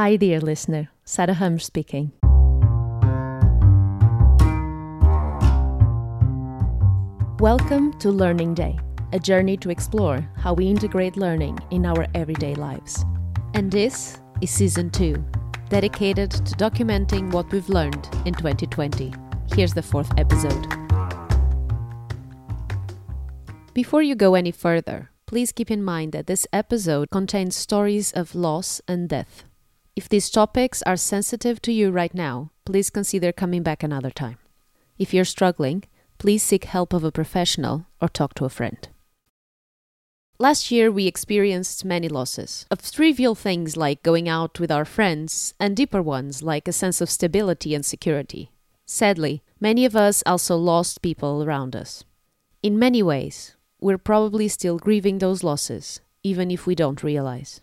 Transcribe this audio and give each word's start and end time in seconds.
Hi, 0.00 0.16
dear 0.16 0.40
listener. 0.40 0.88
Sarah 1.04 1.34
Hum 1.34 1.58
speaking. 1.58 2.12
Welcome 7.38 7.92
to 7.98 8.10
Learning 8.10 8.54
Day, 8.54 8.78
a 9.12 9.18
journey 9.18 9.58
to 9.58 9.68
explore 9.68 10.26
how 10.38 10.54
we 10.54 10.68
integrate 10.68 11.18
learning 11.18 11.58
in 11.70 11.84
our 11.84 12.06
everyday 12.14 12.54
lives. 12.54 13.04
And 13.52 13.70
this 13.70 14.22
is 14.40 14.48
season 14.50 14.88
two, 14.88 15.22
dedicated 15.68 16.30
to 16.30 16.54
documenting 16.54 17.30
what 17.30 17.52
we've 17.52 17.68
learned 17.68 18.08
in 18.24 18.32
2020. 18.32 19.12
Here's 19.54 19.74
the 19.74 19.82
fourth 19.82 20.10
episode. 20.16 20.66
Before 23.74 24.00
you 24.00 24.14
go 24.14 24.34
any 24.34 24.50
further, 24.50 25.10
please 25.26 25.52
keep 25.52 25.70
in 25.70 25.84
mind 25.84 26.12
that 26.12 26.26
this 26.26 26.46
episode 26.54 27.10
contains 27.10 27.54
stories 27.54 28.12
of 28.12 28.34
loss 28.34 28.80
and 28.88 29.06
death. 29.06 29.44
If 29.96 30.08
these 30.08 30.30
topics 30.30 30.82
are 30.82 30.96
sensitive 30.96 31.60
to 31.62 31.72
you 31.72 31.90
right 31.90 32.14
now, 32.14 32.50
please 32.64 32.90
consider 32.90 33.32
coming 33.32 33.62
back 33.62 33.82
another 33.82 34.10
time. 34.10 34.38
If 34.98 35.12
you're 35.12 35.24
struggling, 35.24 35.84
please 36.18 36.42
seek 36.42 36.64
help 36.64 36.92
of 36.92 37.04
a 37.04 37.12
professional 37.12 37.86
or 38.00 38.08
talk 38.08 38.34
to 38.34 38.44
a 38.44 38.50
friend. 38.50 38.88
Last 40.38 40.70
year, 40.70 40.90
we 40.90 41.06
experienced 41.06 41.84
many 41.84 42.08
losses 42.08 42.66
of 42.70 42.80
trivial 42.90 43.34
things 43.34 43.76
like 43.76 44.02
going 44.02 44.26
out 44.28 44.58
with 44.58 44.70
our 44.70 44.86
friends, 44.86 45.52
and 45.60 45.76
deeper 45.76 46.00
ones 46.00 46.42
like 46.42 46.66
a 46.66 46.72
sense 46.72 47.02
of 47.02 47.10
stability 47.10 47.74
and 47.74 47.84
security. 47.84 48.50
Sadly, 48.86 49.42
many 49.60 49.84
of 49.84 49.94
us 49.94 50.22
also 50.24 50.56
lost 50.56 51.02
people 51.02 51.44
around 51.44 51.76
us. 51.76 52.04
In 52.62 52.78
many 52.78 53.02
ways, 53.02 53.54
we're 53.80 53.98
probably 53.98 54.48
still 54.48 54.78
grieving 54.78 55.18
those 55.18 55.44
losses, 55.44 56.00
even 56.22 56.50
if 56.50 56.66
we 56.66 56.74
don't 56.74 57.02
realize. 57.02 57.60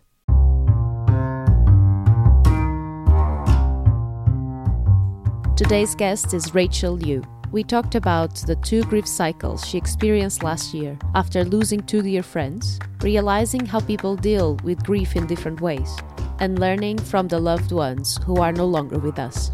Today's 5.58 5.96
guest 5.96 6.36
is 6.36 6.54
Rachel 6.54 6.98
Liu. 6.98 7.24
We 7.52 7.64
talked 7.64 7.96
about 7.96 8.36
the 8.36 8.58
two 8.58 8.84
grief 8.84 9.08
cycles 9.08 9.68
she 9.68 9.76
experienced 9.76 10.44
last 10.44 10.72
year 10.72 10.96
after 11.16 11.44
losing 11.44 11.82
two 11.82 12.04
dear 12.04 12.22
friends, 12.22 12.78
realizing 13.02 13.66
how 13.66 13.80
people 13.80 14.16
deal 14.16 14.58
with 14.64 14.86
grief 14.86 15.16
in 15.16 15.26
different 15.26 15.60
ways, 15.60 15.98
and 16.40 16.60
learning 16.60 17.00
from 17.00 17.28
the 17.28 17.40
loved 17.40 17.72
ones 17.72 18.20
who 18.24 18.40
are 18.40 18.52
no 18.52 18.68
longer 18.68 19.00
with 19.00 19.18
us. 19.18 19.50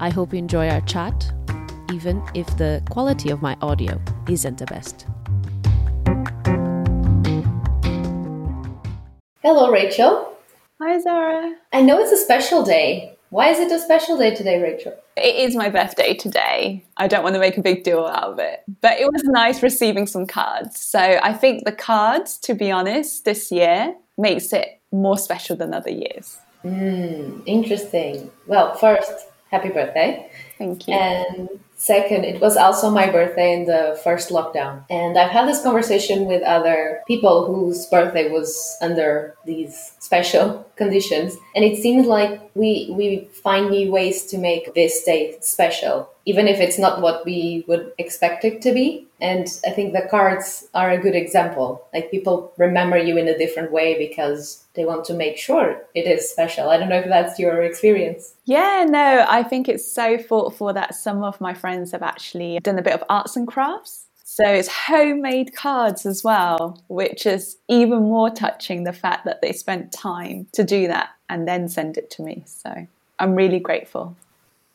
I 0.00 0.08
hope 0.08 0.32
you 0.32 0.38
enjoy 0.38 0.70
our 0.70 0.80
chat, 0.80 1.30
even 1.92 2.22
if 2.32 2.46
the 2.56 2.82
quality 2.88 3.28
of 3.28 3.42
my 3.42 3.54
audio 3.60 4.00
isn't 4.30 4.56
the 4.56 4.64
best. 4.64 5.06
Hello, 9.42 9.70
Rachel. 9.70 10.32
Hi, 10.80 10.98
Zara. 10.98 11.56
I 11.74 11.82
know 11.82 11.98
it's 12.00 12.10
a 12.10 12.16
special 12.16 12.64
day. 12.64 13.11
Why 13.32 13.48
is 13.48 13.58
it 13.58 13.72
a 13.72 13.78
special 13.78 14.18
day 14.18 14.34
today, 14.34 14.62
Rachel? 14.62 14.92
It 15.16 15.36
is 15.36 15.56
my 15.56 15.70
birthday 15.70 16.12
today. 16.12 16.84
I 16.98 17.08
don't 17.08 17.22
want 17.22 17.34
to 17.34 17.40
make 17.40 17.56
a 17.56 17.62
big 17.62 17.82
deal 17.82 18.04
out 18.04 18.24
of 18.24 18.38
it, 18.38 18.62
but 18.82 19.00
it 19.00 19.10
was 19.10 19.22
nice 19.24 19.62
receiving 19.62 20.06
some 20.06 20.26
cards. 20.26 20.78
So 20.78 20.98
I 21.00 21.32
think 21.32 21.64
the 21.64 21.72
cards, 21.72 22.36
to 22.40 22.54
be 22.54 22.70
honest, 22.70 23.24
this 23.24 23.50
year 23.50 23.94
makes 24.18 24.52
it 24.52 24.78
more 24.92 25.16
special 25.16 25.56
than 25.56 25.72
other 25.72 25.90
years. 25.90 26.36
Mm, 26.62 27.42
interesting. 27.46 28.30
Well, 28.46 28.74
first, 28.74 29.28
happy 29.50 29.70
birthday. 29.70 30.30
Thank 30.58 30.86
you. 30.86 30.92
And 30.92 31.48
Second, 31.82 32.24
it 32.24 32.40
was 32.40 32.56
also 32.56 32.90
my 32.90 33.10
birthday 33.10 33.54
in 33.54 33.64
the 33.64 33.98
first 34.04 34.30
lockdown. 34.30 34.84
And 34.88 35.18
I've 35.18 35.32
had 35.32 35.48
this 35.48 35.64
conversation 35.64 36.26
with 36.26 36.40
other 36.44 37.02
people 37.08 37.44
whose 37.44 37.86
birthday 37.86 38.30
was 38.30 38.76
under 38.80 39.34
these 39.44 39.90
special 39.98 40.64
conditions. 40.76 41.36
And 41.56 41.64
it 41.64 41.82
seems 41.82 42.06
like 42.06 42.40
we, 42.54 42.94
we 42.96 43.28
find 43.42 43.70
new 43.70 43.90
ways 43.90 44.26
to 44.26 44.38
make 44.38 44.72
this 44.74 45.02
day 45.02 45.36
special, 45.40 46.08
even 46.24 46.48
if 46.48 46.60
it's 46.60 46.78
not 46.78 47.00
what 47.00 47.24
we 47.24 47.64
would 47.66 47.92
expect 47.98 48.44
it 48.44 48.62
to 48.62 48.72
be. 48.72 49.06
And 49.20 49.46
I 49.66 49.70
think 49.70 49.92
the 49.92 50.06
cards 50.10 50.68
are 50.74 50.90
a 50.90 50.98
good 50.98 51.14
example. 51.14 51.84
Like 51.92 52.10
people 52.10 52.52
remember 52.56 52.96
you 52.96 53.16
in 53.16 53.28
a 53.28 53.38
different 53.38 53.72
way 53.72 53.96
because 53.96 54.64
they 54.74 54.84
want 54.84 55.04
to 55.06 55.14
make 55.14 55.36
sure 55.36 55.82
it 55.94 56.06
is 56.06 56.28
special. 56.28 56.70
I 56.70 56.78
don't 56.78 56.88
know 56.88 56.98
if 56.98 57.08
that's 57.08 57.38
your 57.38 57.62
experience. 57.62 58.34
Yeah, 58.44 58.84
no, 58.88 59.24
I 59.28 59.42
think 59.42 59.68
it's 59.68 59.90
so 59.90 60.18
thoughtful 60.18 60.72
that 60.72 60.94
some 60.94 61.22
of 61.22 61.40
my 61.40 61.54
friends 61.54 61.92
have 61.92 62.02
actually 62.02 62.58
done 62.60 62.78
a 62.78 62.82
bit 62.82 62.94
of 62.94 63.04
arts 63.08 63.36
and 63.36 63.46
crafts. 63.46 64.06
So 64.24 64.46
it's 64.46 64.68
homemade 64.68 65.54
cards 65.54 66.06
as 66.06 66.24
well, 66.24 66.82
which 66.88 67.26
is 67.26 67.58
even 67.68 68.04
more 68.04 68.30
touching 68.30 68.84
the 68.84 68.92
fact 68.92 69.26
that 69.26 69.42
they 69.42 69.52
spent 69.52 69.92
time 69.92 70.46
to 70.52 70.64
do 70.64 70.88
that 70.88 71.10
and 71.28 71.46
then 71.46 71.68
send 71.68 71.98
it 71.98 72.10
to 72.12 72.22
me. 72.22 72.42
So 72.46 72.86
I'm 73.18 73.34
really 73.34 73.60
grateful. 73.60 74.16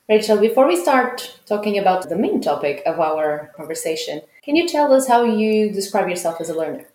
Rachel, 0.09 0.37
before 0.37 0.65
we 0.65 0.81
start 0.81 1.37
talking 1.45 1.77
about 1.77 2.07
the 2.07 2.15
main 2.15 2.39
topic 2.39 2.81
of 2.85 2.97
our 2.97 3.51
conversation, 3.57 4.21
can 4.41 4.55
you 4.55 4.65
tell 4.65 4.93
us 4.93 5.05
how 5.05 5.25
you 5.25 5.69
describe 5.69 6.07
yourself 6.07 6.39
as 6.39 6.49
a 6.49 6.57
learner? 6.57 6.85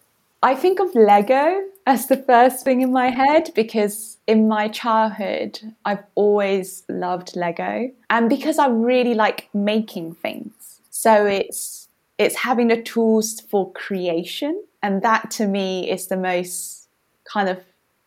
I 0.42 0.54
think 0.54 0.80
of 0.80 0.94
Lego 0.94 1.62
as 1.86 2.06
the 2.06 2.16
first 2.16 2.64
thing 2.64 2.80
in 2.80 2.90
my 2.90 3.10
head 3.10 3.50
because 3.54 4.16
in 4.26 4.48
my 4.48 4.68
childhood, 4.68 5.60
I've 5.84 6.04
always 6.14 6.84
loved 6.88 7.36
Lego. 7.36 7.90
And 8.08 8.30
because 8.30 8.58
I 8.58 8.68
really 8.68 9.12
like 9.12 9.50
making 9.52 10.14
things. 10.14 10.80
So 10.88 11.26
it's 11.26 11.88
it's 12.16 12.36
having 12.36 12.68
the 12.68 12.80
tools 12.80 13.40
for 13.40 13.72
creation. 13.72 14.64
And 14.82 15.02
that 15.02 15.30
to 15.32 15.46
me 15.46 15.90
is 15.90 16.06
the 16.06 16.16
most 16.16 16.88
kind 17.24 17.50
of 17.50 17.58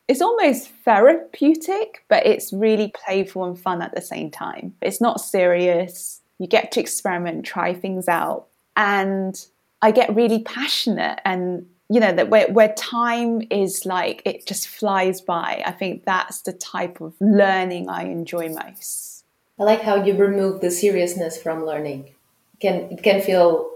it's 0.07 0.21
almost 0.21 0.69
therapeutic, 0.83 2.03
but 2.07 2.25
it's 2.25 2.53
really 2.53 2.93
playful 3.05 3.45
and 3.45 3.59
fun 3.59 3.81
at 3.81 3.93
the 3.95 4.01
same 4.01 4.29
time. 4.29 4.75
It's 4.81 5.01
not 5.01 5.19
serious. 5.19 6.21
You 6.37 6.47
get 6.47 6.71
to 6.73 6.79
experiment, 6.79 7.45
try 7.45 7.73
things 7.73 8.07
out. 8.07 8.47
And 8.77 9.35
I 9.81 9.91
get 9.91 10.15
really 10.15 10.39
passionate 10.39 11.19
and 11.25 11.65
you 11.89 11.99
know 11.99 12.11
that 12.11 12.29
where, 12.29 12.47
where 12.51 12.73
time 12.73 13.41
is 13.51 13.85
like 13.85 14.21
it 14.25 14.45
just 14.47 14.67
flies 14.67 15.21
by 15.21 15.61
i 15.65 15.71
think 15.71 16.03
that's 16.03 16.41
the 16.41 16.53
type 16.53 16.99
of 16.99 17.13
learning 17.19 17.87
i 17.89 18.03
enjoy 18.03 18.49
most 18.49 19.23
i 19.59 19.63
like 19.63 19.81
how 19.81 20.03
you 20.03 20.15
remove 20.15 20.61
the 20.61 20.71
seriousness 20.71 21.39
from 21.39 21.63
learning 21.63 22.05
it 22.05 22.59
can 22.59 22.75
it 22.91 23.03
can 23.03 23.21
feel 23.21 23.69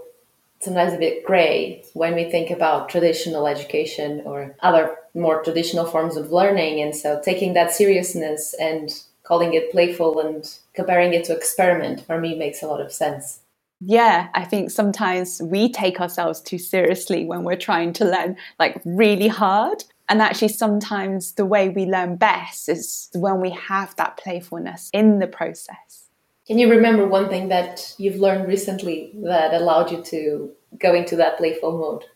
sometimes 0.60 0.92
a 0.92 0.98
bit 0.98 1.24
gray 1.24 1.82
when 1.94 2.14
we 2.14 2.30
think 2.30 2.50
about 2.50 2.88
traditional 2.88 3.46
education 3.46 4.22
or 4.24 4.54
other 4.60 4.96
more 5.14 5.42
traditional 5.42 5.86
forms 5.86 6.16
of 6.16 6.30
learning 6.30 6.80
and 6.80 6.94
so 6.94 7.20
taking 7.24 7.54
that 7.54 7.72
seriousness 7.72 8.54
and 8.60 9.02
calling 9.22 9.54
it 9.54 9.70
playful 9.72 10.20
and 10.20 10.58
comparing 10.74 11.14
it 11.14 11.24
to 11.24 11.34
experiment 11.34 12.04
for 12.04 12.20
me 12.20 12.36
makes 12.36 12.62
a 12.62 12.66
lot 12.66 12.80
of 12.80 12.92
sense 12.92 13.40
yeah, 13.82 14.28
I 14.34 14.44
think 14.44 14.70
sometimes 14.70 15.40
we 15.42 15.72
take 15.72 16.00
ourselves 16.00 16.42
too 16.42 16.58
seriously 16.58 17.24
when 17.24 17.44
we're 17.44 17.56
trying 17.56 17.94
to 17.94 18.04
learn 18.04 18.36
like 18.58 18.80
really 18.84 19.28
hard. 19.28 19.84
And 20.08 20.20
actually, 20.20 20.48
sometimes 20.48 21.32
the 21.32 21.46
way 21.46 21.70
we 21.70 21.86
learn 21.86 22.16
best 22.16 22.68
is 22.68 23.08
when 23.14 23.40
we 23.40 23.50
have 23.50 23.96
that 23.96 24.18
playfulness 24.18 24.90
in 24.92 25.18
the 25.18 25.26
process. 25.26 26.09
Can 26.50 26.58
you 26.58 26.68
remember 26.68 27.06
one 27.06 27.28
thing 27.28 27.46
that 27.50 27.94
you've 27.96 28.16
learned 28.16 28.48
recently 28.48 29.12
that 29.22 29.54
allowed 29.54 29.92
you 29.92 30.02
to 30.02 30.50
go 30.80 30.92
into 30.96 31.14
that 31.14 31.38
playful 31.38 31.78
mode? 31.78 32.06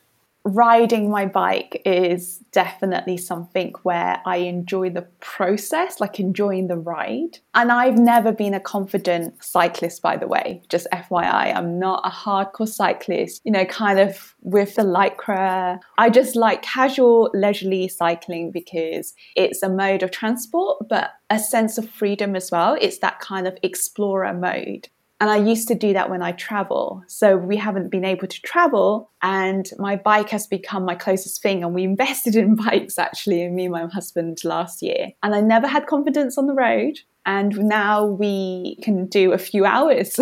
Riding 0.45 1.11
my 1.11 1.25
bike 1.25 1.81
is 1.87 2.39
definitely 2.53 3.17
something 3.17 3.73
where 3.83 4.21
I 4.27 4.39
enjoy 4.39 4.91
the 4.91 5.07
process, 5.21 6.01
like 6.01 6.21
enjoying 6.21 6.69
the 6.69 6.77
ride. 6.77 7.39
And 7.55 7.73
I've 7.73 7.99
never 7.99 8.31
been 8.31 8.53
a 8.53 8.61
confident 8.61 9.43
cyclist, 9.43 10.03
by 10.03 10.19
the 10.19 10.29
way, 10.29 10.63
just 10.69 10.87
FYI. 10.93 11.55
I'm 11.55 11.79
not 11.79 12.03
a 12.05 12.11
hardcore 12.11 12.69
cyclist, 12.69 13.41
you 13.45 13.53
know, 13.53 13.65
kind 13.65 13.99
of 13.99 14.35
with 14.43 14.75
the 14.75 14.83
lycra. 14.83 15.79
I 15.97 16.11
just 16.11 16.37
like 16.37 16.63
casual, 16.63 17.31
leisurely 17.33 17.89
cycling 17.89 18.51
because 18.51 19.15
it's 19.37 19.63
a 19.63 19.71
mode 19.71 20.03
of 20.03 20.11
transport, 20.11 20.89
but 20.89 21.13
a 21.31 21.39
sense 21.39 21.79
of 21.79 21.89
freedom 21.89 22.37
as 22.37 22.51
well. 22.51 22.77
It's 22.81 22.99
that 22.99 23.19
kind 23.21 23.47
of 23.47 23.57
explorer 23.63 24.35
mode. 24.35 24.89
And 25.25 25.31
I 25.31 25.39
used 25.39 25.69
to 25.69 25.75
do 25.75 25.95
that 25.95 26.11
when 26.11 26.21
I 26.21 26.33
travel. 26.33 27.03
So 27.09 27.39
we 27.39 27.57
haven't 27.57 27.91
been 27.91 28.05
able 28.05 28.27
to 28.27 28.43
travel, 28.43 29.11
and 29.23 29.67
my 29.79 29.97
bike 29.97 30.29
has 30.29 30.47
become 30.47 30.85
my 30.85 30.95
closest 30.95 31.41
thing. 31.41 31.65
And 31.65 31.75
we 31.75 31.83
invested 31.95 32.37
in 32.37 32.57
bikes 32.57 32.99
actually, 32.99 33.49
me 33.49 33.65
and 33.65 33.73
my 33.73 33.87
husband 33.87 34.45
last 34.45 34.83
year. 34.83 35.13
And 35.23 35.35
I 35.35 35.41
never 35.41 35.67
had 35.67 35.87
confidence 35.87 36.37
on 36.37 36.47
the 36.47 36.53
road. 36.53 36.99
And 37.27 37.57
now 37.59 38.05
we 38.05 38.77
can 38.83 39.07
do 39.07 39.33
a 39.33 39.39
few 39.39 39.65
hours 39.65 40.19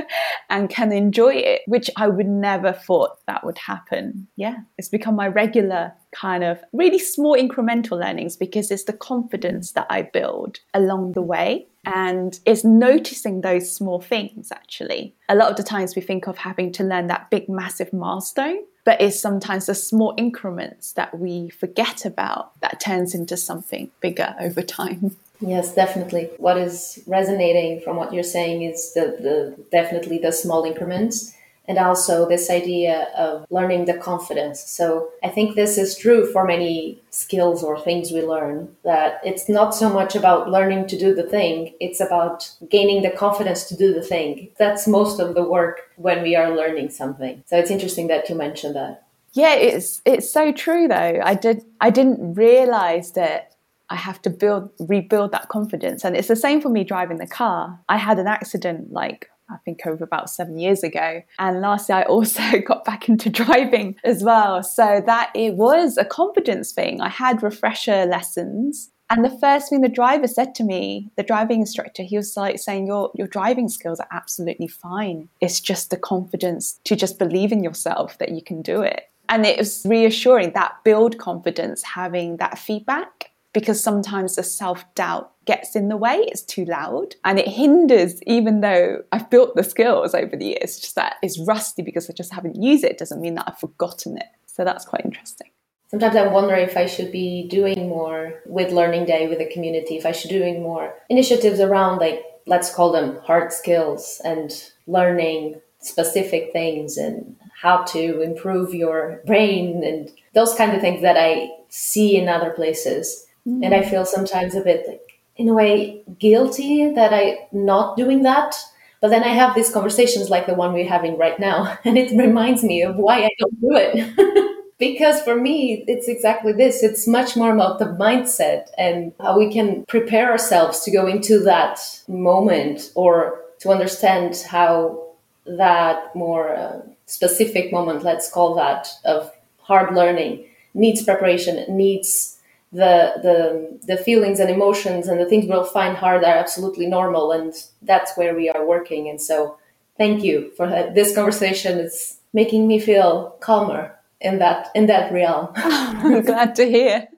and 0.50 0.70
can 0.70 0.92
enjoy 0.92 1.34
it, 1.34 1.62
which 1.66 1.90
I 1.96 2.08
would 2.08 2.28
never 2.28 2.72
thought 2.72 3.18
that 3.26 3.44
would 3.44 3.58
happen. 3.58 4.28
Yeah, 4.36 4.58
it's 4.78 4.88
become 4.88 5.16
my 5.16 5.28
regular 5.28 5.92
kind 6.12 6.44
of 6.44 6.60
really 6.72 6.98
small 6.98 7.36
incremental 7.36 7.98
learnings 8.00 8.36
because 8.36 8.70
it's 8.70 8.84
the 8.84 8.92
confidence 8.92 9.72
that 9.72 9.86
I 9.90 10.02
build 10.02 10.60
along 10.72 11.12
the 11.12 11.22
way 11.22 11.66
and 11.86 12.38
it's 12.46 12.64
noticing 12.64 13.40
those 13.40 13.70
small 13.70 14.00
things 14.00 14.50
actually. 14.52 15.14
A 15.28 15.34
lot 15.34 15.50
of 15.50 15.56
the 15.56 15.62
times 15.62 15.96
we 15.96 16.02
think 16.02 16.26
of 16.26 16.38
having 16.38 16.72
to 16.72 16.84
learn 16.84 17.08
that 17.08 17.30
big, 17.30 17.48
massive 17.48 17.92
milestone, 17.92 18.58
but 18.84 19.00
it's 19.00 19.18
sometimes 19.18 19.66
the 19.66 19.74
small 19.74 20.14
increments 20.16 20.92
that 20.92 21.18
we 21.18 21.50
forget 21.50 22.04
about 22.04 22.58
that 22.60 22.80
turns 22.80 23.14
into 23.14 23.36
something 23.36 23.90
bigger 24.00 24.34
over 24.40 24.62
time. 24.62 25.16
Yes, 25.40 25.74
definitely. 25.74 26.30
What 26.38 26.56
is 26.56 27.02
resonating 27.06 27.80
from 27.80 27.96
what 27.96 28.12
you're 28.12 28.22
saying 28.22 28.62
is 28.62 28.92
the, 28.94 29.16
the 29.20 29.64
definitely 29.70 30.18
the 30.18 30.32
small 30.32 30.64
increments 30.64 31.34
and 31.66 31.78
also 31.78 32.28
this 32.28 32.50
idea 32.50 33.08
of 33.16 33.46
learning 33.50 33.86
the 33.86 33.94
confidence. 33.94 34.62
So 34.62 35.08
I 35.22 35.28
think 35.28 35.54
this 35.54 35.78
is 35.78 35.96
true 35.96 36.30
for 36.30 36.44
many 36.44 37.00
skills 37.10 37.62
or 37.62 37.80
things 37.80 38.12
we 38.12 38.22
learn 38.22 38.76
that 38.84 39.20
it's 39.24 39.48
not 39.48 39.74
so 39.74 39.88
much 39.88 40.14
about 40.14 40.50
learning 40.50 40.86
to 40.88 40.98
do 40.98 41.14
the 41.14 41.22
thing, 41.22 41.74
it's 41.80 42.00
about 42.00 42.50
gaining 42.68 43.02
the 43.02 43.10
confidence 43.10 43.64
to 43.64 43.76
do 43.76 43.94
the 43.94 44.02
thing. 44.02 44.50
That's 44.58 44.86
most 44.86 45.20
of 45.20 45.34
the 45.34 45.42
work 45.42 45.90
when 45.96 46.22
we 46.22 46.36
are 46.36 46.54
learning 46.54 46.90
something. 46.90 47.42
So 47.46 47.56
it's 47.56 47.70
interesting 47.70 48.08
that 48.08 48.28
you 48.28 48.34
mentioned 48.34 48.76
that. 48.76 49.02
Yeah, 49.32 49.54
it's 49.54 50.00
it's 50.04 50.30
so 50.30 50.52
true 50.52 50.86
though. 50.86 51.20
I 51.22 51.34
did 51.34 51.64
I 51.80 51.90
didn't 51.90 52.34
realize 52.34 53.12
that 53.12 53.53
I 53.90 53.96
have 53.96 54.20
to 54.22 54.30
build 54.30 54.70
rebuild 54.78 55.32
that 55.32 55.48
confidence 55.48 56.04
and 56.04 56.16
it's 56.16 56.28
the 56.28 56.36
same 56.36 56.60
for 56.60 56.68
me 56.68 56.84
driving 56.84 57.18
the 57.18 57.26
car. 57.26 57.80
I 57.88 57.96
had 57.96 58.18
an 58.18 58.26
accident 58.26 58.92
like 58.92 59.28
I 59.50 59.56
think 59.64 59.86
over 59.86 60.02
about 60.04 60.30
seven 60.30 60.58
years 60.58 60.82
ago. 60.82 61.22
And 61.38 61.60
lastly, 61.60 61.94
I 61.94 62.02
also 62.04 62.42
got 62.66 62.84
back 62.84 63.08
into 63.08 63.30
driving 63.30 63.96
as 64.04 64.22
well. 64.22 64.62
So 64.62 65.02
that 65.04 65.30
it 65.34 65.54
was 65.54 65.98
a 65.98 66.04
confidence 66.04 66.72
thing. 66.72 67.00
I 67.00 67.08
had 67.08 67.42
refresher 67.42 68.06
lessons. 68.06 68.90
And 69.10 69.22
the 69.22 69.38
first 69.38 69.68
thing 69.68 69.82
the 69.82 69.88
driver 69.88 70.26
said 70.26 70.54
to 70.56 70.64
me, 70.64 71.10
the 71.16 71.22
driving 71.22 71.60
instructor, 71.60 72.02
he 72.02 72.16
was 72.16 72.36
like 72.36 72.58
saying, 72.58 72.86
Your 72.86 73.10
your 73.14 73.26
driving 73.26 73.68
skills 73.68 74.00
are 74.00 74.08
absolutely 74.10 74.68
fine. 74.68 75.28
It's 75.40 75.60
just 75.60 75.90
the 75.90 75.98
confidence 75.98 76.80
to 76.84 76.96
just 76.96 77.18
believe 77.18 77.52
in 77.52 77.62
yourself 77.62 78.18
that 78.18 78.30
you 78.30 78.42
can 78.42 78.62
do 78.62 78.80
it. 78.80 79.10
And 79.28 79.44
it 79.46 79.58
was 79.58 79.84
reassuring 79.86 80.52
that 80.52 80.82
build 80.84 81.18
confidence, 81.18 81.82
having 81.82 82.38
that 82.38 82.58
feedback 82.58 83.30
because 83.54 83.82
sometimes 83.82 84.36
the 84.36 84.42
self 84.42 84.84
doubt 84.94 85.32
gets 85.46 85.74
in 85.74 85.88
the 85.88 85.96
way, 85.96 86.16
it's 86.28 86.42
too 86.42 86.66
loud 86.66 87.14
and 87.24 87.38
it 87.38 87.48
hinders, 87.48 88.22
even 88.24 88.60
though 88.60 89.02
I've 89.12 89.30
built 89.30 89.56
the 89.56 89.64
skills 89.64 90.14
over 90.14 90.36
the 90.36 90.46
years, 90.46 90.78
just 90.78 90.96
that 90.96 91.16
it's 91.22 91.38
rusty 91.38 91.82
because 91.82 92.10
I 92.10 92.12
just 92.12 92.34
haven't 92.34 92.60
used 92.60 92.84
it 92.84 92.98
doesn't 92.98 93.20
mean 93.20 93.36
that 93.36 93.44
I've 93.46 93.58
forgotten 93.58 94.18
it. 94.18 94.26
So 94.46 94.64
that's 94.64 94.84
quite 94.84 95.04
interesting. 95.04 95.48
Sometimes 95.90 96.16
I 96.16 96.26
wonder 96.26 96.54
if 96.54 96.76
I 96.76 96.86
should 96.86 97.12
be 97.12 97.46
doing 97.48 97.88
more 97.88 98.40
with 98.46 98.72
Learning 98.72 99.04
Day 99.04 99.28
with 99.28 99.38
the 99.38 99.48
community, 99.50 99.96
if 99.96 100.04
I 100.04 100.12
should 100.12 100.30
be 100.30 100.38
doing 100.38 100.60
more 100.60 100.94
initiatives 101.08 101.60
around 101.60 101.98
like 101.98 102.22
let's 102.46 102.74
call 102.74 102.92
them 102.92 103.18
hard 103.24 103.52
skills 103.52 104.20
and 104.24 104.70
learning 104.86 105.60
specific 105.78 106.52
things 106.52 106.96
and 106.96 107.36
how 107.62 107.84
to 107.84 108.20
improve 108.20 108.74
your 108.74 109.22
brain 109.26 109.84
and 109.84 110.10
those 110.34 110.54
kind 110.54 110.74
of 110.74 110.80
things 110.80 111.00
that 111.02 111.16
I 111.16 111.48
see 111.68 112.16
in 112.16 112.28
other 112.28 112.50
places 112.50 113.26
Mm. 113.46 113.64
And 113.64 113.74
I 113.74 113.82
feel 113.82 114.04
sometimes 114.04 114.54
a 114.54 114.60
bit 114.60 114.86
like, 114.88 115.20
in 115.36 115.48
a 115.48 115.54
way, 115.54 116.02
guilty 116.18 116.92
that 116.94 117.12
I'm 117.12 117.36
not 117.52 117.96
doing 117.96 118.22
that. 118.22 118.54
But 119.00 119.08
then 119.10 119.22
I 119.22 119.28
have 119.28 119.54
these 119.54 119.70
conversations 119.70 120.30
like 120.30 120.46
the 120.46 120.54
one 120.54 120.72
we're 120.72 120.88
having 120.88 121.18
right 121.18 121.38
now, 121.38 121.78
and 121.84 121.98
it 121.98 122.16
reminds 122.16 122.62
me 122.62 122.82
of 122.82 122.96
why 122.96 123.24
I 123.24 123.30
don't 123.38 123.60
do 123.60 123.70
it. 123.72 124.54
because 124.78 125.20
for 125.22 125.36
me, 125.36 125.84
it's 125.86 126.08
exactly 126.08 126.52
this. 126.52 126.82
It's 126.82 127.06
much 127.06 127.36
more 127.36 127.54
about 127.54 127.78
the 127.78 127.86
mindset 127.86 128.68
and 128.78 129.12
how 129.20 129.38
we 129.38 129.52
can 129.52 129.84
prepare 129.86 130.30
ourselves 130.30 130.80
to 130.84 130.90
go 130.90 131.06
into 131.06 131.38
that 131.40 131.80
moment 132.08 132.90
or 132.94 133.40
to 133.60 133.70
understand 133.70 134.42
how 134.48 135.04
that 135.46 136.14
more 136.16 136.54
uh, 136.54 136.80
specific 137.06 137.72
moment, 137.72 138.02
let's 138.02 138.30
call 138.30 138.54
that, 138.54 138.88
of 139.04 139.30
hard 139.58 139.94
learning 139.94 140.46
needs 140.74 141.02
preparation, 141.02 141.64
needs 141.74 142.33
the 142.74 143.14
the 143.22 143.78
the 143.86 143.96
feelings 143.96 144.40
and 144.40 144.50
emotions 144.50 145.06
and 145.06 145.20
the 145.20 145.26
things 145.26 145.46
we'll 145.48 145.64
find 145.64 145.96
hard 145.96 146.24
are 146.24 146.36
absolutely 146.36 146.86
normal 146.86 147.30
and 147.30 147.54
that's 147.82 148.16
where 148.16 148.34
we 148.34 148.50
are 148.50 148.66
working. 148.66 149.08
And 149.08 149.22
so 149.22 149.58
thank 149.96 150.24
you 150.24 150.50
for 150.56 150.66
this 150.66 151.14
conversation. 151.14 151.78
It's 151.78 152.18
making 152.32 152.66
me 152.66 152.80
feel 152.80 153.36
calmer 153.40 153.94
in 154.20 154.38
that 154.40 154.70
in 154.74 154.86
that 154.86 155.12
realm. 155.12 155.48
I'm 155.54 156.22
glad 156.30 156.56
to 156.56 156.68
hear. 156.68 157.08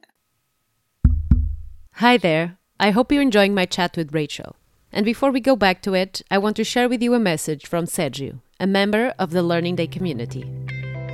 Hi 1.94 2.18
there. 2.18 2.58
I 2.78 2.90
hope 2.90 3.10
you're 3.10 3.22
enjoying 3.22 3.54
my 3.54 3.64
chat 3.64 3.96
with 3.96 4.14
rachel. 4.14 4.56
And 4.92 5.04
before 5.04 5.30
we 5.30 5.40
go 5.40 5.56
back 5.56 5.82
to 5.82 5.94
it 5.94 6.22
i 6.30 6.38
want 6.38 6.56
to 6.56 6.64
share 6.64 6.88
with 6.88 7.02
you 7.02 7.14
a 7.14 7.18
message 7.18 7.66
from 7.66 7.86
sergio 7.86 8.40
a 8.60 8.66
member 8.66 9.12
of 9.18 9.30
the 9.30 9.42
learning 9.42 9.76
day 9.76 9.86
community. 9.86 10.44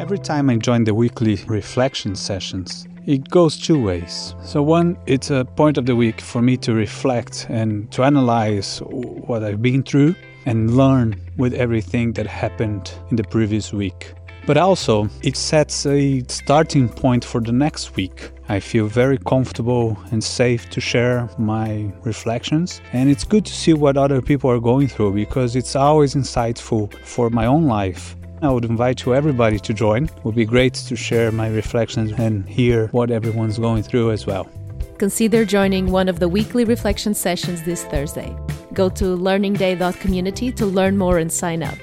Every 0.04 0.18
time 0.18 0.50
i 0.50 0.56
join 0.56 0.84
the 0.84 0.94
weekly 0.94 1.36
reflection 1.46 2.14
sessions 2.16 2.86
it 3.06 3.28
goes 3.28 3.58
two 3.58 3.80
ways. 3.80 4.34
So, 4.44 4.62
one, 4.62 4.96
it's 5.06 5.30
a 5.30 5.44
point 5.44 5.78
of 5.78 5.86
the 5.86 5.96
week 5.96 6.20
for 6.20 6.42
me 6.42 6.56
to 6.58 6.72
reflect 6.72 7.46
and 7.48 7.90
to 7.92 8.04
analyze 8.04 8.78
what 8.78 9.42
I've 9.42 9.62
been 9.62 9.82
through 9.82 10.14
and 10.46 10.76
learn 10.76 11.20
with 11.36 11.54
everything 11.54 12.12
that 12.14 12.26
happened 12.26 12.92
in 13.10 13.16
the 13.16 13.24
previous 13.24 13.72
week. 13.72 14.14
But 14.44 14.56
also, 14.56 15.08
it 15.22 15.36
sets 15.36 15.86
a 15.86 16.24
starting 16.26 16.88
point 16.88 17.24
for 17.24 17.40
the 17.40 17.52
next 17.52 17.94
week. 17.94 18.30
I 18.48 18.58
feel 18.58 18.86
very 18.86 19.18
comfortable 19.18 19.96
and 20.10 20.22
safe 20.22 20.68
to 20.70 20.80
share 20.80 21.28
my 21.38 21.92
reflections, 22.02 22.80
and 22.92 23.08
it's 23.08 23.22
good 23.22 23.46
to 23.46 23.52
see 23.52 23.72
what 23.72 23.96
other 23.96 24.20
people 24.20 24.50
are 24.50 24.58
going 24.58 24.88
through 24.88 25.12
because 25.12 25.54
it's 25.54 25.76
always 25.76 26.14
insightful 26.14 26.92
for 27.04 27.30
my 27.30 27.46
own 27.46 27.66
life 27.66 28.16
I 28.42 28.50
would 28.50 28.64
invite 28.64 29.04
you 29.04 29.14
everybody 29.14 29.60
to 29.60 29.72
join. 29.72 30.06
It 30.06 30.24
would 30.24 30.34
be 30.34 30.44
great 30.44 30.74
to 30.74 30.96
share 30.96 31.30
my 31.30 31.46
reflections 31.46 32.10
and 32.18 32.48
hear 32.48 32.88
what 32.88 33.12
everyone's 33.12 33.56
going 33.56 33.84
through 33.84 34.10
as 34.10 34.26
well. 34.26 34.50
Consider 34.98 35.44
joining 35.44 35.92
one 35.92 36.08
of 36.08 36.18
the 36.18 36.28
weekly 36.28 36.64
reflection 36.64 37.14
sessions 37.14 37.62
this 37.62 37.84
Thursday. 37.84 38.36
Go 38.74 38.88
to 38.88 39.04
learningday.community 39.16 40.50
to 40.52 40.66
learn 40.66 40.98
more 40.98 41.18
and 41.18 41.30
sign 41.32 41.62
up. 41.62 41.78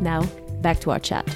Now, 0.00 0.22
back 0.62 0.80
to 0.80 0.90
our 0.90 0.98
chat. 0.98 1.28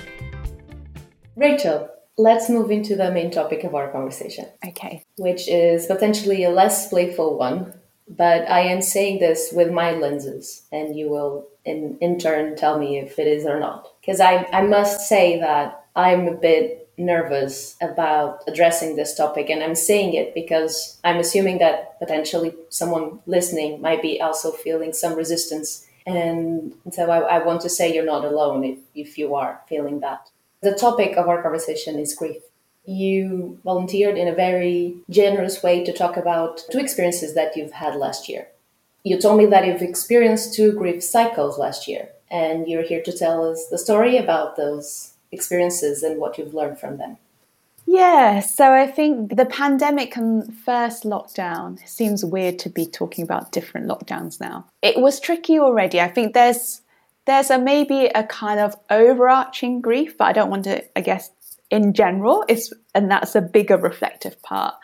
Rachel, 1.36 1.88
let's 2.16 2.50
move 2.50 2.72
into 2.72 2.96
the 2.96 3.12
main 3.12 3.30
topic 3.30 3.62
of 3.62 3.76
our 3.76 3.92
conversation. 3.92 4.46
Okay. 4.66 5.04
Which 5.18 5.46
is 5.46 5.86
potentially 5.86 6.42
a 6.42 6.50
less 6.50 6.88
playful 6.88 7.38
one, 7.38 7.74
but 8.08 8.50
I 8.50 8.62
am 8.62 8.82
saying 8.82 9.20
this 9.20 9.52
with 9.52 9.70
my 9.70 9.92
lenses, 9.92 10.66
and 10.72 10.96
you 10.96 11.08
will 11.10 11.46
in, 11.64 11.96
in 12.00 12.18
turn 12.18 12.56
tell 12.56 12.76
me 12.76 12.98
if 12.98 13.20
it 13.20 13.28
is 13.28 13.46
or 13.46 13.60
not 13.60 13.86
because 14.08 14.22
I, 14.22 14.48
I 14.54 14.62
must 14.62 15.06
say 15.06 15.38
that 15.38 15.84
I'm 15.94 16.28
a 16.28 16.34
bit 16.34 16.88
nervous 16.96 17.76
about 17.82 18.42
addressing 18.48 18.96
this 18.96 19.14
topic 19.14 19.50
and 19.50 19.62
I'm 19.62 19.74
saying 19.74 20.14
it 20.14 20.32
because 20.34 20.98
I'm 21.04 21.18
assuming 21.18 21.58
that 21.58 21.98
potentially 21.98 22.54
someone 22.70 23.18
listening 23.26 23.82
might 23.82 24.00
be 24.00 24.18
also 24.18 24.50
feeling 24.50 24.94
some 24.94 25.14
resistance 25.14 25.86
and 26.06 26.72
so 26.90 27.10
I, 27.10 27.36
I 27.36 27.44
want 27.44 27.60
to 27.60 27.68
say 27.68 27.94
you're 27.94 28.02
not 28.02 28.24
alone 28.24 28.64
if, 28.64 28.78
if 28.94 29.18
you 29.18 29.34
are 29.34 29.60
feeling 29.68 30.00
that. 30.00 30.30
The 30.62 30.72
topic 30.72 31.18
of 31.18 31.28
our 31.28 31.42
conversation 31.42 31.98
is 31.98 32.14
grief. 32.14 32.40
You 32.86 33.60
volunteered 33.62 34.16
in 34.16 34.26
a 34.26 34.34
very 34.34 34.96
generous 35.10 35.62
way 35.62 35.84
to 35.84 35.92
talk 35.92 36.16
about 36.16 36.62
two 36.72 36.78
experiences 36.78 37.34
that 37.34 37.58
you've 37.58 37.72
had 37.72 37.94
last 37.94 38.26
year. 38.26 38.48
You 39.04 39.20
told 39.20 39.36
me 39.36 39.44
that 39.44 39.66
you've 39.66 39.82
experienced 39.82 40.54
two 40.54 40.72
grief 40.72 41.04
cycles 41.04 41.58
last 41.58 41.86
year 41.86 42.08
and 42.30 42.68
you're 42.68 42.82
here 42.82 43.02
to 43.02 43.12
tell 43.12 43.50
us 43.50 43.68
the 43.68 43.78
story 43.78 44.16
about 44.16 44.56
those 44.56 45.12
experiences 45.32 46.02
and 46.02 46.18
what 46.18 46.38
you've 46.38 46.54
learned 46.54 46.78
from 46.78 46.98
them. 46.98 47.18
Yeah, 47.90 48.40
so 48.40 48.74
I 48.74 48.86
think 48.86 49.34
the 49.34 49.46
pandemic 49.46 50.14
and 50.14 50.54
first 50.58 51.04
lockdown 51.04 51.78
seems 51.88 52.22
weird 52.22 52.58
to 52.58 52.68
be 52.68 52.84
talking 52.84 53.24
about 53.24 53.50
different 53.50 53.88
lockdowns 53.88 54.38
now. 54.38 54.66
It 54.82 55.00
was 55.00 55.18
tricky 55.18 55.58
already. 55.58 55.98
I 55.98 56.08
think 56.08 56.34
there's 56.34 56.82
there's 57.24 57.50
a 57.50 57.58
maybe 57.58 58.10
a 58.14 58.24
kind 58.24 58.60
of 58.60 58.76
overarching 58.90 59.80
grief, 59.80 60.18
but 60.18 60.26
I 60.26 60.32
don't 60.32 60.50
want 60.50 60.64
to 60.64 60.84
I 60.98 61.00
guess 61.00 61.30
in 61.70 61.94
general 61.94 62.44
it's 62.46 62.74
and 62.94 63.10
that's 63.10 63.34
a 63.34 63.40
bigger 63.40 63.78
reflective 63.78 64.42
part. 64.42 64.74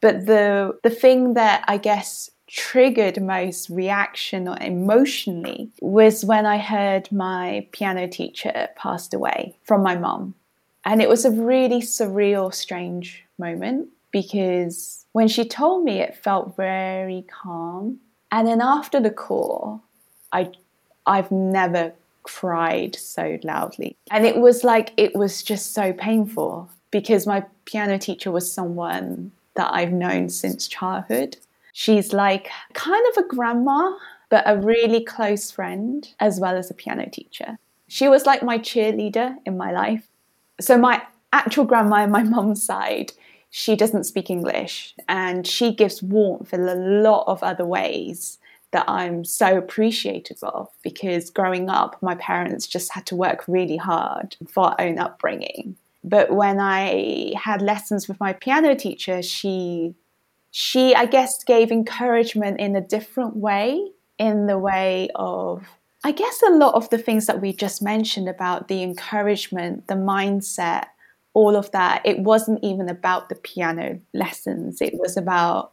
But 0.00 0.24
the 0.24 0.78
the 0.82 0.90
thing 0.90 1.34
that 1.34 1.62
I 1.68 1.76
guess 1.76 2.30
triggered 2.46 3.20
most 3.20 3.68
reaction 3.68 4.48
or 4.48 4.56
emotionally 4.60 5.70
was 5.80 6.24
when 6.24 6.46
I 6.46 6.58
heard 6.58 7.10
my 7.10 7.66
piano 7.72 8.06
teacher 8.08 8.68
passed 8.76 9.12
away 9.12 9.56
from 9.64 9.82
my 9.82 9.96
mum. 9.96 10.34
And 10.84 11.02
it 11.02 11.08
was 11.08 11.24
a 11.24 11.30
really 11.30 11.80
surreal, 11.80 12.54
strange 12.54 13.24
moment 13.38 13.88
because 14.12 15.04
when 15.12 15.28
she 15.28 15.44
told 15.44 15.84
me, 15.84 16.00
it 16.00 16.16
felt 16.16 16.56
very 16.56 17.24
calm. 17.28 17.98
And 18.30 18.46
then 18.46 18.60
after 18.60 19.00
the 19.00 19.10
call, 19.10 19.82
I, 20.32 20.52
I've 21.06 21.30
never 21.30 21.92
cried 22.22 22.96
so 22.96 23.38
loudly. 23.42 23.96
And 24.10 24.26
it 24.26 24.36
was 24.36 24.62
like, 24.62 24.92
it 24.96 25.14
was 25.14 25.42
just 25.42 25.74
so 25.74 25.92
painful 25.92 26.70
because 26.90 27.26
my 27.26 27.44
piano 27.64 27.98
teacher 27.98 28.30
was 28.30 28.50
someone 28.52 29.32
that 29.54 29.72
I've 29.72 29.92
known 29.92 30.28
since 30.28 30.68
childhood. 30.68 31.36
She's 31.78 32.14
like 32.14 32.48
kind 32.72 33.06
of 33.10 33.22
a 33.22 33.28
grandma, 33.28 33.98
but 34.30 34.44
a 34.46 34.56
really 34.56 35.04
close 35.04 35.50
friend, 35.50 36.08
as 36.18 36.40
well 36.40 36.56
as 36.56 36.70
a 36.70 36.74
piano 36.74 37.06
teacher. 37.10 37.58
She 37.86 38.08
was 38.08 38.24
like 38.24 38.42
my 38.42 38.58
cheerleader 38.58 39.36
in 39.44 39.58
my 39.58 39.72
life. 39.72 40.08
So, 40.58 40.78
my 40.78 41.02
actual 41.34 41.66
grandma 41.66 41.96
on 41.96 42.10
my 42.10 42.22
mum's 42.22 42.64
side, 42.64 43.12
she 43.50 43.76
doesn't 43.76 44.04
speak 44.04 44.30
English 44.30 44.94
and 45.06 45.46
she 45.46 45.70
gives 45.70 46.02
warmth 46.02 46.54
in 46.54 46.66
a 46.66 46.74
lot 46.74 47.24
of 47.26 47.42
other 47.42 47.66
ways 47.66 48.38
that 48.70 48.88
I'm 48.88 49.22
so 49.22 49.58
appreciative 49.58 50.38
of 50.42 50.70
because 50.82 51.28
growing 51.28 51.68
up, 51.68 51.98
my 52.00 52.14
parents 52.14 52.66
just 52.66 52.94
had 52.94 53.04
to 53.08 53.16
work 53.16 53.46
really 53.46 53.76
hard 53.76 54.34
for 54.48 54.68
our 54.68 54.80
own 54.80 54.98
upbringing. 54.98 55.76
But 56.02 56.30
when 56.30 56.58
I 56.58 57.34
had 57.36 57.60
lessons 57.60 58.08
with 58.08 58.18
my 58.18 58.32
piano 58.32 58.74
teacher, 58.74 59.20
she 59.20 59.94
she 60.58 60.94
I 60.94 61.04
guess 61.04 61.44
gave 61.44 61.70
encouragement 61.70 62.60
in 62.60 62.76
a 62.76 62.80
different 62.80 63.36
way, 63.36 63.90
in 64.18 64.46
the 64.46 64.58
way 64.58 65.10
of 65.14 65.68
I 66.02 66.12
guess 66.12 66.40
a 66.48 66.52
lot 66.52 66.72
of 66.72 66.88
the 66.88 66.96
things 66.96 67.26
that 67.26 67.42
we 67.42 67.52
just 67.52 67.82
mentioned 67.82 68.26
about 68.26 68.68
the 68.68 68.82
encouragement, 68.82 69.86
the 69.86 69.96
mindset, 69.96 70.86
all 71.34 71.56
of 71.56 71.70
that, 71.72 72.00
it 72.06 72.20
wasn't 72.20 72.64
even 72.64 72.88
about 72.88 73.28
the 73.28 73.34
piano 73.34 74.00
lessons. 74.14 74.80
It 74.80 74.94
was 74.94 75.18
about 75.18 75.72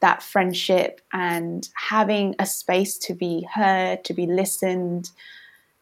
that 0.00 0.22
friendship 0.22 1.02
and 1.12 1.68
having 1.74 2.34
a 2.38 2.46
space 2.46 2.96
to 3.00 3.14
be 3.14 3.46
heard, 3.52 4.02
to 4.04 4.14
be 4.14 4.26
listened. 4.26 5.10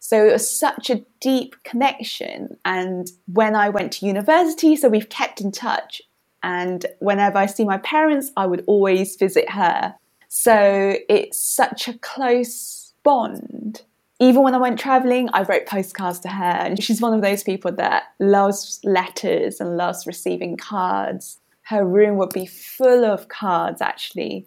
So 0.01 0.27
it 0.27 0.33
was 0.33 0.51
such 0.51 0.91
a 0.91 1.05
deep 1.21 1.55
connection. 1.63 2.57
And 2.65 3.09
when 3.33 3.55
I 3.55 3.69
went 3.69 3.93
to 3.93 4.07
university, 4.07 4.75
so 4.75 4.89
we've 4.89 5.09
kept 5.09 5.41
in 5.41 5.53
touch. 5.53 6.03
And 6.43 6.87
whenever 7.01 7.39
I 7.39 7.47
see 7.47 7.65
my 7.65 7.79
parents, 7.79 8.31
I 8.37 8.47
would 8.47 8.65
always 8.67 9.17
visit 9.17 9.51
her. 9.51 9.95
So 10.29 10.97
it's 11.09 11.43
such 11.43 11.89
a 11.89 11.99
close 11.99 12.93
bond. 13.03 13.83
Even 14.21 14.43
when 14.43 14.55
I 14.55 14.59
went 14.59 14.79
traveling, 14.79 15.29
I 15.33 15.43
wrote 15.43 15.67
postcards 15.67 16.21
to 16.21 16.29
her. 16.29 16.45
And 16.45 16.83
she's 16.83 17.01
one 17.01 17.15
of 17.15 17.23
those 17.23 17.43
people 17.43 17.73
that 17.73 18.05
loves 18.19 18.81
letters 18.85 19.61
and 19.61 19.77
loves 19.77 20.07
receiving 20.07 20.57
cards 20.57 21.39
her 21.71 21.85
room 21.85 22.17
would 22.17 22.31
be 22.31 22.47
full 22.47 23.05
of 23.05 23.29
cards 23.29 23.81
actually 23.81 24.47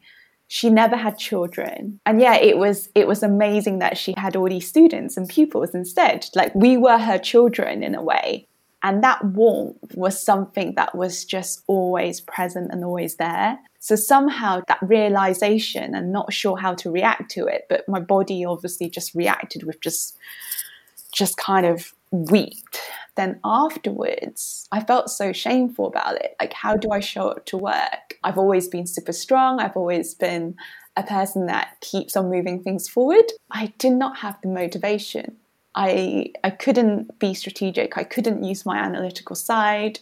she 0.49 0.69
never 0.69 0.97
had 0.97 1.17
children 1.17 1.99
and 2.05 2.19
yeah 2.19 2.35
it 2.35 2.57
was 2.57 2.89
it 2.95 3.07
was 3.07 3.23
amazing 3.23 3.79
that 3.79 3.97
she 3.97 4.13
had 4.17 4.35
all 4.35 4.49
these 4.49 4.67
students 4.67 5.15
and 5.15 5.29
pupils 5.29 5.73
instead 5.73 6.27
like 6.35 6.53
we 6.53 6.75
were 6.75 6.97
her 6.97 7.17
children 7.17 7.81
in 7.81 7.95
a 7.95 8.03
way 8.03 8.45
and 8.83 9.03
that 9.03 9.23
warmth 9.23 9.95
was 9.95 10.21
something 10.21 10.75
that 10.75 10.95
was 10.95 11.25
just 11.25 11.63
always 11.67 12.21
present 12.21 12.71
and 12.71 12.83
always 12.83 13.15
there 13.15 13.57
so 13.79 13.95
somehow 13.95 14.61
that 14.67 14.79
realization 14.81 15.95
and 15.95 16.11
not 16.11 16.31
sure 16.31 16.57
how 16.57 16.73
to 16.73 16.91
react 16.91 17.31
to 17.31 17.45
it 17.45 17.65
but 17.69 17.87
my 17.87 17.99
body 17.99 18.45
obviously 18.45 18.89
just 18.89 19.15
reacted 19.15 19.63
with 19.63 19.79
just 19.81 20.17
just 21.11 21.37
kind 21.37 21.65
of 21.65 21.93
weeped 22.11 22.79
then 23.15 23.39
afterwards, 23.43 24.67
I 24.71 24.79
felt 24.79 25.09
so 25.09 25.33
shameful 25.33 25.87
about 25.87 26.15
it. 26.15 26.35
Like, 26.39 26.53
how 26.53 26.75
do 26.75 26.89
I 26.91 26.99
show 26.99 27.29
up 27.29 27.45
to 27.47 27.57
work? 27.57 28.17
I've 28.23 28.37
always 28.37 28.67
been 28.67 28.87
super 28.87 29.11
strong. 29.11 29.59
I've 29.59 29.77
always 29.77 30.15
been 30.15 30.55
a 30.95 31.03
person 31.03 31.45
that 31.47 31.77
keeps 31.81 32.15
on 32.15 32.29
moving 32.29 32.63
things 32.63 32.87
forward. 32.87 33.25
I 33.51 33.73
did 33.77 33.93
not 33.93 34.17
have 34.17 34.37
the 34.41 34.49
motivation. 34.49 35.37
I 35.75 36.31
I 36.43 36.49
couldn't 36.49 37.19
be 37.19 37.33
strategic. 37.33 37.97
I 37.97 38.03
couldn't 38.03 38.43
use 38.43 38.65
my 38.65 38.77
analytical 38.77 39.35
side. 39.35 39.99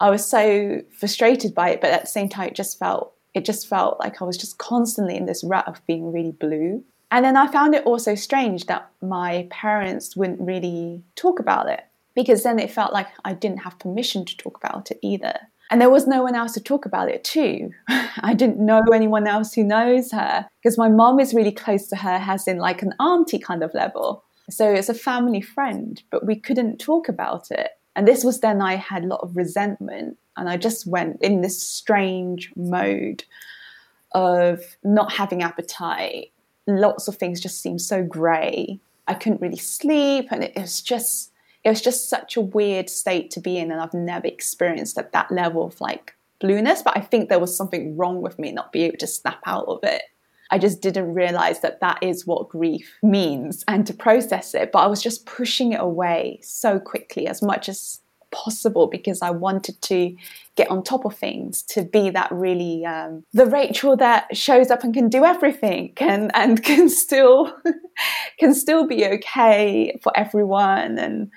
I 0.00 0.10
was 0.10 0.26
so 0.26 0.82
frustrated 0.90 1.54
by 1.54 1.70
it, 1.70 1.80
but 1.80 1.90
at 1.90 2.02
the 2.02 2.06
same 2.06 2.28
time, 2.28 2.48
it 2.48 2.54
just 2.54 2.78
felt 2.78 3.14
it 3.34 3.44
just 3.44 3.68
felt 3.68 4.00
like 4.00 4.20
I 4.20 4.24
was 4.24 4.38
just 4.38 4.58
constantly 4.58 5.16
in 5.16 5.26
this 5.26 5.44
rut 5.44 5.68
of 5.68 5.84
being 5.86 6.12
really 6.12 6.32
blue. 6.32 6.84
And 7.10 7.24
then 7.24 7.36
I 7.36 7.46
found 7.46 7.74
it 7.74 7.84
also 7.84 8.14
strange 8.14 8.66
that 8.66 8.90
my 9.00 9.46
parents 9.50 10.16
wouldn't 10.16 10.40
really 10.40 11.02
talk 11.14 11.38
about 11.38 11.68
it 11.68 11.84
because 12.14 12.42
then 12.42 12.58
it 12.58 12.70
felt 12.70 12.92
like 12.92 13.08
I 13.24 13.34
didn't 13.34 13.58
have 13.58 13.78
permission 13.78 14.24
to 14.24 14.36
talk 14.36 14.56
about 14.56 14.90
it 14.90 14.98
either. 15.02 15.38
And 15.70 15.80
there 15.80 15.90
was 15.90 16.06
no 16.06 16.22
one 16.22 16.34
else 16.34 16.52
to 16.52 16.60
talk 16.60 16.86
about 16.86 17.08
it 17.08 17.24
too. 17.24 17.70
I 17.88 18.34
didn't 18.34 18.58
know 18.58 18.82
anyone 18.92 19.26
else 19.26 19.52
who 19.52 19.64
knows 19.64 20.12
her 20.12 20.46
because 20.62 20.78
my 20.78 20.88
mom 20.88 21.20
is 21.20 21.34
really 21.34 21.52
close 21.52 21.88
to 21.88 21.96
her, 21.96 22.18
has 22.18 22.46
in 22.46 22.58
like 22.58 22.82
an 22.82 22.94
auntie 23.00 23.38
kind 23.38 23.62
of 23.62 23.74
level. 23.74 24.24
So 24.50 24.72
it's 24.72 24.88
a 24.88 24.94
family 24.94 25.40
friend, 25.40 26.02
but 26.10 26.24
we 26.24 26.36
couldn't 26.36 26.78
talk 26.78 27.08
about 27.08 27.50
it. 27.50 27.70
And 27.94 28.06
this 28.06 28.24
was 28.24 28.40
then 28.40 28.60
I 28.60 28.76
had 28.76 29.04
a 29.04 29.08
lot 29.08 29.20
of 29.22 29.36
resentment 29.36 30.18
and 30.36 30.48
I 30.48 30.56
just 30.56 30.86
went 30.86 31.22
in 31.22 31.40
this 31.40 31.60
strange 31.60 32.52
mode 32.54 33.24
of 34.12 34.76
not 34.84 35.12
having 35.12 35.42
appetite. 35.42 36.32
Lots 36.66 37.08
of 37.08 37.16
things 37.16 37.40
just 37.40 37.60
seemed 37.60 37.80
so 37.80 38.02
grey. 38.02 38.78
I 39.08 39.14
couldn't 39.14 39.40
really 39.40 39.56
sleep 39.56 40.28
and 40.30 40.44
it 40.44 40.56
was 40.56 40.80
just 40.80 41.32
it 41.66 41.70
was 41.70 41.80
just 41.80 42.08
such 42.08 42.36
a 42.36 42.40
weird 42.40 42.88
state 42.88 43.30
to 43.32 43.40
be 43.40 43.58
in 43.58 43.72
and 43.72 43.80
i've 43.80 43.92
never 43.92 44.26
experienced 44.26 44.96
at 44.98 45.12
that 45.12 45.30
level 45.32 45.66
of 45.66 45.80
like 45.80 46.14
blueness 46.38 46.80
but 46.82 46.96
i 46.96 47.00
think 47.00 47.28
there 47.28 47.40
was 47.40 47.56
something 47.56 47.96
wrong 47.96 48.22
with 48.22 48.38
me 48.38 48.52
not 48.52 48.70
being 48.72 48.86
able 48.86 48.98
to 48.98 49.06
snap 49.06 49.40
out 49.46 49.66
of 49.66 49.80
it 49.82 50.02
i 50.50 50.58
just 50.58 50.80
didn't 50.80 51.12
realize 51.14 51.60
that 51.60 51.80
that 51.80 51.98
is 52.02 52.26
what 52.26 52.48
grief 52.48 52.96
means 53.02 53.64
and 53.68 53.86
to 53.86 53.94
process 53.94 54.54
it 54.54 54.72
but 54.72 54.80
i 54.80 54.86
was 54.86 55.02
just 55.02 55.26
pushing 55.26 55.72
it 55.72 55.80
away 55.80 56.38
so 56.42 56.78
quickly 56.78 57.26
as 57.26 57.42
much 57.42 57.68
as 57.68 58.00
possible 58.32 58.86
because 58.86 59.22
i 59.22 59.30
wanted 59.30 59.80
to 59.80 60.14
get 60.56 60.70
on 60.70 60.82
top 60.82 61.04
of 61.04 61.16
things 61.16 61.62
to 61.62 61.84
be 61.84 62.10
that 62.10 62.30
really 62.32 62.84
um, 62.84 63.22
the 63.32 63.46
rachel 63.46 63.96
that 63.96 64.34
shows 64.36 64.70
up 64.70 64.82
and 64.82 64.92
can 64.92 65.08
do 65.08 65.24
everything 65.24 65.92
and 65.98 66.30
and 66.34 66.62
can 66.64 66.88
still 66.88 67.56
can 68.38 68.54
still 68.54 68.86
be 68.86 69.06
okay 69.06 69.98
for 70.02 70.16
everyone. 70.16 70.98
And 70.98 71.30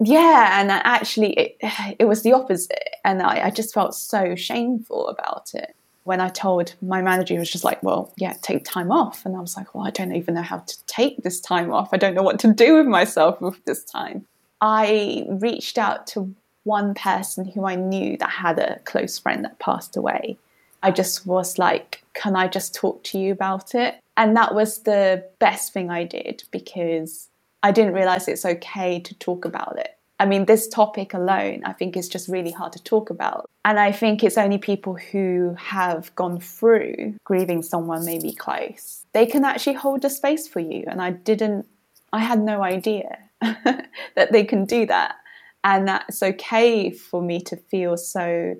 yeah 0.00 0.60
and 0.60 0.70
actually 0.70 1.32
it, 1.32 1.56
it 1.98 2.04
was 2.04 2.22
the 2.22 2.32
opposite. 2.32 2.88
And 3.04 3.22
I, 3.22 3.46
I 3.46 3.50
just 3.50 3.74
felt 3.74 3.94
so 3.94 4.34
shameful 4.36 5.08
about 5.08 5.50
it 5.54 5.74
when 6.08 6.22
i 6.22 6.28
told 6.30 6.74
my 6.80 7.02
manager 7.02 7.34
he 7.34 7.38
was 7.38 7.50
just 7.50 7.64
like 7.64 7.82
well 7.82 8.10
yeah 8.16 8.34
take 8.40 8.64
time 8.64 8.90
off. 8.90 9.26
And 9.26 9.36
i 9.36 9.40
was 9.40 9.56
like 9.58 9.74
well 9.74 9.86
i 9.86 9.90
don't 9.90 10.16
even 10.16 10.34
know 10.34 10.42
how 10.42 10.58
to 10.58 10.86
take 10.86 11.22
this 11.22 11.38
time 11.38 11.70
off. 11.70 11.90
I 11.92 11.98
don't 11.98 12.14
know 12.14 12.22
what 12.22 12.38
to 12.40 12.52
do 12.52 12.76
with 12.76 12.86
myself 12.86 13.40
with 13.42 13.62
this 13.66 13.84
time. 13.84 14.24
I 14.62 15.26
reached 15.28 15.76
out 15.76 16.06
to 16.08 16.34
one 16.64 16.94
person 16.94 17.46
who 17.46 17.66
i 17.66 17.74
knew 17.74 18.16
that 18.16 18.30
had 18.30 18.58
a 18.58 18.80
close 18.80 19.18
friend 19.18 19.44
that 19.44 19.58
passed 19.58 19.96
away. 19.96 20.38
I 20.82 20.90
just 20.92 21.26
was 21.26 21.58
like 21.58 22.02
can 22.14 22.34
i 22.36 22.48
just 22.48 22.74
talk 22.74 23.04
to 23.04 23.18
you 23.18 23.30
about 23.32 23.74
it? 23.74 24.00
And 24.16 24.34
that 24.36 24.54
was 24.54 24.70
the 24.84 25.24
best 25.38 25.74
thing 25.74 25.90
i 25.90 26.04
did 26.04 26.44
because 26.50 27.28
I 27.62 27.72
didn't 27.72 27.94
realize 27.94 28.28
it's 28.28 28.44
okay 28.44 29.00
to 29.00 29.14
talk 29.16 29.44
about 29.44 29.78
it. 29.78 29.97
I 30.20 30.26
mean, 30.26 30.46
this 30.46 30.66
topic 30.66 31.14
alone, 31.14 31.62
I 31.64 31.72
think, 31.72 31.96
is 31.96 32.08
just 32.08 32.28
really 32.28 32.50
hard 32.50 32.72
to 32.72 32.82
talk 32.82 33.10
about. 33.10 33.48
And 33.64 33.78
I 33.78 33.92
think 33.92 34.24
it's 34.24 34.38
only 34.38 34.58
people 34.58 34.94
who 34.94 35.54
have 35.58 36.14
gone 36.16 36.40
through 36.40 37.14
grieving 37.24 37.62
someone 37.62 38.04
maybe 38.04 38.32
close. 38.32 39.04
They 39.12 39.26
can 39.26 39.44
actually 39.44 39.74
hold 39.74 40.04
a 40.04 40.10
space 40.10 40.48
for 40.48 40.60
you. 40.60 40.84
And 40.88 41.00
I 41.00 41.10
didn't, 41.10 41.66
I 42.12 42.20
had 42.20 42.40
no 42.40 42.62
idea 42.62 43.18
that 43.40 44.32
they 44.32 44.44
can 44.44 44.64
do 44.64 44.86
that. 44.86 45.16
And 45.62 45.86
that's 45.86 46.22
okay 46.22 46.90
for 46.90 47.22
me 47.22 47.40
to 47.42 47.56
feel 47.56 47.96
so, 47.96 48.56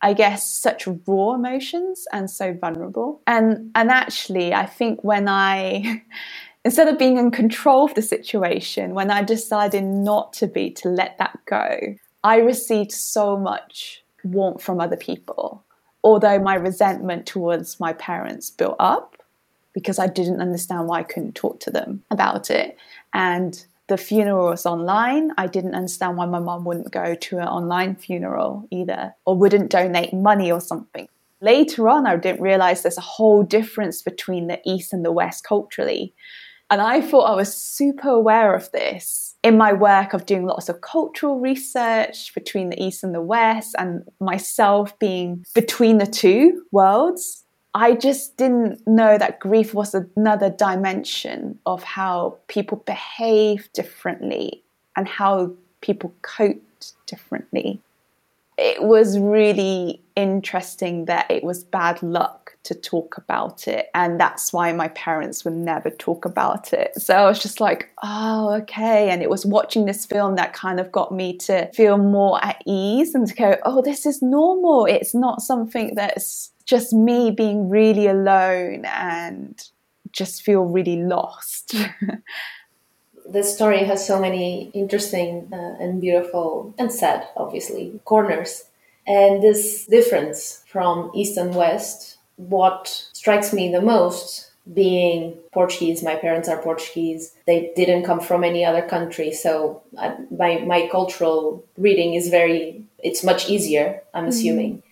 I 0.00 0.12
guess, 0.12 0.48
such 0.48 0.86
raw 1.06 1.34
emotions 1.34 2.06
and 2.12 2.30
so 2.30 2.52
vulnerable. 2.52 3.20
And, 3.26 3.70
and 3.74 3.90
actually, 3.90 4.54
I 4.54 4.66
think 4.66 5.02
when 5.02 5.28
I, 5.28 6.02
instead 6.64 6.88
of 6.88 6.98
being 6.98 7.18
in 7.18 7.30
control 7.30 7.84
of 7.84 7.94
the 7.94 8.02
situation, 8.02 8.94
when 8.94 9.10
I 9.10 9.22
decided 9.22 9.84
not 9.84 10.32
to 10.34 10.46
be, 10.46 10.70
to 10.70 10.88
let 10.88 11.18
that 11.18 11.38
go, 11.46 11.96
I 12.22 12.38
received 12.38 12.92
so 12.92 13.36
much 13.36 14.02
warmth 14.22 14.62
from 14.62 14.80
other 14.80 14.96
people. 14.96 15.62
Although 16.02 16.38
my 16.38 16.54
resentment 16.54 17.26
towards 17.26 17.80
my 17.80 17.92
parents 17.94 18.50
built 18.50 18.76
up 18.78 19.16
because 19.72 19.98
I 19.98 20.06
didn't 20.06 20.40
understand 20.40 20.86
why 20.86 21.00
I 21.00 21.02
couldn't 21.02 21.34
talk 21.34 21.60
to 21.60 21.70
them 21.70 22.02
about 22.10 22.50
it. 22.50 22.76
And 23.12 23.64
the 23.88 23.96
funeral 23.98 24.48
was 24.48 24.64
online. 24.64 25.32
I 25.36 25.46
didn't 25.46 25.74
understand 25.74 26.16
why 26.16 26.26
my 26.26 26.38
mom 26.38 26.64
wouldn't 26.64 26.92
go 26.92 27.14
to 27.14 27.38
an 27.38 27.48
online 27.48 27.96
funeral 27.96 28.66
either 28.70 29.14
or 29.26 29.36
wouldn't 29.36 29.70
donate 29.70 30.14
money 30.14 30.50
or 30.50 30.60
something. 30.60 31.08
Later 31.40 31.88
on, 31.90 32.06
I 32.06 32.16
didn't 32.16 32.40
realize 32.40 32.82
there's 32.82 32.96
a 32.96 33.02
whole 33.02 33.42
difference 33.42 34.00
between 34.00 34.46
the 34.46 34.60
East 34.64 34.94
and 34.94 35.04
the 35.04 35.12
West 35.12 35.44
culturally. 35.44 36.14
And 36.70 36.80
I 36.80 37.00
thought 37.00 37.30
I 37.30 37.36
was 37.36 37.54
super 37.54 38.08
aware 38.08 38.54
of 38.54 38.70
this 38.72 39.36
in 39.42 39.58
my 39.58 39.72
work 39.72 40.14
of 40.14 40.26
doing 40.26 40.46
lots 40.46 40.68
of 40.68 40.80
cultural 40.80 41.38
research 41.38 42.34
between 42.34 42.70
the 42.70 42.82
East 42.82 43.04
and 43.04 43.14
the 43.14 43.20
West, 43.20 43.74
and 43.78 44.02
myself 44.20 44.98
being 44.98 45.44
between 45.54 45.98
the 45.98 46.06
two 46.06 46.64
worlds. 46.72 47.44
I 47.74 47.94
just 47.94 48.36
didn't 48.36 48.86
know 48.86 49.18
that 49.18 49.40
grief 49.40 49.74
was 49.74 49.94
another 49.94 50.48
dimension 50.48 51.58
of 51.66 51.82
how 51.82 52.38
people 52.46 52.78
behave 52.86 53.68
differently 53.72 54.62
and 54.96 55.08
how 55.08 55.52
people 55.80 56.14
cope 56.22 56.62
differently. 57.06 57.80
It 58.56 58.84
was 58.84 59.18
really 59.18 60.00
interesting 60.14 61.06
that 61.06 61.28
it 61.30 61.42
was 61.42 61.64
bad 61.64 62.02
luck 62.02 62.43
to 62.64 62.74
talk 62.74 63.16
about 63.16 63.68
it. 63.68 63.88
And 63.94 64.18
that's 64.18 64.52
why 64.52 64.72
my 64.72 64.88
parents 64.88 65.44
would 65.44 65.54
never 65.54 65.90
talk 65.90 66.24
about 66.24 66.72
it. 66.72 67.00
So 67.00 67.14
I 67.14 67.28
was 67.28 67.40
just 67.40 67.60
like, 67.60 67.90
oh, 68.02 68.54
okay. 68.62 69.10
And 69.10 69.22
it 69.22 69.30
was 69.30 69.46
watching 69.46 69.84
this 69.84 70.04
film 70.04 70.36
that 70.36 70.52
kind 70.52 70.80
of 70.80 70.90
got 70.90 71.12
me 71.12 71.36
to 71.38 71.70
feel 71.72 71.98
more 71.98 72.42
at 72.44 72.62
ease 72.66 73.14
and 73.14 73.26
to 73.26 73.34
go, 73.34 73.56
oh, 73.64 73.82
this 73.82 74.06
is 74.06 74.22
normal. 74.22 74.86
It's 74.86 75.14
not 75.14 75.42
something 75.42 75.94
that's 75.94 76.50
just 76.64 76.92
me 76.92 77.30
being 77.30 77.68
really 77.68 78.06
alone 78.06 78.84
and 78.86 79.62
just 80.12 80.42
feel 80.42 80.62
really 80.62 80.96
lost. 80.96 81.74
this 83.28 83.54
story 83.54 83.84
has 83.84 84.06
so 84.06 84.20
many 84.20 84.70
interesting 84.74 85.48
uh, 85.52 85.82
and 85.82 86.00
beautiful 86.00 86.74
and 86.78 86.90
sad, 86.90 87.26
obviously, 87.36 88.00
corners. 88.04 88.64
And 89.06 89.42
this 89.42 89.86
difference 89.86 90.62
from 90.66 91.10
East 91.14 91.36
and 91.36 91.54
West, 91.54 92.16
what 92.36 92.88
strikes 93.12 93.52
me 93.52 93.70
the 93.70 93.80
most 93.80 94.50
being 94.72 95.36
Portuguese, 95.52 96.02
my 96.02 96.16
parents 96.16 96.48
are 96.48 96.62
Portuguese. 96.62 97.34
They 97.46 97.72
didn't 97.76 98.04
come 98.04 98.20
from 98.20 98.44
any 98.44 98.64
other 98.64 98.80
country, 98.80 99.32
so 99.32 99.82
I, 99.98 100.16
my 100.30 100.58
my 100.60 100.88
cultural 100.90 101.64
reading 101.76 102.14
is 102.14 102.28
very. 102.28 102.82
It's 102.98 103.22
much 103.22 103.50
easier. 103.50 104.00
I'm 104.14 104.22
mm-hmm. 104.22 104.28
assuming. 104.30 104.82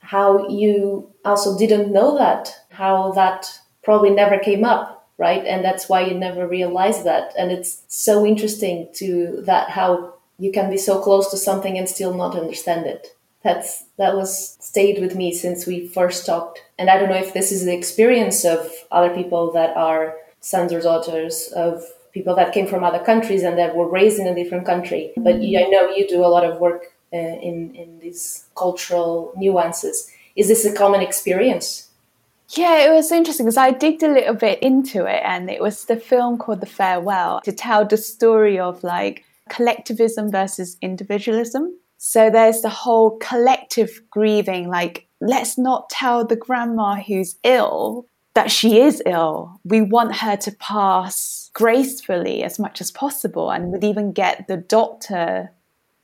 How 0.00 0.48
you 0.48 1.10
also 1.24 1.56
didn't 1.56 1.90
know 1.90 2.18
that, 2.18 2.54
how 2.68 3.12
that 3.12 3.46
probably 3.82 4.10
never 4.10 4.38
came 4.38 4.62
up, 4.62 5.08
right? 5.16 5.42
And 5.46 5.64
that's 5.64 5.88
why 5.88 6.02
you 6.02 6.12
never 6.12 6.46
realized 6.46 7.04
that. 7.04 7.32
And 7.38 7.50
it's 7.50 7.82
so 7.88 8.26
interesting 8.26 8.88
to 8.96 9.40
that 9.46 9.70
how 9.70 10.12
you 10.38 10.52
can 10.52 10.68
be 10.68 10.76
so 10.76 11.00
close 11.00 11.30
to 11.30 11.38
something 11.38 11.78
and 11.78 11.88
still 11.88 12.12
not 12.12 12.36
understand 12.36 12.84
it 12.84 13.16
that's 13.44 13.84
that 13.98 14.16
was 14.16 14.56
stayed 14.60 15.00
with 15.00 15.14
me 15.14 15.32
since 15.32 15.66
we 15.66 15.86
first 15.86 16.26
talked. 16.26 16.62
And 16.78 16.90
i 16.90 16.98
don't 16.98 17.10
know 17.10 17.24
if 17.26 17.34
this 17.34 17.52
is 17.52 17.64
the 17.64 17.76
experience 17.76 18.44
of 18.44 18.72
other 18.90 19.14
people 19.14 19.52
that 19.52 19.76
are 19.76 20.16
sons 20.40 20.72
or 20.72 20.80
daughters 20.80 21.52
of 21.54 21.84
people 22.12 22.34
that 22.36 22.52
came 22.52 22.66
from 22.66 22.84
other 22.84 23.04
countries 23.04 23.42
and 23.42 23.58
that 23.58 23.74
were 23.76 23.88
raised 23.88 24.18
in 24.18 24.26
a 24.26 24.34
different 24.34 24.66
country. 24.66 25.12
But 25.16 25.36
i 25.36 25.64
know 25.72 25.90
you 25.90 26.08
do 26.08 26.24
a 26.24 26.32
lot 26.34 26.44
of 26.44 26.58
work 26.58 26.82
uh, 27.12 27.36
in 27.48 27.74
in 27.74 27.98
these 28.00 28.46
cultural 28.56 29.32
nuances. 29.36 30.10
Is 30.34 30.48
this 30.48 30.64
a 30.64 30.74
common 30.74 31.00
experience? 31.00 31.90
Yeah, 32.50 32.86
it 32.86 32.90
was 32.90 33.10
interesting 33.10 33.46
because 33.46 33.56
I 33.56 33.70
digged 33.70 34.02
a 34.02 34.12
little 34.12 34.34
bit 34.34 34.62
into 34.62 35.06
it, 35.06 35.22
and 35.24 35.50
it 35.50 35.62
was 35.62 35.84
the 35.84 35.96
film 35.96 36.38
called 36.38 36.60
The 36.60 36.66
Farewell 36.66 37.40
to 37.44 37.52
tell 37.52 37.86
the 37.86 37.96
story 37.96 38.58
of 38.58 38.84
like 38.84 39.24
collectivism 39.48 40.30
versus 40.30 40.76
individualism. 40.80 41.74
So 42.06 42.28
there's 42.28 42.60
the 42.60 42.68
whole 42.68 43.16
collective 43.16 44.02
grieving, 44.10 44.68
like, 44.68 45.08
let's 45.22 45.56
not 45.56 45.88
tell 45.88 46.22
the 46.22 46.36
grandma 46.36 46.96
who's 46.96 47.36
ill 47.44 48.04
that 48.34 48.50
she 48.50 48.78
is 48.78 49.02
ill. 49.06 49.58
We 49.64 49.80
want 49.80 50.16
her 50.16 50.36
to 50.36 50.52
pass 50.52 51.50
gracefully 51.54 52.42
as 52.42 52.58
much 52.58 52.82
as 52.82 52.90
possible 52.90 53.50
and 53.50 53.72
would 53.72 53.84
even 53.84 54.12
get 54.12 54.48
the 54.48 54.58
doctor 54.58 55.50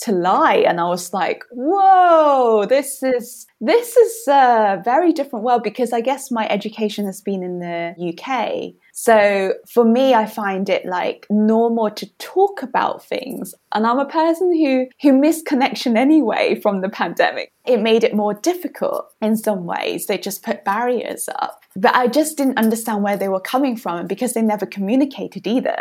to 0.00 0.12
lie. 0.12 0.64
And 0.66 0.80
i 0.80 0.84
was 0.84 1.12
like 1.12 1.44
whoa 1.50 2.66
this 2.68 3.02
is 3.02 3.46
this 3.60 3.96
is 3.96 4.28
a 4.28 4.80
very 4.84 5.12
different 5.12 5.44
world 5.44 5.62
because 5.62 5.92
i 5.92 6.00
guess 6.00 6.30
my 6.30 6.48
education 6.48 7.04
has 7.06 7.20
been 7.20 7.42
in 7.42 7.58
the 7.60 7.94
uk 8.10 8.74
so 8.92 9.54
for 9.68 9.84
me 9.84 10.14
i 10.14 10.26
find 10.26 10.68
it 10.68 10.84
like 10.86 11.26
normal 11.30 11.90
to 11.90 12.06
talk 12.18 12.62
about 12.62 13.04
things. 13.04 13.54
And 13.72 13.86
i'm 13.86 13.98
a 13.98 14.04
person 14.04 14.54
who 14.54 14.86
who 15.02 15.18
missed 15.18 15.46
connection 15.46 15.96
anyway 15.96 16.60
from 16.60 16.80
the 16.80 16.88
pandemic. 16.88 17.52
It 17.64 17.80
made 17.80 18.04
it 18.04 18.14
more 18.14 18.34
difficult 18.34 19.06
in 19.20 19.36
some 19.36 19.64
ways. 19.64 20.06
They 20.06 20.18
just 20.18 20.42
put 20.42 20.64
barriers 20.64 21.28
up. 21.40 21.62
But 21.76 21.94
i 21.94 22.08
just 22.08 22.36
didn't 22.36 22.58
understand 22.58 23.02
where 23.02 23.16
they 23.16 23.28
were 23.28 23.40
coming 23.40 23.76
from 23.76 24.06
because 24.06 24.32
they 24.34 24.42
never 24.42 24.66
communicated 24.66 25.46
either. 25.46 25.76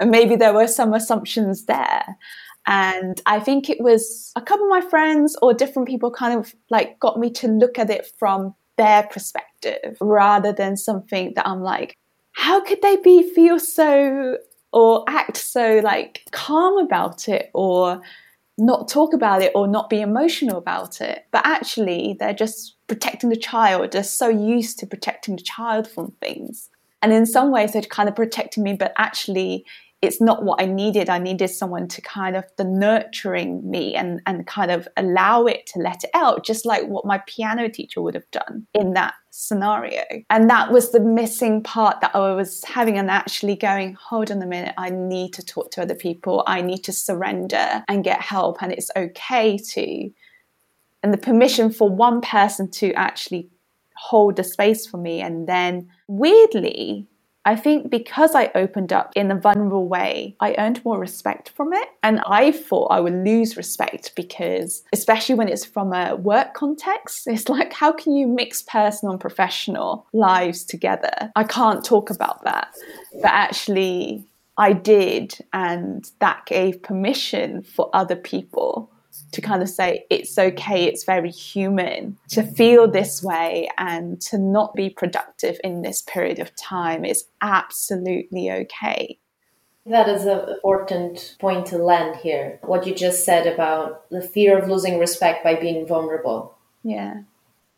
And 0.00 0.10
maybe 0.10 0.36
there 0.36 0.54
were 0.54 0.66
some 0.66 0.94
assumptions 0.94 1.66
there 1.66 2.16
and 2.66 3.20
I 3.26 3.40
think 3.40 3.68
it 3.68 3.80
was 3.80 4.32
a 4.36 4.42
couple 4.42 4.66
of 4.66 4.70
my 4.70 4.80
friends 4.80 5.36
or 5.42 5.54
different 5.54 5.88
people 5.88 6.10
kind 6.10 6.38
of 6.38 6.54
like 6.70 6.98
got 7.00 7.18
me 7.18 7.30
to 7.30 7.48
look 7.48 7.78
at 7.78 7.90
it 7.90 8.10
from 8.18 8.54
their 8.76 9.04
perspective 9.04 9.96
rather 10.00 10.52
than 10.52 10.76
something 10.76 11.32
that 11.36 11.46
I'm 11.46 11.62
like, 11.62 11.96
how 12.32 12.60
could 12.60 12.82
they 12.82 12.96
be 12.96 13.22
feel 13.34 13.58
so 13.58 14.36
or 14.72 15.04
act 15.08 15.36
so 15.36 15.80
like 15.82 16.24
calm 16.30 16.78
about 16.78 17.28
it 17.28 17.50
or 17.54 18.00
not 18.60 18.88
talk 18.88 19.14
about 19.14 19.42
it 19.42 19.52
or 19.54 19.66
not 19.66 19.88
be 19.88 20.00
emotional 20.00 20.58
about 20.58 21.00
it. 21.00 21.26
But 21.30 21.46
actually, 21.46 22.16
they're 22.18 22.34
just 22.34 22.76
protecting 22.86 23.30
the 23.30 23.36
child. 23.36 23.92
They're 23.92 24.04
so 24.04 24.28
used 24.28 24.78
to 24.80 24.86
protecting 24.86 25.36
the 25.36 25.42
child 25.42 25.88
from 25.88 26.12
things. 26.20 26.68
And 27.02 27.12
in 27.12 27.24
some 27.24 27.50
ways, 27.50 27.72
they're 27.72 27.82
kind 27.82 28.08
of 28.08 28.14
protecting 28.14 28.62
me, 28.62 28.74
but 28.74 28.92
actually, 28.98 29.64
it's 30.02 30.20
not 30.20 30.44
what 30.44 30.62
I 30.62 30.64
needed. 30.64 31.10
I 31.10 31.18
needed 31.18 31.48
someone 31.48 31.86
to 31.88 32.00
kind 32.00 32.34
of 32.34 32.44
the 32.56 32.64
nurturing 32.64 33.68
me 33.68 33.94
and, 33.94 34.22
and 34.26 34.46
kind 34.46 34.70
of 34.70 34.88
allow 34.96 35.44
it 35.44 35.66
to 35.68 35.78
let 35.78 36.04
it 36.04 36.10
out, 36.14 36.44
just 36.44 36.64
like 36.64 36.86
what 36.86 37.04
my 37.04 37.22
piano 37.26 37.68
teacher 37.68 38.00
would 38.00 38.14
have 38.14 38.30
done 38.30 38.66
in 38.72 38.94
that 38.94 39.12
scenario. 39.30 40.02
And 40.30 40.48
that 40.48 40.72
was 40.72 40.92
the 40.92 41.00
missing 41.00 41.62
part 41.62 42.00
that 42.00 42.16
I 42.16 42.32
was 42.32 42.64
having 42.64 42.96
and 42.96 43.10
actually 43.10 43.56
going, 43.56 43.94
hold 43.94 44.30
on 44.30 44.40
a 44.40 44.46
minute, 44.46 44.74
I 44.78 44.88
need 44.88 45.34
to 45.34 45.44
talk 45.44 45.70
to 45.72 45.82
other 45.82 45.94
people. 45.94 46.44
I 46.46 46.62
need 46.62 46.82
to 46.84 46.92
surrender 46.92 47.84
and 47.86 48.02
get 48.02 48.22
help. 48.22 48.62
And 48.62 48.72
it's 48.72 48.90
okay 48.96 49.58
to. 49.58 50.10
And 51.02 51.12
the 51.12 51.18
permission 51.18 51.70
for 51.70 51.88
one 51.88 52.22
person 52.22 52.70
to 52.72 52.92
actually 52.92 53.50
hold 53.96 54.36
the 54.36 54.44
space 54.44 54.86
for 54.86 54.96
me. 54.96 55.20
And 55.20 55.46
then 55.46 55.90
weirdly, 56.08 57.06
I 57.44 57.56
think 57.56 57.90
because 57.90 58.34
I 58.34 58.50
opened 58.54 58.92
up 58.92 59.12
in 59.16 59.30
a 59.30 59.38
vulnerable 59.38 59.88
way, 59.88 60.36
I 60.40 60.54
earned 60.58 60.84
more 60.84 60.98
respect 60.98 61.50
from 61.50 61.72
it. 61.72 61.88
And 62.02 62.20
I 62.26 62.52
thought 62.52 62.88
I 62.88 63.00
would 63.00 63.24
lose 63.24 63.56
respect 63.56 64.12
because, 64.14 64.82
especially 64.92 65.34
when 65.34 65.48
it's 65.48 65.64
from 65.64 65.92
a 65.92 66.16
work 66.16 66.54
context, 66.54 67.26
it's 67.26 67.48
like, 67.48 67.72
how 67.72 67.92
can 67.92 68.14
you 68.14 68.26
mix 68.26 68.62
personal 68.62 69.12
and 69.12 69.20
professional 69.20 70.06
lives 70.12 70.64
together? 70.64 71.32
I 71.34 71.44
can't 71.44 71.84
talk 71.84 72.10
about 72.10 72.44
that. 72.44 72.74
But 73.22 73.30
actually, 73.30 74.26
I 74.58 74.74
did. 74.74 75.38
And 75.52 76.10
that 76.18 76.44
gave 76.46 76.82
permission 76.82 77.62
for 77.62 77.88
other 77.94 78.16
people 78.16 78.92
to 79.32 79.40
kind 79.40 79.62
of 79.62 79.68
say 79.68 80.04
it's 80.10 80.36
okay, 80.38 80.84
it's 80.84 81.04
very 81.04 81.30
human 81.30 82.16
to 82.30 82.42
feel 82.42 82.90
this 82.90 83.22
way 83.22 83.68
and 83.78 84.20
to 84.22 84.38
not 84.38 84.74
be 84.74 84.90
productive 84.90 85.58
in 85.62 85.82
this 85.82 86.02
period 86.02 86.38
of 86.38 86.54
time 86.56 87.04
is 87.04 87.24
absolutely 87.40 88.50
okay. 88.50 89.18
That 89.86 90.08
is 90.08 90.24
an 90.26 90.48
important 90.48 91.36
point 91.40 91.66
to 91.66 91.78
land 91.78 92.16
here. 92.16 92.58
What 92.62 92.86
you 92.86 92.94
just 92.94 93.24
said 93.24 93.46
about 93.46 94.08
the 94.10 94.20
fear 94.20 94.58
of 94.58 94.68
losing 94.68 94.98
respect 94.98 95.42
by 95.42 95.54
being 95.54 95.86
vulnerable. 95.86 96.56
Yeah. 96.82 97.22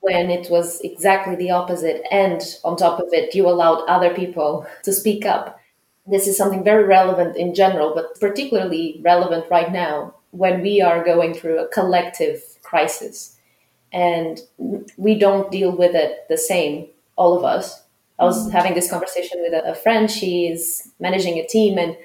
When 0.01 0.31
it 0.31 0.51
was 0.51 0.81
exactly 0.81 1.37
the 1.37 1.53
opposite. 1.53 2.03
And 2.11 2.43
on 2.65 2.77
top 2.77 2.99
of 2.99 3.09
it, 3.13 3.35
you 3.35 3.49
allowed 3.49 3.85
other 3.87 4.13
people 4.13 4.67
to 4.83 4.93
speak 4.93 5.25
up. 5.25 5.61
This 6.05 6.27
is 6.27 6.37
something 6.37 6.65
very 6.65 6.83
relevant 6.83 7.37
in 7.37 7.55
general, 7.55 7.95
but 7.95 8.19
particularly 8.19 9.01
relevant 9.05 9.45
right 9.49 9.71
now 9.71 10.15
when 10.33 10.61
we 10.61 10.81
are 10.81 11.05
going 11.05 11.33
through 11.33 11.59
a 11.59 11.69
collective 11.69 12.43
crisis 12.63 13.39
and 13.93 14.41
we 14.97 15.19
don't 15.19 15.51
deal 15.51 15.75
with 15.77 15.95
it 15.95 16.27
the 16.29 16.39
same, 16.39 16.89
all 17.17 17.37
of 17.37 17.45
us. 17.45 17.83
I 18.19 18.25
was 18.25 18.43
mm-hmm. 18.43 18.57
having 18.57 18.75
this 18.75 18.91
conversation 18.91 19.41
with 19.43 19.53
a, 19.53 19.71
a 19.71 19.75
friend. 19.75 20.11
She's 20.11 20.91
managing 21.01 21.39
a 21.39 21.47
team, 21.47 21.79
and 21.79 21.97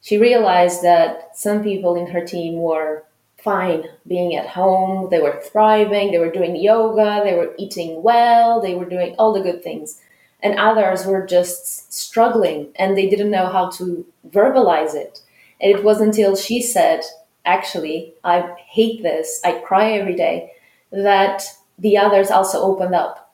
she 0.00 0.18
realized 0.18 0.82
that 0.82 1.36
some 1.36 1.62
people 1.62 1.96
in 1.96 2.06
her 2.08 2.24
team 2.24 2.54
were 2.54 3.04
fine 3.46 3.84
being 4.08 4.34
at 4.34 4.48
home. 4.48 5.08
They 5.10 5.20
were 5.20 5.40
thriving. 5.40 6.10
They 6.10 6.18
were 6.18 6.32
doing 6.32 6.56
yoga. 6.56 7.22
They 7.24 7.34
were 7.34 7.54
eating 7.58 8.02
well. 8.02 8.60
They 8.60 8.74
were 8.74 8.88
doing 8.88 9.14
all 9.18 9.32
the 9.32 9.40
good 9.40 9.62
things. 9.62 10.00
And 10.42 10.58
others 10.58 11.06
were 11.06 11.24
just 11.24 11.92
struggling 11.92 12.68
and 12.76 12.96
they 12.96 13.08
didn't 13.08 13.30
know 13.30 13.46
how 13.46 13.70
to 13.78 14.04
verbalize 14.28 14.94
it. 14.94 15.20
And 15.60 15.70
it 15.74 15.84
was 15.84 16.00
until 16.00 16.36
she 16.36 16.60
said, 16.60 17.00
actually, 17.46 18.14
I 18.24 18.54
hate 18.68 19.02
this, 19.02 19.40
I 19.44 19.52
cry 19.60 19.92
every 19.92 20.14
day, 20.14 20.52
that 20.92 21.44
the 21.78 21.96
others 21.96 22.30
also 22.30 22.60
opened 22.60 22.94
up. 22.94 23.32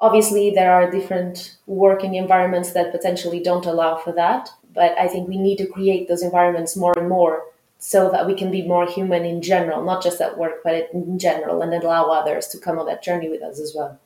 Obviously, 0.00 0.50
there 0.50 0.72
are 0.72 0.90
different 0.90 1.56
working 1.66 2.16
environments 2.16 2.72
that 2.72 2.92
potentially 2.92 3.40
don't 3.40 3.66
allow 3.66 3.96
for 3.96 4.12
that, 4.12 4.50
but 4.74 4.98
I 4.98 5.06
think 5.06 5.28
we 5.28 5.38
need 5.38 5.58
to 5.58 5.66
create 5.66 6.08
those 6.08 6.22
environments 6.22 6.76
more 6.76 6.98
and 6.98 7.08
more 7.08 7.44
so 7.78 8.10
that 8.10 8.26
we 8.26 8.34
can 8.34 8.50
be 8.50 8.66
more 8.66 8.86
human 8.86 9.24
in 9.24 9.42
general, 9.42 9.82
not 9.82 10.02
just 10.02 10.20
at 10.20 10.38
work, 10.38 10.62
but 10.64 10.88
in 10.92 11.18
general, 11.18 11.62
and 11.62 11.72
allow 11.72 12.10
others 12.10 12.46
to 12.48 12.58
come 12.58 12.78
on 12.78 12.86
that 12.86 13.02
journey 13.02 13.28
with 13.28 13.42
us 13.42 13.60
as 13.60 13.72
well. 13.74 13.98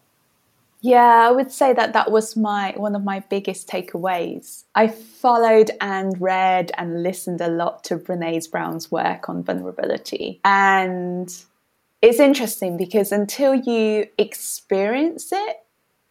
Yeah, 0.87 1.27
I 1.29 1.33
would 1.33 1.51
say 1.51 1.73
that 1.73 1.95
that 1.95 2.13
was 2.13 2.37
my 2.37 2.73
one 2.77 2.95
of 2.95 3.03
my 3.03 3.19
biggest 3.19 3.67
takeaways. 3.69 4.63
I 4.77 4.87
followed 4.87 5.73
and 5.81 6.15
read 6.21 6.71
and 6.79 7.03
listened 7.03 7.41
a 7.41 7.49
lot 7.49 7.83
to 7.85 7.97
Brené 7.97 8.49
Brown's 8.49 8.89
work 8.89 9.29
on 9.29 9.43
vulnerability. 9.43 10.41
And 10.45 11.29
it's 12.03 12.21
interesting 12.21 12.77
because 12.77 13.11
until 13.11 13.53
you 13.53 14.07
experience 14.17 15.33
it, 15.33 15.57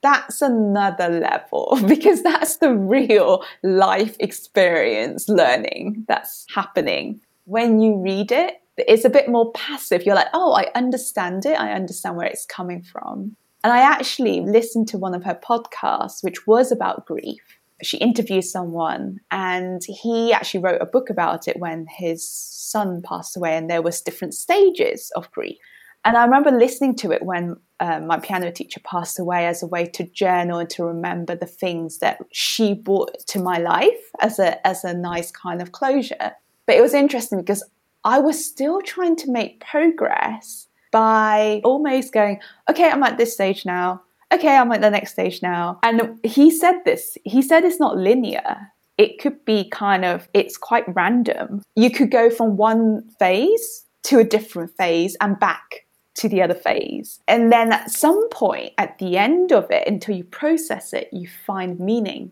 that's 0.01 0.41
another 0.41 1.07
level 1.07 1.79
because 1.87 2.21
that's 2.21 2.57
the 2.57 2.75
real 2.75 3.45
life 3.63 4.17
experience 4.19 5.29
learning 5.29 6.03
that's 6.09 6.45
happening. 6.53 7.21
When 7.45 7.79
you 7.79 7.95
read 7.95 8.33
it, 8.33 8.55
it's 8.77 9.05
a 9.05 9.09
bit 9.09 9.29
more 9.29 9.53
passive. 9.53 10.05
You're 10.05 10.15
like, 10.15 10.33
oh, 10.33 10.51
I 10.51 10.69
understand 10.75 11.45
it. 11.45 11.57
I 11.57 11.71
understand 11.71 12.17
where 12.17 12.27
it's 12.27 12.45
coming 12.45 12.81
from. 12.81 13.37
And 13.65 13.73
I 13.73 13.79
actually 13.79 14.41
listened 14.41 14.87
to 14.89 14.99
one 14.99 15.15
of 15.15 15.23
her 15.23 15.33
podcasts, 15.33 16.23
which 16.23 16.45
was 16.45 16.71
about 16.71 17.07
grief. 17.07 17.41
She 17.81 17.97
interviewed 17.97 18.43
someone 18.43 19.21
and 19.31 19.81
he 19.87 20.31
actually 20.31 20.59
wrote 20.59 20.83
a 20.83 20.85
book 20.85 21.09
about 21.09 21.47
it 21.47 21.57
when 21.57 21.87
his 21.87 22.29
son 22.29 23.01
passed 23.01 23.35
away 23.35 23.57
and 23.57 23.67
there 23.67 23.81
was 23.81 24.01
different 24.01 24.35
stages 24.35 25.11
of 25.15 25.31
grief. 25.31 25.57
And 26.05 26.15
I 26.15 26.25
remember 26.25 26.51
listening 26.51 26.95
to 26.97 27.11
it 27.11 27.23
when 27.23 27.55
um, 27.79 28.05
my 28.05 28.19
piano 28.19 28.51
teacher 28.51 28.81
passed 28.85 29.17
away 29.17 29.47
as 29.47 29.63
a 29.63 29.67
way 29.67 29.87
to 29.87 30.03
journal 30.03 30.59
and 30.59 30.69
to 30.69 30.83
remember 30.83 31.35
the 31.35 31.47
things 31.47 31.97
that 31.97 32.19
she 32.31 32.75
brought 32.75 33.17
to 33.29 33.39
my 33.39 33.57
life 33.57 34.11
as 34.19 34.37
a 34.37 34.65
as 34.67 34.83
a 34.83 34.93
nice 34.93 35.31
kind 35.31 35.59
of 35.59 35.71
closure. 35.71 36.33
But 36.67 36.75
it 36.75 36.81
was 36.81 36.93
interesting 36.93 37.39
because 37.39 37.63
I 38.03 38.19
was 38.19 38.45
still 38.45 38.83
trying 38.83 39.15
to 39.15 39.31
make 39.31 39.65
progress 39.65 40.67
by 40.95 41.59
almost 41.65 42.13
going, 42.13 42.39
okay, 42.69 42.89
I'm 42.89 43.03
at 43.03 43.17
this 43.17 43.33
stage 43.33 43.65
now. 43.65 44.01
Okay, 44.33 44.55
I'm 44.55 44.71
at 44.71 44.79
the 44.79 44.89
next 44.89 45.11
stage 45.11 45.41
now. 45.41 45.77
And 45.83 46.17
he 46.23 46.49
said 46.49 46.85
this. 46.85 47.17
He 47.25 47.41
said 47.41 47.65
it's 47.65 47.81
not 47.81 47.97
linear. 47.97 48.71
It 48.97 49.19
could 49.19 49.43
be 49.43 49.67
kind 49.69 50.05
of, 50.05 50.29
it's 50.33 50.55
quite 50.55 50.85
random. 50.95 51.63
You 51.75 51.89
could 51.91 52.11
go 52.11 52.29
from 52.29 52.55
one 52.55 53.09
phase 53.19 53.83
to 54.03 54.19
a 54.19 54.23
different 54.23 54.71
phase 54.77 55.17
and 55.19 55.37
back 55.37 55.85
to 56.13 56.29
the 56.29 56.41
other 56.41 56.53
phase. 56.53 57.19
And 57.27 57.51
then 57.51 57.73
at 57.73 57.91
some 57.91 58.29
point 58.29 58.71
at 58.77 58.97
the 58.97 59.17
end 59.17 59.51
of 59.51 59.69
it, 59.71 59.85
until 59.85 60.15
you 60.15 60.23
process 60.23 60.93
it, 60.93 61.09
you 61.11 61.27
find 61.45 61.77
meaning. 61.77 62.31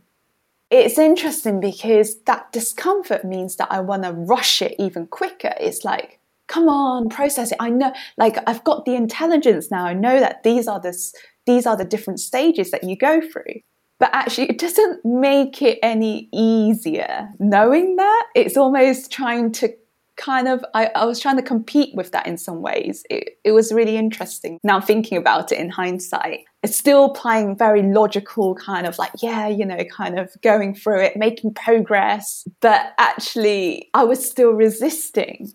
It's 0.72 0.98
interesting 0.98 1.60
because 1.60 2.22
that 2.22 2.54
discomfort 2.54 3.26
means 3.26 3.58
that 3.58 3.68
I 3.70 3.82
want 3.82 4.04
to 4.04 4.14
rush 4.14 4.62
it 4.62 4.76
even 4.80 5.08
quicker. 5.08 5.54
It's 5.60 5.84
like, 5.84 6.22
come 6.54 6.70
on, 6.70 7.10
process 7.10 7.52
it. 7.52 7.58
I 7.60 7.70
know, 7.70 7.92
like, 8.18 8.38
I've 8.48 8.64
got 8.64 8.86
the 8.86 8.96
intelligence 8.96 9.72
now. 9.72 9.86
I 9.86 9.94
know 9.94 10.20
that 10.20 10.44
these 10.44 10.68
are 10.68 10.80
this, 10.80 11.14
these 11.46 11.66
are 11.66 11.76
the 11.76 11.86
different 11.86 12.20
stages 12.20 12.70
that 12.72 12.84
you 12.84 12.96
go 12.96 13.22
through. 13.22 13.62
But 14.00 14.12
actually, 14.14 14.50
it 14.50 14.60
doesn't 14.60 15.04
make 15.04 15.62
it 15.62 15.80
any 15.82 16.30
easier 16.34 17.30
knowing 17.40 17.96
that. 17.96 18.28
It's 18.36 18.58
almost 18.58 19.12
trying 19.12 19.52
to 19.54 19.74
kind 20.16 20.48
of 20.48 20.64
I, 20.76 20.92
I, 20.96 21.06
was 21.06 21.20
trying 21.20 21.38
to 21.38 21.42
compete 21.42 21.96
with 21.96 22.12
that 22.12 22.28
in 22.28 22.38
some 22.38 22.62
ways 22.62 23.04
it, 23.10 23.40
it 23.44 23.52
was 23.52 23.74
really 23.74 23.98
interesting 23.98 24.60
now 24.64 24.80
thinking 24.80 25.18
about 25.18 25.52
it 25.52 25.58
in 25.58 25.72
hindsight 25.72 26.42
it's 26.62 26.78
still 26.78 27.10
playing 27.10 27.58
very 27.58 27.82
logical 27.82 28.54
kind 28.54 28.86
of 28.86 29.00
like 29.00 29.10
yeah 29.24 29.48
you 29.48 29.66
know 29.66 29.84
kind 29.86 30.20
of 30.20 30.30
going 30.44 30.76
through 30.76 31.02
it 31.02 31.18
making 31.18 31.52
progress 31.56 32.48
but 32.62 32.94
actually 33.00 33.90
i 33.96 34.04
was 34.04 34.24
still 34.24 34.52
resisting 34.52 35.52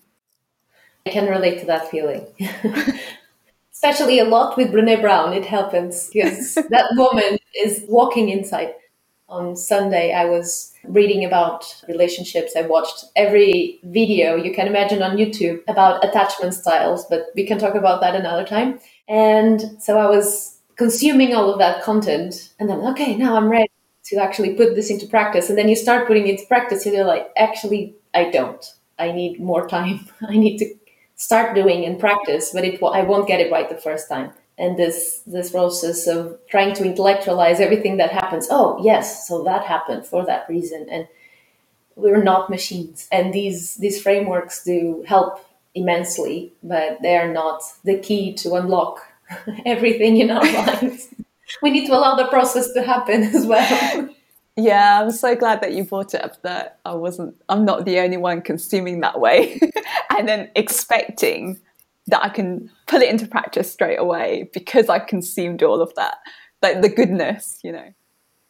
i 1.09 1.13
can 1.17 1.29
relate 1.29 1.59
to 1.61 1.67
that 1.67 1.89
feeling 1.91 2.27
especially 3.73 4.19
a 4.19 4.25
lot 4.25 4.57
with 4.57 4.73
brene 4.73 5.01
brown 5.01 5.33
it 5.33 5.47
happens 5.47 6.11
because 6.13 6.55
that 6.75 6.87
woman 6.97 7.39
is 7.65 7.85
walking 7.89 8.29
inside 8.29 8.75
on 9.29 9.57
Sunday, 9.57 10.13
I 10.13 10.25
was 10.25 10.73
reading 10.85 11.25
about 11.25 11.83
relationships. 11.87 12.53
I 12.57 12.63
watched 12.63 13.05
every 13.15 13.79
video 13.85 14.37
you 14.37 14.55
can 14.55 14.67
imagine 14.67 15.03
on 15.03 15.17
YouTube 15.17 15.61
about 15.69 16.05
attachment 16.05 16.55
styles, 16.55 17.05
but 17.07 17.27
we 17.35 17.47
can 17.47 17.59
talk 17.59 17.75
about 17.75 18.01
that 18.01 18.15
another 18.15 18.45
time. 18.45 18.81
And 19.07 19.61
so 19.81 19.99
I 19.99 20.07
was 20.09 20.59
consuming 20.77 21.35
all 21.35 21.53
of 21.53 21.59
that 21.59 21.83
content, 21.83 22.55
and 22.59 22.71
then, 22.71 22.81
okay, 22.93 23.17
now 23.17 23.37
I'm 23.37 23.49
ready 23.49 23.71
to 24.05 24.17
actually 24.17 24.55
put 24.55 24.75
this 24.75 24.91
into 24.91 25.07
practice. 25.07 25.51
And 25.51 25.59
then 25.59 25.69
you 25.69 25.77
start 25.77 26.07
putting 26.07 26.27
it 26.27 26.37
into 26.37 26.47
practice, 26.47 26.87
and 26.87 26.95
you're 26.95 27.05
like, 27.05 27.29
actually, 27.37 27.95
I 28.15 28.31
don't. 28.31 28.65
I 28.99 29.13
need 29.13 29.41
more 29.41 29.69
time. 29.69 30.09
I 30.29 30.37
need 30.39 30.59
to 30.59 30.75
start 31.19 31.55
doing 31.55 31.85
and 31.85 32.01
practice, 32.01 32.53
but 32.55 32.65
it, 32.65 32.83
I 32.83 33.03
won't 33.03 33.29
get 33.29 33.41
it 33.41 33.53
right 33.53 33.69
the 33.69 33.77
first 33.77 34.09
time. 34.09 34.33
And 34.57 34.77
this 34.77 35.23
this 35.27 35.51
process 35.51 36.07
of 36.09 36.39
trying 36.49 36.75
to 36.75 36.85
intellectualize 36.85 37.61
everything 37.61 37.99
that 37.99 38.11
happens 38.11 38.49
oh 38.51 38.77
yes 38.83 39.29
so 39.29 39.45
that 39.45 39.65
happened 39.65 40.05
for 40.05 40.27
that 40.27 40.49
reason 40.49 40.89
and 40.91 41.07
we're 41.95 42.23
not 42.23 42.51
machines. 42.51 43.07
And 43.13 43.33
these 43.33 43.77
these 43.77 44.03
frameworks 44.03 44.65
do 44.65 45.05
help 45.07 45.45
immensely 45.77 46.53
but 46.65 46.99
they 47.03 47.17
are 47.17 47.33
not 47.33 47.63
the 47.85 47.99
key 47.99 48.35
to 48.35 48.55
unlock 48.57 49.01
everything 49.67 50.17
in 50.17 50.31
our 50.31 50.45
lives 50.67 51.15
we 51.63 51.71
need 51.71 51.87
to 51.87 51.95
allow 51.95 52.17
the 52.17 52.27
process 52.27 52.73
to 52.73 52.83
happen 52.83 53.23
as 53.23 53.47
well 53.47 54.09
yeah 54.59 55.01
i'm 55.01 55.11
so 55.11 55.35
glad 55.35 55.63
that 55.63 55.73
you 55.73 55.85
brought 55.85 56.13
it 56.13 56.23
up 56.23 56.41
that 56.43 56.79
i 56.85 56.93
wasn't 56.93 57.35
i'm 57.49 57.65
not 57.65 57.87
the 57.87 57.99
only 57.99 58.19
one 58.19 58.43
consuming 58.43 59.01
that 59.01 59.19
way 59.19 59.59
and 60.19 60.29
then 60.29 60.51
expecting 60.55 61.59
that 62.09 62.25
I 62.25 62.29
can 62.31 62.71
put 62.87 63.03
it 63.03 63.11
into 63.11 63.27
practice 63.27 63.71
straight 63.71 63.99
away 63.99 64.51
because 64.53 64.89
I've 64.89 65.07
consumed 65.07 65.63
all 65.63 65.81
of 65.81 65.95
that, 65.95 66.19
like 66.63 66.83
the 66.83 66.89
goodness, 66.89 67.61
you 67.63 67.73
know. 67.73 67.93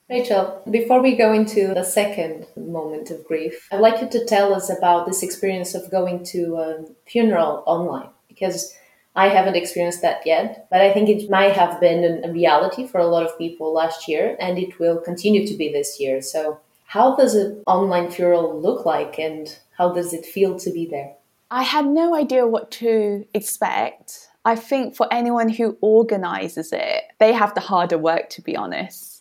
Rachel, 0.08 0.62
before 0.70 1.02
we 1.02 1.16
go 1.16 1.32
into 1.34 1.74
the 1.74 1.84
second 1.84 2.46
moment 2.56 3.10
of 3.10 3.24
grief, 3.26 3.68
I'd 3.70 3.80
like 3.80 4.00
you 4.00 4.08
to 4.08 4.24
tell 4.24 4.54
us 4.54 4.70
about 4.70 5.06
this 5.06 5.22
experience 5.22 5.74
of 5.74 5.90
going 5.90 6.24
to 6.26 6.56
a 6.56 6.84
funeral 7.06 7.62
online 7.66 8.08
because 8.26 8.74
I 9.18 9.30
haven't 9.30 9.56
experienced 9.56 10.00
that 10.02 10.24
yet, 10.24 10.68
but 10.70 10.80
I 10.80 10.92
think 10.92 11.08
it 11.08 11.28
might 11.28 11.54
have 11.54 11.80
been 11.80 12.24
a 12.24 12.32
reality 12.32 12.86
for 12.86 13.00
a 13.00 13.08
lot 13.08 13.26
of 13.26 13.36
people 13.36 13.74
last 13.74 14.06
year 14.06 14.36
and 14.38 14.56
it 14.56 14.78
will 14.78 14.98
continue 14.98 15.44
to 15.44 15.54
be 15.54 15.72
this 15.72 15.98
year. 15.98 16.22
So, 16.22 16.60
how 16.86 17.16
does 17.16 17.34
an 17.34 17.60
online 17.66 18.12
funeral 18.12 18.62
look 18.62 18.86
like 18.86 19.18
and 19.18 19.58
how 19.76 19.92
does 19.92 20.12
it 20.12 20.24
feel 20.24 20.56
to 20.60 20.70
be 20.70 20.86
there? 20.86 21.14
I 21.50 21.64
had 21.64 21.86
no 21.86 22.14
idea 22.14 22.46
what 22.46 22.70
to 22.82 23.26
expect. 23.34 24.28
I 24.44 24.54
think 24.54 24.94
for 24.94 25.12
anyone 25.12 25.48
who 25.48 25.76
organizes 25.80 26.72
it, 26.72 27.02
they 27.18 27.32
have 27.32 27.54
the 27.54 27.60
harder 27.60 27.98
work, 27.98 28.30
to 28.30 28.40
be 28.40 28.56
honest. 28.56 29.17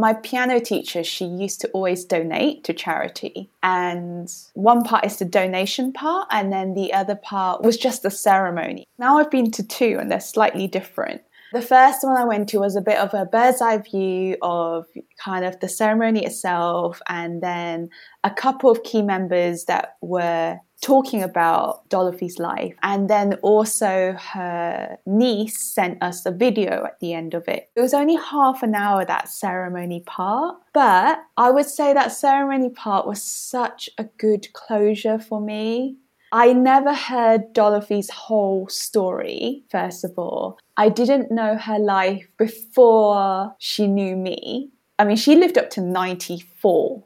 My 0.00 0.14
piano 0.14 0.60
teacher, 0.60 1.04
she 1.04 1.26
used 1.26 1.60
to 1.60 1.68
always 1.72 2.06
donate 2.06 2.64
to 2.64 2.72
charity. 2.72 3.50
And 3.62 4.32
one 4.54 4.82
part 4.82 5.04
is 5.04 5.18
the 5.18 5.26
donation 5.26 5.92
part, 5.92 6.26
and 6.30 6.50
then 6.50 6.72
the 6.72 6.94
other 6.94 7.16
part 7.16 7.60
was 7.62 7.76
just 7.76 8.02
the 8.02 8.10
ceremony. 8.10 8.86
Now 8.98 9.18
I've 9.18 9.30
been 9.30 9.50
to 9.50 9.62
two, 9.62 9.98
and 10.00 10.10
they're 10.10 10.18
slightly 10.18 10.66
different. 10.66 11.20
The 11.52 11.62
first 11.62 12.04
one 12.04 12.16
I 12.16 12.24
went 12.24 12.48
to 12.50 12.60
was 12.60 12.76
a 12.76 12.80
bit 12.80 12.98
of 12.98 13.12
a 13.12 13.26
bird's 13.26 13.60
eye 13.60 13.78
view 13.78 14.36
of 14.40 14.86
kind 15.18 15.44
of 15.44 15.58
the 15.60 15.68
ceremony 15.68 16.24
itself, 16.24 17.00
and 17.08 17.42
then 17.42 17.90
a 18.22 18.30
couple 18.30 18.70
of 18.70 18.82
key 18.84 19.02
members 19.02 19.64
that 19.64 19.96
were 20.00 20.58
talking 20.82 21.22
about 21.22 21.88
Dorothy's 21.90 22.38
life. 22.38 22.74
And 22.82 23.10
then 23.10 23.34
also 23.42 24.16
her 24.18 24.96
niece 25.06 25.60
sent 25.60 26.02
us 26.02 26.24
a 26.24 26.30
video 26.30 26.84
at 26.84 27.00
the 27.00 27.12
end 27.12 27.34
of 27.34 27.48
it. 27.48 27.68
It 27.76 27.80
was 27.80 27.94
only 27.94 28.16
half 28.16 28.62
an 28.62 28.74
hour, 28.74 29.04
that 29.04 29.28
ceremony 29.28 30.02
part. 30.06 30.56
But 30.72 31.20
I 31.36 31.50
would 31.50 31.66
say 31.66 31.92
that 31.92 32.12
ceremony 32.12 32.70
part 32.70 33.06
was 33.06 33.22
such 33.22 33.90
a 33.98 34.04
good 34.04 34.52
closure 34.52 35.18
for 35.18 35.40
me. 35.40 35.96
I 36.32 36.52
never 36.52 36.94
heard 36.94 37.52
Dorothy's 37.52 38.10
whole 38.10 38.68
story, 38.68 39.64
first 39.70 40.04
of 40.04 40.12
all. 40.16 40.58
I 40.76 40.88
didn't 40.88 41.30
know 41.30 41.56
her 41.56 41.78
life 41.78 42.28
before 42.36 43.54
she 43.58 43.86
knew 43.86 44.16
me. 44.16 44.70
I 44.98 45.04
mean, 45.04 45.16
she 45.16 45.34
lived 45.34 45.58
up 45.58 45.70
to 45.70 45.80
94 45.80 47.04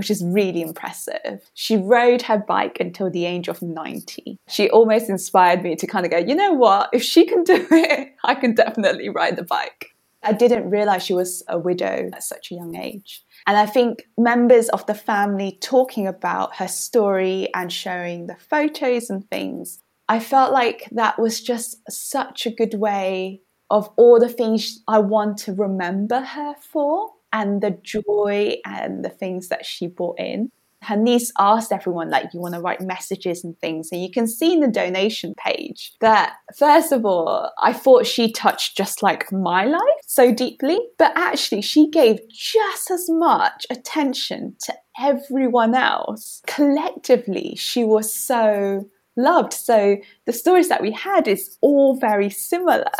which 0.00 0.10
is 0.10 0.24
really 0.24 0.62
impressive. 0.62 1.50
She 1.52 1.76
rode 1.76 2.22
her 2.22 2.38
bike 2.38 2.78
until 2.80 3.10
the 3.10 3.26
age 3.26 3.48
of 3.48 3.60
90. 3.60 4.38
She 4.48 4.70
almost 4.70 5.10
inspired 5.10 5.62
me 5.62 5.76
to 5.76 5.86
kind 5.86 6.06
of 6.06 6.10
go, 6.10 6.16
you 6.16 6.34
know 6.34 6.54
what? 6.54 6.88
If 6.94 7.02
she 7.02 7.26
can 7.26 7.44
do 7.44 7.66
it, 7.70 8.14
I 8.24 8.34
can 8.34 8.54
definitely 8.54 9.10
ride 9.10 9.36
the 9.36 9.42
bike. 9.42 9.88
I 10.22 10.32
didn't 10.32 10.70
realize 10.70 11.02
she 11.02 11.12
was 11.12 11.42
a 11.48 11.58
widow 11.58 12.08
at 12.14 12.22
such 12.22 12.50
a 12.50 12.54
young 12.54 12.76
age. 12.76 13.24
And 13.46 13.56
I 13.56 13.66
think 13.66 14.08
members 14.18 14.68
of 14.68 14.86
the 14.86 14.94
family 14.94 15.58
talking 15.60 16.06
about 16.06 16.56
her 16.56 16.68
story 16.68 17.48
and 17.54 17.72
showing 17.72 18.26
the 18.26 18.36
photos 18.36 19.10
and 19.10 19.28
things, 19.30 19.80
I 20.08 20.20
felt 20.20 20.52
like 20.52 20.88
that 20.92 21.18
was 21.18 21.40
just 21.40 21.78
such 21.90 22.46
a 22.46 22.50
good 22.50 22.74
way 22.74 23.42
of 23.70 23.88
all 23.96 24.18
the 24.18 24.28
things 24.28 24.82
I 24.88 24.98
want 24.98 25.38
to 25.38 25.52
remember 25.52 26.20
her 26.20 26.54
for 26.60 27.10
and 27.32 27.62
the 27.62 27.70
joy 27.82 28.56
and 28.64 29.04
the 29.04 29.08
things 29.08 29.48
that 29.48 29.64
she 29.64 29.86
brought 29.86 30.18
in. 30.18 30.50
Her 30.82 30.96
niece 30.96 31.30
asked 31.38 31.72
everyone, 31.72 32.08
like, 32.08 32.32
you 32.32 32.40
want 32.40 32.54
to 32.54 32.60
write 32.60 32.80
messages 32.80 33.44
and 33.44 33.58
things. 33.58 33.90
And 33.92 34.02
you 34.02 34.10
can 34.10 34.26
see 34.26 34.54
in 34.54 34.60
the 34.60 34.68
donation 34.68 35.34
page 35.36 35.92
that, 36.00 36.36
first 36.56 36.90
of 36.90 37.04
all, 37.04 37.50
I 37.62 37.72
thought 37.72 38.06
she 38.06 38.32
touched 38.32 38.76
just 38.76 39.02
like 39.02 39.30
my 39.30 39.64
life 39.64 39.80
so 40.06 40.32
deeply, 40.32 40.78
but 40.98 41.12
actually, 41.14 41.62
she 41.62 41.90
gave 41.90 42.18
just 42.30 42.90
as 42.90 43.10
much 43.10 43.66
attention 43.70 44.56
to 44.64 44.74
everyone 44.98 45.74
else. 45.74 46.42
Collectively, 46.46 47.54
she 47.56 47.84
was 47.84 48.12
so 48.14 48.88
loved. 49.16 49.52
So 49.52 49.98
the 50.24 50.32
stories 50.32 50.68
that 50.68 50.82
we 50.82 50.92
had 50.92 51.28
is 51.28 51.58
all 51.60 51.98
very 51.98 52.30
similar 52.30 52.90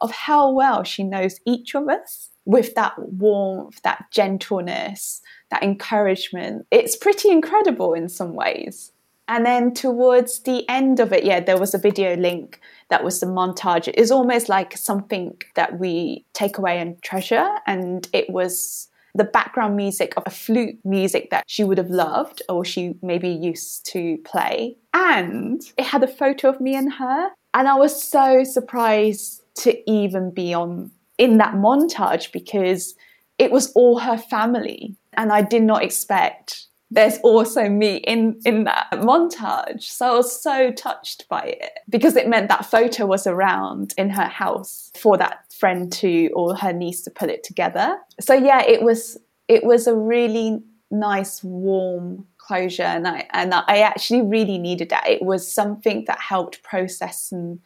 of 0.00 0.10
how 0.10 0.52
well 0.52 0.82
she 0.82 1.02
knows 1.02 1.40
each 1.46 1.74
of 1.74 1.88
us 1.88 2.28
with 2.44 2.74
that 2.74 2.94
warmth, 2.98 3.80
that 3.82 4.06
gentleness, 4.10 5.22
that 5.52 5.62
encouragement. 5.62 6.66
It's 6.70 6.96
pretty 6.96 7.30
incredible 7.30 7.94
in 7.94 8.08
some 8.08 8.34
ways. 8.34 8.90
And 9.28 9.46
then 9.46 9.72
towards 9.72 10.40
the 10.40 10.68
end 10.68 10.98
of 10.98 11.12
it, 11.12 11.24
yeah, 11.24 11.40
there 11.40 11.58
was 11.58 11.74
a 11.74 11.78
video 11.78 12.16
link 12.16 12.60
that 12.90 13.04
was 13.04 13.20
the 13.20 13.26
montage. 13.26 13.88
It's 13.94 14.10
almost 14.10 14.48
like 14.48 14.76
something 14.76 15.36
that 15.54 15.78
we 15.78 16.24
take 16.32 16.58
away 16.58 16.80
and 16.80 17.00
treasure. 17.02 17.48
And 17.66 18.08
it 18.12 18.28
was 18.30 18.88
the 19.14 19.24
background 19.24 19.76
music 19.76 20.14
of 20.16 20.24
a 20.26 20.30
flute 20.30 20.78
music 20.84 21.30
that 21.30 21.44
she 21.46 21.64
would 21.64 21.78
have 21.78 21.90
loved 21.90 22.42
or 22.48 22.64
she 22.64 22.94
maybe 23.02 23.28
used 23.28 23.86
to 23.92 24.18
play. 24.24 24.76
And 24.92 25.62
it 25.76 25.84
had 25.84 26.02
a 26.02 26.08
photo 26.08 26.48
of 26.48 26.60
me 26.60 26.74
and 26.74 26.92
her. 26.94 27.30
And 27.54 27.68
I 27.68 27.74
was 27.74 28.02
so 28.02 28.42
surprised 28.42 29.42
to 29.56 29.90
even 29.90 30.30
be 30.30 30.52
on 30.54 30.90
in 31.18 31.38
that 31.38 31.54
montage 31.54 32.32
because 32.32 32.94
it 33.38 33.50
was 33.50 33.70
all 33.72 33.98
her 34.00 34.18
family. 34.18 34.96
And 35.14 35.32
I 35.32 35.42
did 35.42 35.62
not 35.62 35.82
expect 35.82 36.66
there's 36.92 37.18
also 37.22 37.68
me 37.70 37.96
in 37.96 38.38
in 38.44 38.64
that 38.64 38.88
montage. 38.92 39.84
So 39.84 40.12
i 40.12 40.16
was 40.16 40.40
so 40.40 40.70
touched 40.72 41.26
by 41.28 41.56
it 41.60 41.70
because 41.88 42.16
it 42.16 42.28
meant 42.28 42.48
that 42.50 42.66
photo 42.66 43.06
was 43.06 43.26
around 43.26 43.94
in 43.96 44.10
her 44.10 44.26
house 44.26 44.90
for 44.94 45.16
that 45.16 45.50
friend 45.52 45.90
to 45.92 46.28
or 46.34 46.54
her 46.54 46.72
niece 46.72 47.00
to 47.02 47.10
put 47.10 47.30
it 47.30 47.42
together. 47.44 47.96
So 48.20 48.34
yeah 48.34 48.62
it 48.62 48.82
was 48.82 49.18
it 49.48 49.64
was 49.64 49.86
a 49.86 49.96
really 49.96 50.62
nice 50.90 51.42
warm 51.42 52.26
closure. 52.36 52.82
And 52.82 53.08
i 53.08 53.26
and 53.30 53.54
i 53.54 53.78
actually 53.78 54.22
really 54.22 54.58
needed 54.58 54.90
that. 54.90 55.08
It 55.08 55.22
was 55.22 55.50
something 55.50 56.04
that 56.08 56.20
helped 56.20 56.62
process 56.62 57.32
and 57.32 57.58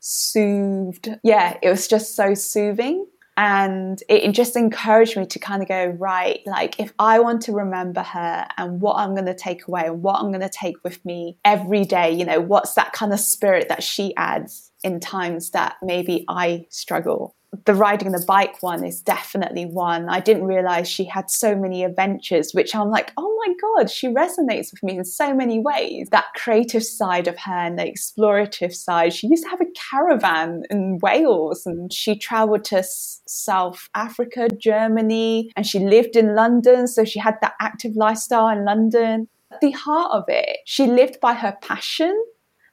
soothed. 0.00 1.08
Yeah 1.22 1.56
it 1.62 1.70
was 1.70 1.88
just 1.88 2.14
so 2.14 2.34
soothing 2.34 3.06
and 3.36 4.00
it 4.08 4.30
just 4.32 4.56
encouraged 4.56 5.16
me 5.16 5.26
to 5.26 5.38
kind 5.38 5.62
of 5.62 5.68
go 5.68 5.86
right 5.86 6.40
like 6.46 6.78
if 6.78 6.92
i 6.98 7.18
want 7.18 7.42
to 7.42 7.52
remember 7.52 8.02
her 8.02 8.46
and 8.56 8.80
what 8.80 8.96
i'm 8.96 9.14
going 9.14 9.26
to 9.26 9.34
take 9.34 9.66
away 9.66 9.86
and 9.86 10.02
what 10.02 10.20
i'm 10.20 10.30
going 10.30 10.40
to 10.40 10.48
take 10.48 10.76
with 10.84 11.04
me 11.04 11.36
every 11.44 11.84
day 11.84 12.12
you 12.12 12.24
know 12.24 12.40
what's 12.40 12.74
that 12.74 12.92
kind 12.92 13.12
of 13.12 13.18
spirit 13.18 13.68
that 13.68 13.82
she 13.82 14.14
adds 14.16 14.70
in 14.84 15.00
times 15.00 15.50
that 15.50 15.76
maybe 15.82 16.24
i 16.28 16.64
struggle 16.68 17.34
the 17.66 17.74
riding 17.74 18.12
the 18.12 18.24
bike 18.26 18.62
one 18.62 18.84
is 18.84 19.00
definitely 19.00 19.66
one. 19.66 20.08
I 20.08 20.20
didn't 20.20 20.44
realize 20.44 20.88
she 20.88 21.04
had 21.04 21.30
so 21.30 21.54
many 21.54 21.84
adventures, 21.84 22.52
which 22.52 22.74
I'm 22.74 22.90
like, 22.90 23.12
oh 23.16 23.42
my 23.46 23.54
God, 23.60 23.90
she 23.90 24.08
resonates 24.08 24.72
with 24.72 24.82
me 24.82 24.98
in 24.98 25.04
so 25.04 25.34
many 25.34 25.60
ways. 25.60 26.08
That 26.10 26.26
creative 26.34 26.84
side 26.84 27.28
of 27.28 27.38
her 27.38 27.52
and 27.52 27.78
the 27.78 27.84
explorative 27.84 28.74
side. 28.74 29.12
She 29.12 29.28
used 29.28 29.44
to 29.44 29.50
have 29.50 29.60
a 29.60 29.70
caravan 29.90 30.64
in 30.70 30.98
Wales 31.02 31.66
and 31.66 31.92
she 31.92 32.16
traveled 32.16 32.64
to 32.66 32.82
South 32.82 33.88
Africa, 33.94 34.48
Germany, 34.58 35.52
and 35.56 35.66
she 35.66 35.78
lived 35.78 36.16
in 36.16 36.34
London. 36.34 36.86
So 36.86 37.04
she 37.04 37.18
had 37.18 37.36
that 37.40 37.54
active 37.60 37.96
lifestyle 37.96 38.48
in 38.48 38.64
London. 38.64 39.28
At 39.52 39.60
the 39.60 39.72
heart 39.72 40.10
of 40.12 40.24
it, 40.28 40.58
she 40.64 40.86
lived 40.86 41.20
by 41.20 41.34
her 41.34 41.56
passion 41.62 42.24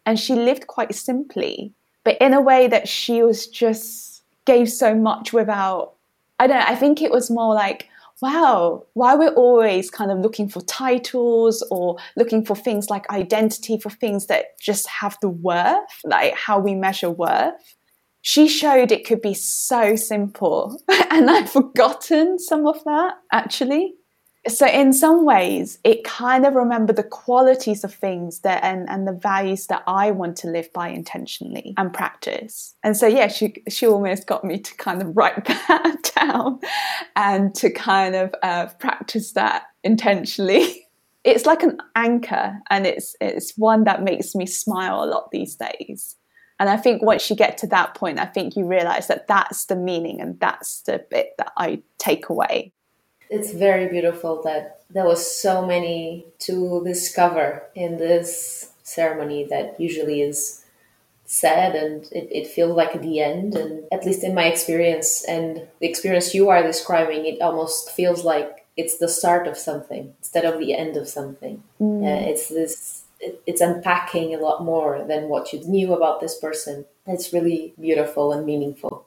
and 0.06 0.20
she 0.20 0.34
lived 0.34 0.66
quite 0.66 0.96
simply, 0.96 1.74
but 2.04 2.18
in 2.20 2.34
a 2.34 2.42
way 2.42 2.68
that 2.68 2.88
she 2.88 3.24
was 3.24 3.48
just 3.48 4.24
gave 4.46 4.70
so 4.70 4.96
much 4.96 5.34
without 5.34 5.94
I 6.40 6.48
don't 6.48 6.58
know, 6.58 6.66
I 6.66 6.76
think 6.76 7.04
it 7.04 7.12
was 7.12 7.30
more 7.30 7.54
like, 7.54 7.88
wow, 8.20 8.84
why 8.94 9.14
we're 9.14 9.34
always 9.34 9.92
kind 9.92 10.12
of 10.12 10.20
looking 10.20 10.50
for 10.50 10.62
titles 10.62 11.62
or 11.70 11.98
looking 12.18 12.44
for 12.44 12.56
things 12.56 12.90
like 12.90 13.08
identity 13.12 13.78
for 13.78 13.92
things 13.92 14.26
that 14.26 14.60
just 14.60 14.88
have 14.88 15.18
the 15.22 15.30
worth, 15.30 16.02
like 16.04 16.34
how 16.34 16.58
we 16.58 16.74
measure 16.74 17.12
worth. 17.12 17.76
She 18.24 18.48
showed 18.48 18.92
it 18.92 19.06
could 19.06 19.22
be 19.22 19.36
so 19.36 19.96
simple. 19.96 20.82
and 21.12 21.30
I've 21.30 21.52
forgotten 21.52 22.40
some 22.40 22.66
of 22.66 22.84
that 22.86 23.16
actually 23.32 23.94
so 24.48 24.66
in 24.66 24.92
some 24.92 25.26
ways 25.26 25.78
it 25.84 26.04
kind 26.04 26.46
of 26.46 26.56
remember 26.56 26.94
the 26.94 27.04
qualities 27.04 27.84
of 27.84 27.94
things 27.94 28.40
that 28.40 28.64
and, 28.64 28.90
and 28.90 29.08
the 29.08 29.14
values 29.14 29.68
that 29.68 29.84
i 29.86 30.10
want 30.10 30.36
to 30.36 30.48
live 30.48 30.72
by 30.74 30.90
intentionally 30.90 31.74
and 31.78 31.94
practice. 31.94 32.76
And 32.84 32.96
so 32.96 33.08
yeah 33.08 33.28
she 33.28 33.64
she 33.70 33.88
almost 33.88 34.28
got 34.28 34.44
me 34.44 34.60
to 34.60 34.76
kind 34.76 35.02
of 35.02 35.16
write 35.16 35.46
that 35.46 36.12
down 36.16 36.60
and 37.16 37.54
to 37.56 37.70
kind 37.70 38.16
of 38.16 38.34
uh, 38.44 38.68
practice 38.80 39.34
that 39.34 39.64
intentionally. 39.84 40.88
It's 41.24 41.46
like 41.46 41.62
an 41.62 41.78
anchor 41.96 42.58
and 42.72 42.88
it's 42.88 43.16
it's 43.22 43.56
one 43.56 43.84
that 43.84 44.02
makes 44.02 44.34
me 44.34 44.48
smile 44.48 45.04
a 45.04 45.06
lot 45.06 45.30
these 45.30 45.56
days. 45.56 46.16
And 46.60 46.68
I 46.68 46.78
think 46.78 47.04
once 47.04 47.30
you 47.30 47.36
get 47.36 47.60
to 47.60 47.68
that 47.68 47.94
point, 47.94 48.18
I 48.18 48.26
think 48.26 48.56
you 48.56 48.66
realize 48.66 49.06
that 49.06 49.28
that's 49.28 49.66
the 49.66 49.76
meaning 49.76 50.20
and 50.20 50.40
that's 50.40 50.82
the 50.82 51.06
bit 51.12 51.34
that 51.38 51.52
I 51.58 51.84
take 52.00 52.30
away 52.30 52.74
it's 53.32 53.54
very 53.54 53.88
beautiful 53.88 54.44
that 54.44 54.82
there 54.90 55.06
was 55.06 55.26
so 55.26 55.66
many 55.66 56.26
to 56.40 56.84
discover 56.84 57.64
in 57.74 57.98
this 57.98 58.72
ceremony 58.84 59.48
that 59.50 59.80
usually 59.80 60.22
is 60.22 60.66
sad 61.26 61.74
and 61.74 62.04
it, 62.12 62.28
it 62.30 62.48
feels 62.48 62.76
like 62.76 63.02
the 63.02 63.22
end. 63.22 63.56
And 63.56 63.86
at 63.90 64.06
least 64.06 64.24
in 64.26 64.36
my 64.36 64.46
experience 64.46 65.24
and 65.24 65.66
the 65.80 65.88
experience 65.88 66.36
you 66.36 66.50
are 66.50 66.62
describing 66.62 67.26
it 67.26 67.42
almost 67.42 67.92
feels 67.92 68.26
like 68.26 68.68
it's 68.76 68.98
the 68.98 69.08
start 69.08 69.48
of 69.48 69.58
something 69.58 70.14
instead 70.20 70.44
of 70.44 70.60
the 70.60 70.76
end 70.76 70.98
of 70.98 71.08
something. 71.08 71.64
Mm. 71.80 72.04
uh, 72.04 72.30
it's 72.30 72.50
this 72.50 73.04
it, 73.22 73.42
it's 73.46 73.62
unpacking 73.62 74.36
a 74.36 74.40
lot 74.40 74.64
more 74.64 75.06
than 75.08 75.30
what 75.30 75.54
you 75.54 75.62
knew 75.66 75.94
about 75.94 76.20
this 76.20 76.38
person. 76.38 76.86
It's 77.08 77.32
really 77.32 77.74
beautiful 77.80 78.34
and 78.34 78.46
meaningful. 78.46 79.06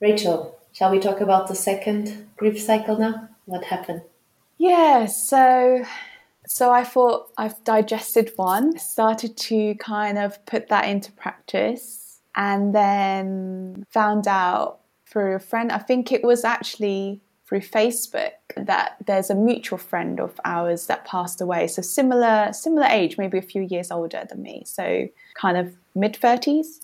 Rachel 0.00 0.58
shall 0.72 0.90
we 0.90 0.98
talk 0.98 1.20
about 1.20 1.46
the 1.46 1.54
second 1.54 2.28
grief 2.36 2.60
cycle 2.60 2.98
now 2.98 3.28
what 3.46 3.64
happened? 3.64 4.02
Yeah, 4.58 5.06
so 5.06 5.84
so 6.46 6.70
I 6.70 6.84
thought 6.84 7.30
I've 7.38 7.62
digested 7.64 8.32
one, 8.36 8.78
started 8.78 9.36
to 9.36 9.74
kind 9.76 10.18
of 10.18 10.44
put 10.46 10.68
that 10.68 10.88
into 10.88 11.12
practice, 11.12 12.20
and 12.36 12.74
then 12.74 13.84
found 13.90 14.26
out 14.26 14.80
through 15.06 15.34
a 15.34 15.40
friend, 15.40 15.70
I 15.70 15.78
think 15.78 16.10
it 16.10 16.24
was 16.24 16.44
actually 16.44 17.20
through 17.46 17.60
Facebook 17.60 18.32
that 18.56 18.96
there's 19.04 19.28
a 19.28 19.34
mutual 19.34 19.76
friend 19.76 20.18
of 20.18 20.40
ours 20.44 20.86
that 20.86 21.04
passed 21.04 21.40
away. 21.40 21.66
So 21.66 21.82
similar 21.82 22.50
similar 22.52 22.86
age, 22.86 23.18
maybe 23.18 23.36
a 23.36 23.42
few 23.42 23.62
years 23.62 23.90
older 23.90 24.24
than 24.28 24.42
me. 24.42 24.62
So 24.64 25.08
kind 25.34 25.56
of 25.58 25.74
mid 25.94 26.14
30s. 26.14 26.80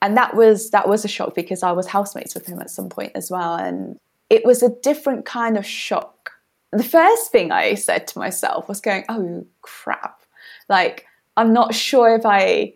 And 0.00 0.16
that 0.16 0.36
was 0.36 0.70
that 0.70 0.88
was 0.88 1.04
a 1.04 1.08
shock 1.08 1.34
because 1.34 1.62
I 1.62 1.72
was 1.72 1.88
housemates 1.88 2.34
with 2.34 2.46
him 2.46 2.60
at 2.60 2.70
some 2.70 2.88
point 2.88 3.12
as 3.14 3.30
well. 3.30 3.56
And 3.56 3.98
it 4.30 4.44
was 4.44 4.62
a 4.62 4.74
different 4.82 5.24
kind 5.24 5.56
of 5.56 5.66
shock. 5.66 6.30
The 6.72 6.84
first 6.84 7.30
thing 7.30 7.52
I 7.52 7.74
said 7.74 8.06
to 8.08 8.18
myself 8.18 8.68
was 8.68 8.80
going, 8.80 9.04
"Oh 9.08 9.46
crap!" 9.62 10.22
Like 10.68 11.06
I'm 11.36 11.52
not 11.52 11.74
sure 11.74 12.14
if 12.14 12.24
I 12.24 12.74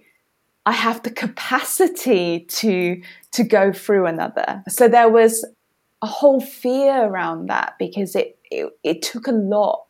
I 0.67 0.73
have 0.73 1.03
the 1.03 1.11
capacity 1.11 2.41
to 2.41 3.01
to 3.33 3.45
go 3.45 3.73
through 3.73 4.07
another. 4.07 4.63
So 4.69 4.89
there 4.89 5.09
was 5.09 5.45
a 6.03 6.07
whole 6.07 6.41
fear 6.41 7.05
around 7.05 7.49
that 7.49 7.75
because 7.79 8.15
it, 8.15 8.39
it, 8.51 8.71
it 8.85 9.03
took 9.03 9.27
a 9.27 9.33
lot 9.33 9.87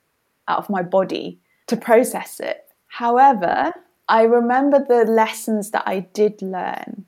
out 0.47 0.59
of 0.59 0.71
my 0.71 0.83
body 0.83 1.39
to 1.67 1.77
process 1.77 2.41
it. 2.41 2.65
However, 2.87 3.73
I 4.09 4.23
remember 4.23 4.79
the 4.83 5.05
lessons 5.05 5.71
that 5.73 5.83
I 5.87 6.01
did 6.01 6.41
learn, 6.41 7.05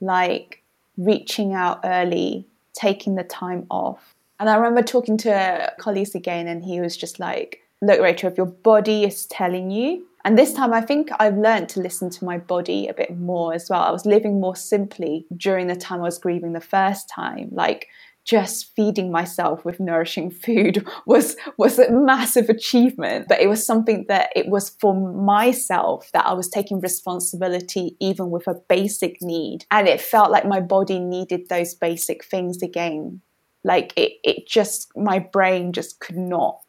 like 0.00 0.62
reaching 0.96 1.52
out 1.52 1.80
early 1.84 2.46
taking 2.74 3.14
the 3.14 3.24
time 3.24 3.66
off. 3.70 4.14
And 4.40 4.48
I 4.50 4.56
remember 4.56 4.82
talking 4.82 5.16
to 5.18 5.72
colleagues 5.78 6.14
again, 6.14 6.46
and 6.46 6.64
he 6.64 6.80
was 6.80 6.96
just 6.96 7.18
like, 7.18 7.60
Look, 7.82 8.00
Rachel, 8.00 8.30
if 8.30 8.38
your 8.38 8.46
body 8.46 9.04
is 9.04 9.26
telling 9.26 9.70
you, 9.70 10.06
and 10.24 10.38
this 10.38 10.54
time 10.54 10.72
I 10.72 10.80
think 10.80 11.10
I've 11.18 11.36
learned 11.36 11.68
to 11.70 11.80
listen 11.80 12.08
to 12.10 12.24
my 12.24 12.38
body 12.38 12.88
a 12.88 12.94
bit 12.94 13.16
more 13.18 13.52
as 13.52 13.68
well. 13.68 13.82
I 13.82 13.90
was 13.90 14.06
living 14.06 14.40
more 14.40 14.56
simply 14.56 15.26
during 15.36 15.66
the 15.66 15.76
time 15.76 16.00
I 16.00 16.04
was 16.04 16.18
grieving 16.18 16.54
the 16.54 16.60
first 16.62 17.10
time. 17.10 17.50
Like, 17.52 17.88
just 18.24 18.74
feeding 18.74 19.12
myself 19.12 19.64
with 19.64 19.78
nourishing 19.78 20.30
food 20.30 20.86
was 21.06 21.36
was 21.56 21.78
a 21.78 21.90
massive 21.90 22.48
achievement. 22.48 23.26
But 23.28 23.40
it 23.40 23.48
was 23.48 23.64
something 23.64 24.06
that 24.08 24.30
it 24.34 24.48
was 24.48 24.70
for 24.80 24.94
myself 24.94 26.10
that 26.12 26.26
I 26.26 26.32
was 26.32 26.48
taking 26.48 26.80
responsibility 26.80 27.96
even 28.00 28.30
with 28.30 28.48
a 28.48 28.54
basic 28.68 29.20
need. 29.20 29.66
And 29.70 29.86
it 29.86 30.00
felt 30.00 30.30
like 30.30 30.46
my 30.46 30.60
body 30.60 30.98
needed 30.98 31.48
those 31.48 31.74
basic 31.74 32.24
things 32.24 32.62
again. 32.62 33.20
Like 33.62 33.92
it 33.96 34.12
it 34.24 34.48
just 34.48 34.90
my 34.96 35.18
brain 35.18 35.72
just 35.72 36.00
could 36.00 36.16
not 36.16 36.60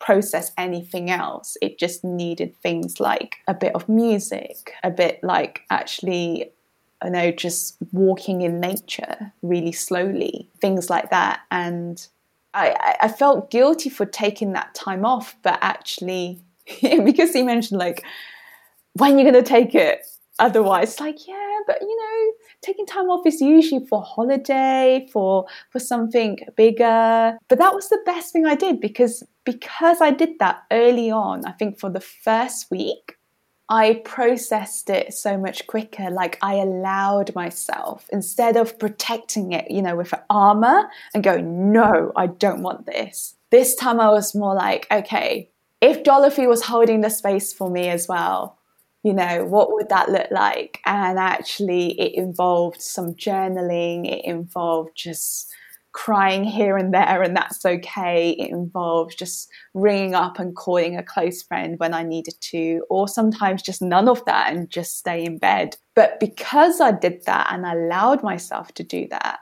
process 0.00 0.52
anything 0.58 1.10
else. 1.10 1.56
It 1.62 1.78
just 1.78 2.04
needed 2.04 2.54
things 2.62 3.00
like 3.00 3.36
a 3.48 3.54
bit 3.54 3.74
of 3.74 3.88
music 3.88 4.72
a 4.82 4.90
bit 4.90 5.20
like 5.22 5.62
actually 5.70 6.50
I 7.02 7.08
know 7.08 7.30
just 7.30 7.76
walking 7.92 8.42
in 8.42 8.60
nature 8.60 9.32
really 9.42 9.72
slowly, 9.72 10.48
things 10.60 10.88
like 10.88 11.10
that. 11.10 11.40
And 11.50 12.06
I, 12.54 12.96
I 13.02 13.08
felt 13.08 13.50
guilty 13.50 13.90
for 13.90 14.06
taking 14.06 14.52
that 14.52 14.74
time 14.74 15.04
off, 15.04 15.36
but 15.42 15.58
actually, 15.60 16.40
because 16.80 17.32
he 17.32 17.42
mentioned 17.42 17.78
like, 17.80 18.04
when 18.94 19.18
you're 19.18 19.30
going 19.30 19.44
to 19.44 19.48
take 19.48 19.74
it, 19.74 20.06
otherwise, 20.38 21.00
like, 21.00 21.26
yeah, 21.26 21.58
but 21.66 21.78
you 21.80 21.96
know, 21.96 22.32
taking 22.62 22.86
time 22.86 23.10
off 23.10 23.26
is 23.26 23.40
usually 23.40 23.84
for 23.86 24.02
holiday, 24.02 25.08
for 25.12 25.46
for 25.70 25.78
something 25.78 26.38
bigger. 26.56 27.36
But 27.48 27.58
that 27.58 27.74
was 27.74 27.88
the 27.88 28.00
best 28.06 28.32
thing 28.32 28.46
I 28.46 28.54
did 28.54 28.80
because 28.80 29.22
because 29.44 30.00
I 30.00 30.10
did 30.10 30.38
that 30.38 30.62
early 30.70 31.10
on, 31.10 31.44
I 31.44 31.52
think 31.52 31.78
for 31.78 31.90
the 31.90 32.00
first 32.00 32.70
week, 32.70 33.16
I 33.68 34.02
processed 34.04 34.90
it 34.90 35.14
so 35.14 35.38
much 35.38 35.66
quicker. 35.66 36.10
Like 36.10 36.38
I 36.42 36.54
allowed 36.54 37.34
myself, 37.34 38.06
instead 38.12 38.56
of 38.56 38.78
protecting 38.78 39.52
it, 39.52 39.70
you 39.70 39.80
know, 39.80 39.96
with 39.96 40.12
armor 40.28 40.90
and 41.14 41.24
going, 41.24 41.72
no, 41.72 42.12
I 42.14 42.26
don't 42.26 42.62
want 42.62 42.86
this. 42.86 43.36
This 43.50 43.74
time 43.74 44.00
I 44.00 44.10
was 44.10 44.34
more 44.34 44.54
like, 44.54 44.86
okay, 44.90 45.50
if 45.80 46.02
Dorothy 46.02 46.46
was 46.46 46.64
holding 46.64 47.00
the 47.00 47.10
space 47.10 47.52
for 47.52 47.70
me 47.70 47.88
as 47.88 48.08
well, 48.08 48.58
you 49.02 49.12
know, 49.12 49.44
what 49.44 49.72
would 49.72 49.90
that 49.90 50.10
look 50.10 50.30
like? 50.30 50.80
And 50.86 51.18
actually, 51.18 51.98
it 52.00 52.14
involved 52.14 52.80
some 52.80 53.14
journaling, 53.14 54.10
it 54.10 54.24
involved 54.24 54.92
just 54.94 55.52
crying 55.94 56.44
here 56.44 56.76
and 56.76 56.92
there, 56.92 57.22
and 57.22 57.34
that's 57.34 57.64
okay. 57.64 58.32
It 58.32 58.50
involved 58.50 59.18
just 59.18 59.48
ringing 59.72 60.14
up 60.14 60.38
and 60.38 60.54
calling 60.54 60.98
a 60.98 61.02
close 61.02 61.42
friend 61.42 61.78
when 61.78 61.94
I 61.94 62.02
needed 62.02 62.34
to, 62.40 62.84
or 62.90 63.08
sometimes 63.08 63.62
just 63.62 63.80
none 63.80 64.08
of 64.08 64.22
that 64.26 64.52
and 64.52 64.68
just 64.68 64.98
stay 64.98 65.24
in 65.24 65.38
bed. 65.38 65.76
But 65.94 66.20
because 66.20 66.80
I 66.80 66.92
did 66.92 67.24
that 67.24 67.48
and 67.50 67.64
allowed 67.64 68.22
myself 68.22 68.74
to 68.74 68.82
do 68.82 69.08
that, 69.08 69.38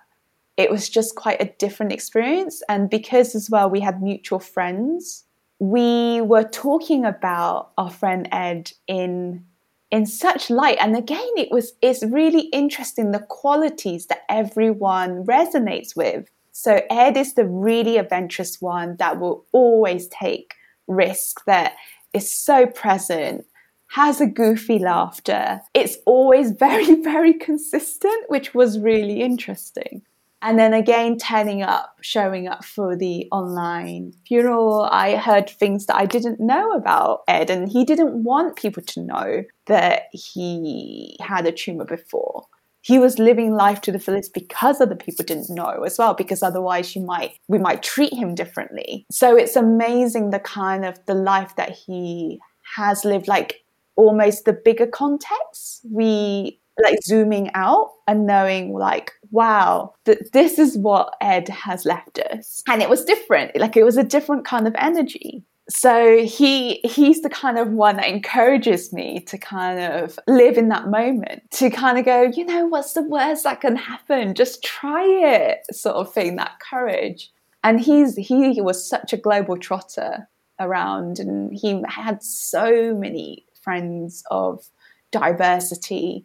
it 0.56 0.70
was 0.70 0.88
just 0.88 1.16
quite 1.16 1.42
a 1.42 1.52
different 1.58 1.92
experience. 1.92 2.62
And 2.68 2.88
because 2.88 3.34
as 3.34 3.50
well, 3.50 3.68
we 3.68 3.80
had 3.80 4.02
mutual 4.02 4.38
friends, 4.38 5.24
we 5.58 6.20
were 6.20 6.44
talking 6.44 7.04
about 7.04 7.72
our 7.78 7.90
friend 7.90 8.28
Ed 8.30 8.70
in 8.86 9.44
in 9.90 10.06
such 10.06 10.48
light 10.48 10.78
and 10.80 10.96
again 10.96 11.28
it 11.36 11.50
was 11.50 11.74
it's 11.82 12.02
really 12.02 12.46
interesting 12.46 13.10
the 13.10 13.18
qualities 13.18 14.06
that 14.06 14.22
everyone 14.30 15.22
resonates 15.26 15.94
with 15.94 16.30
so 16.52 16.80
Ed 16.90 17.16
is 17.16 17.34
the 17.34 17.46
really 17.46 17.96
adventurous 17.96 18.60
one 18.60 18.96
that 18.98 19.18
will 19.18 19.46
always 19.52 20.06
take 20.08 20.54
risk, 20.86 21.44
that 21.46 21.74
is 22.12 22.30
so 22.30 22.66
present, 22.66 23.46
has 23.88 24.20
a 24.20 24.26
goofy 24.26 24.78
laughter. 24.78 25.62
It's 25.74 25.96
always 26.06 26.50
very, 26.58 27.02
very 27.02 27.34
consistent, 27.34 28.28
which 28.28 28.54
was 28.54 28.78
really 28.78 29.22
interesting. 29.22 30.02
And 30.44 30.58
then 30.58 30.74
again, 30.74 31.18
turning 31.18 31.62
up, 31.62 31.96
showing 32.00 32.48
up 32.48 32.64
for 32.64 32.96
the 32.96 33.28
online 33.30 34.12
funeral. 34.26 34.88
I 34.90 35.16
heard 35.16 35.48
things 35.48 35.86
that 35.86 35.96
I 35.96 36.04
didn't 36.04 36.40
know 36.40 36.72
about 36.72 37.20
Ed, 37.28 37.48
and 37.48 37.68
he 37.68 37.84
didn't 37.84 38.24
want 38.24 38.56
people 38.56 38.82
to 38.82 39.02
know 39.02 39.44
that 39.66 40.08
he 40.12 41.16
had 41.20 41.46
a 41.46 41.52
tumor 41.52 41.84
before 41.84 42.46
he 42.82 42.98
was 42.98 43.18
living 43.18 43.54
life 43.54 43.80
to 43.82 43.92
the 43.92 43.98
fullest 43.98 44.34
because 44.34 44.80
other 44.80 44.96
people 44.96 45.24
didn't 45.24 45.48
know 45.48 45.82
as 45.84 45.98
well 45.98 46.14
because 46.14 46.42
otherwise 46.42 46.94
you 46.94 47.02
might 47.02 47.38
we 47.48 47.58
might 47.58 47.82
treat 47.82 48.12
him 48.12 48.34
differently. 48.34 49.06
So 49.10 49.36
it's 49.36 49.56
amazing 49.56 50.30
the 50.30 50.40
kind 50.40 50.84
of 50.84 50.98
the 51.06 51.14
life 51.14 51.56
that 51.56 51.70
he 51.70 52.38
has 52.76 53.04
lived 53.04 53.28
like 53.28 53.64
almost 53.96 54.44
the 54.44 54.52
bigger 54.52 54.86
context. 54.86 55.86
We 55.90 56.60
like 56.82 56.98
zooming 57.04 57.50
out 57.54 57.90
and 58.08 58.26
knowing 58.26 58.72
like 58.72 59.12
wow 59.30 59.92
that 60.06 60.32
this 60.32 60.58
is 60.58 60.76
what 60.76 61.14
ed 61.20 61.48
has 61.48 61.84
left 61.84 62.18
us. 62.18 62.62
And 62.66 62.82
it 62.82 62.90
was 62.90 63.04
different 63.04 63.56
like 63.56 63.76
it 63.76 63.84
was 63.84 63.96
a 63.96 64.02
different 64.04 64.44
kind 64.44 64.66
of 64.66 64.74
energy 64.76 65.44
so 65.68 66.24
he 66.24 66.80
he's 66.84 67.22
the 67.22 67.30
kind 67.30 67.58
of 67.58 67.70
one 67.70 67.96
that 67.96 68.08
encourages 68.08 68.92
me 68.92 69.20
to 69.20 69.38
kind 69.38 69.78
of 69.78 70.18
live 70.26 70.58
in 70.58 70.68
that 70.68 70.88
moment 70.88 71.48
to 71.52 71.70
kind 71.70 71.98
of 71.98 72.04
go 72.04 72.22
you 72.22 72.44
know 72.44 72.66
what's 72.66 72.94
the 72.94 73.02
worst 73.02 73.44
that 73.44 73.60
can 73.60 73.76
happen? 73.76 74.34
Just 74.34 74.62
try 74.62 75.04
it 75.04 75.60
sort 75.74 75.96
of 75.96 76.12
thing 76.12 76.36
that 76.36 76.58
courage. 76.58 77.30
And 77.64 77.80
he's 77.80 78.16
he 78.16 78.60
was 78.60 78.88
such 78.88 79.12
a 79.12 79.16
global 79.16 79.56
trotter 79.56 80.28
around 80.58 81.18
and 81.18 81.52
he 81.52 81.82
had 81.88 82.22
so 82.22 82.94
many 82.94 83.46
friends 83.62 84.24
of 84.30 84.64
diversity. 85.12 86.24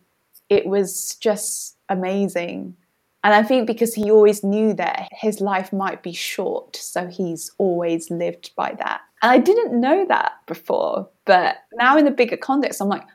It 0.50 0.66
was 0.66 1.16
just 1.16 1.78
amazing. 1.90 2.76
And 3.24 3.34
I 3.34 3.44
think 3.44 3.68
because 3.68 3.94
he 3.94 4.10
always 4.10 4.44
knew 4.44 4.74
that 4.76 5.10
his 5.12 5.42
life 5.42 5.74
might 5.74 6.02
be 6.02 6.14
short, 6.14 6.76
so 6.76 7.08
he's 7.08 7.52
always 7.58 8.10
lived 8.10 8.52
by 8.56 8.76
that. 8.80 9.02
And 9.22 9.32
I 9.32 9.40
didn't 9.40 9.80
know 9.80 10.06
that 10.08 10.34
before, 10.46 11.10
but 11.26 11.58
now 11.74 11.98
in 11.98 12.06
the 12.06 12.12
bigger 12.12 12.38
context, 12.38 12.82
I'm 12.82 12.90
like, 12.90 13.06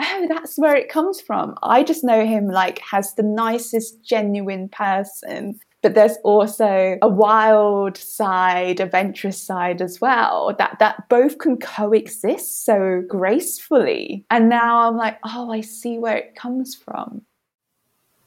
oh, 0.00 0.26
that's 0.28 0.56
where 0.56 0.76
it 0.76 0.88
comes 0.88 1.20
from. 1.20 1.56
I 1.62 1.82
just 1.82 2.04
know 2.04 2.24
him 2.24 2.48
like 2.48 2.80
as 2.92 3.14
the 3.14 3.22
nicest, 3.22 4.02
genuine 4.02 4.68
person. 4.68 5.60
But 5.82 5.94
there's 5.94 6.16
also 6.22 6.96
a 7.02 7.08
wild 7.08 7.96
side, 7.96 8.78
a 8.78 8.84
adventurous 8.84 9.42
side 9.42 9.82
as 9.82 10.00
well. 10.00 10.54
That 10.56 10.78
that 10.78 11.08
both 11.08 11.38
can 11.38 11.58
coexist 11.58 12.64
so 12.64 13.02
gracefully. 13.06 14.24
And 14.30 14.48
now 14.48 14.88
I'm 14.88 14.96
like, 14.96 15.18
oh, 15.24 15.50
I 15.50 15.60
see 15.60 15.98
where 15.98 16.16
it 16.16 16.36
comes 16.36 16.76
from. 16.76 17.22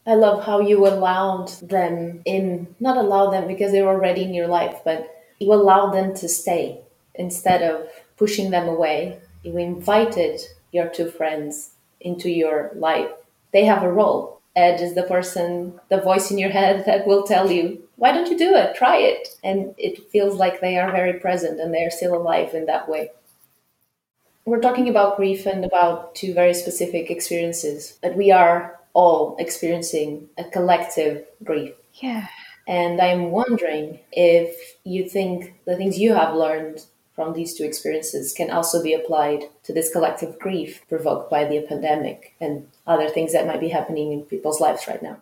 I 0.05 0.15
love 0.15 0.43
how 0.43 0.59
you 0.59 0.85
allowed 0.85 1.47
them 1.61 2.21
in, 2.25 2.75
not 2.79 2.97
allow 2.97 3.31
them 3.31 3.47
because 3.47 3.71
they 3.71 3.81
were 3.81 3.95
already 3.95 4.23
in 4.23 4.35
your 4.35 4.47
life, 4.47 4.81
but 4.83 5.09
you 5.39 5.51
allowed 5.51 5.93
them 5.93 6.13
to 6.15 6.29
stay 6.29 6.84
instead 7.17 7.61
of 7.61 7.87
pushing 8.17 8.51
them 8.51 8.67
away. 8.67 9.19
You 9.43 9.57
invited 9.57 10.41
your 10.71 10.87
two 10.87 11.09
friends 11.09 11.71
into 12.01 12.29
your 12.29 12.71
life. 12.75 13.09
They 13.51 13.65
have 13.65 13.83
a 13.83 13.91
role. 13.91 14.41
Ed 14.55 14.79
is 14.79 14.95
the 14.95 15.03
person, 15.03 15.79
the 15.89 15.99
voice 16.01 16.31
in 16.31 16.37
your 16.37 16.49
head 16.49 16.85
that 16.85 17.05
will 17.05 17.23
tell 17.23 17.51
you, 17.51 17.81
why 17.97 18.11
don't 18.11 18.29
you 18.29 18.37
do 18.37 18.55
it? 18.55 18.75
Try 18.75 18.97
it. 18.97 19.37
And 19.43 19.75
it 19.77 20.09
feels 20.11 20.37
like 20.37 20.61
they 20.61 20.77
are 20.77 20.91
very 20.91 21.19
present 21.19 21.59
and 21.59 21.73
they're 21.73 21.91
still 21.91 22.15
alive 22.15 22.53
in 22.53 22.65
that 22.65 22.87
way. 22.87 23.11
We're 24.45 24.61
talking 24.61 24.87
about 24.87 25.17
grief 25.17 25.45
and 25.45 25.65
about 25.65 26.15
two 26.15 26.33
very 26.33 26.53
specific 26.53 27.09
experiences, 27.09 27.97
but 28.01 28.15
we 28.15 28.31
are 28.31 28.79
all 28.93 29.35
experiencing 29.39 30.29
a 30.37 30.43
collective 30.43 31.25
grief. 31.43 31.73
Yeah. 31.95 32.27
And 32.67 33.01
I'm 33.01 33.31
wondering 33.31 33.99
if 34.11 34.75
you 34.83 35.07
think 35.09 35.55
the 35.65 35.75
things 35.75 35.99
you 35.99 36.13
have 36.13 36.35
learned 36.35 36.85
from 37.15 37.33
these 37.33 37.53
two 37.53 37.63
experiences 37.63 38.33
can 38.33 38.51
also 38.51 38.83
be 38.83 38.93
applied 38.93 39.45
to 39.63 39.73
this 39.73 39.91
collective 39.91 40.37
grief 40.37 40.83
provoked 40.89 41.29
by 41.29 41.45
the 41.45 41.61
pandemic 41.61 42.35
and 42.41 42.67
other 42.85 43.09
things 43.09 43.31
that 43.31 43.47
might 43.47 43.61
be 43.61 43.69
happening 43.69 44.11
in 44.11 44.23
people's 44.23 44.59
lives 44.59 44.87
right 44.87 45.01
now. 45.01 45.21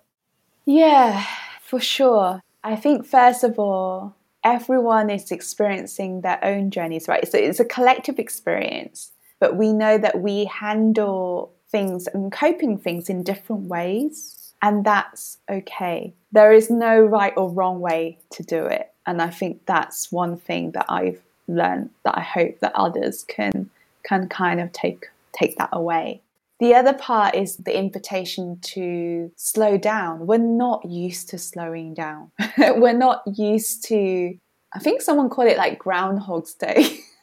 Yeah, 0.65 1.25
for 1.61 1.79
sure. 1.79 2.41
I 2.63 2.75
think, 2.75 3.05
first 3.05 3.43
of 3.43 3.59
all, 3.59 4.15
everyone 4.43 5.09
is 5.09 5.31
experiencing 5.31 6.21
their 6.21 6.43
own 6.43 6.71
journeys, 6.71 7.07
right? 7.07 7.27
So 7.29 7.37
it's 7.37 7.59
a 7.59 7.65
collective 7.65 8.19
experience, 8.19 9.11
but 9.39 9.55
we 9.55 9.71
know 9.71 9.97
that 9.97 10.21
we 10.21 10.45
handle 10.45 11.53
things 11.69 12.07
and 12.07 12.31
coping 12.31 12.77
things 12.77 13.09
in 13.09 13.23
different 13.23 13.63
ways, 13.63 14.53
and 14.61 14.85
that's 14.85 15.37
okay. 15.49 16.13
There 16.31 16.53
is 16.53 16.69
no 16.69 17.01
right 17.01 17.33
or 17.35 17.51
wrong 17.51 17.79
way 17.79 18.19
to 18.31 18.43
do 18.43 18.65
it. 18.65 18.91
And 19.05 19.21
I 19.21 19.29
think 19.29 19.65
that's 19.65 20.11
one 20.11 20.37
thing 20.37 20.71
that 20.71 20.85
I've 20.87 21.21
learned 21.47 21.89
that 22.03 22.17
I 22.17 22.21
hope 22.21 22.59
that 22.59 22.73
others 22.75 23.23
can 23.23 23.69
can 24.03 24.27
kind 24.29 24.59
of 24.59 24.71
take 24.71 25.07
take 25.33 25.57
that 25.57 25.69
away. 25.71 26.21
The 26.59 26.75
other 26.75 26.93
part 26.93 27.35
is 27.35 27.57
the 27.57 27.77
invitation 27.77 28.59
to 28.61 29.31
slow 29.35 29.77
down. 29.77 30.27
We're 30.27 30.37
not 30.37 30.85
used 30.85 31.29
to 31.29 31.37
slowing 31.37 31.93
down. 31.93 32.31
We're 32.57 32.93
not 32.93 33.23
used 33.25 33.85
to 33.85 34.37
I 34.75 34.79
think 34.79 35.01
someone 35.01 35.29
called 35.29 35.49
it 35.49 35.57
like 35.57 35.79
Groundhog's 35.79 36.53
Day. 36.53 36.99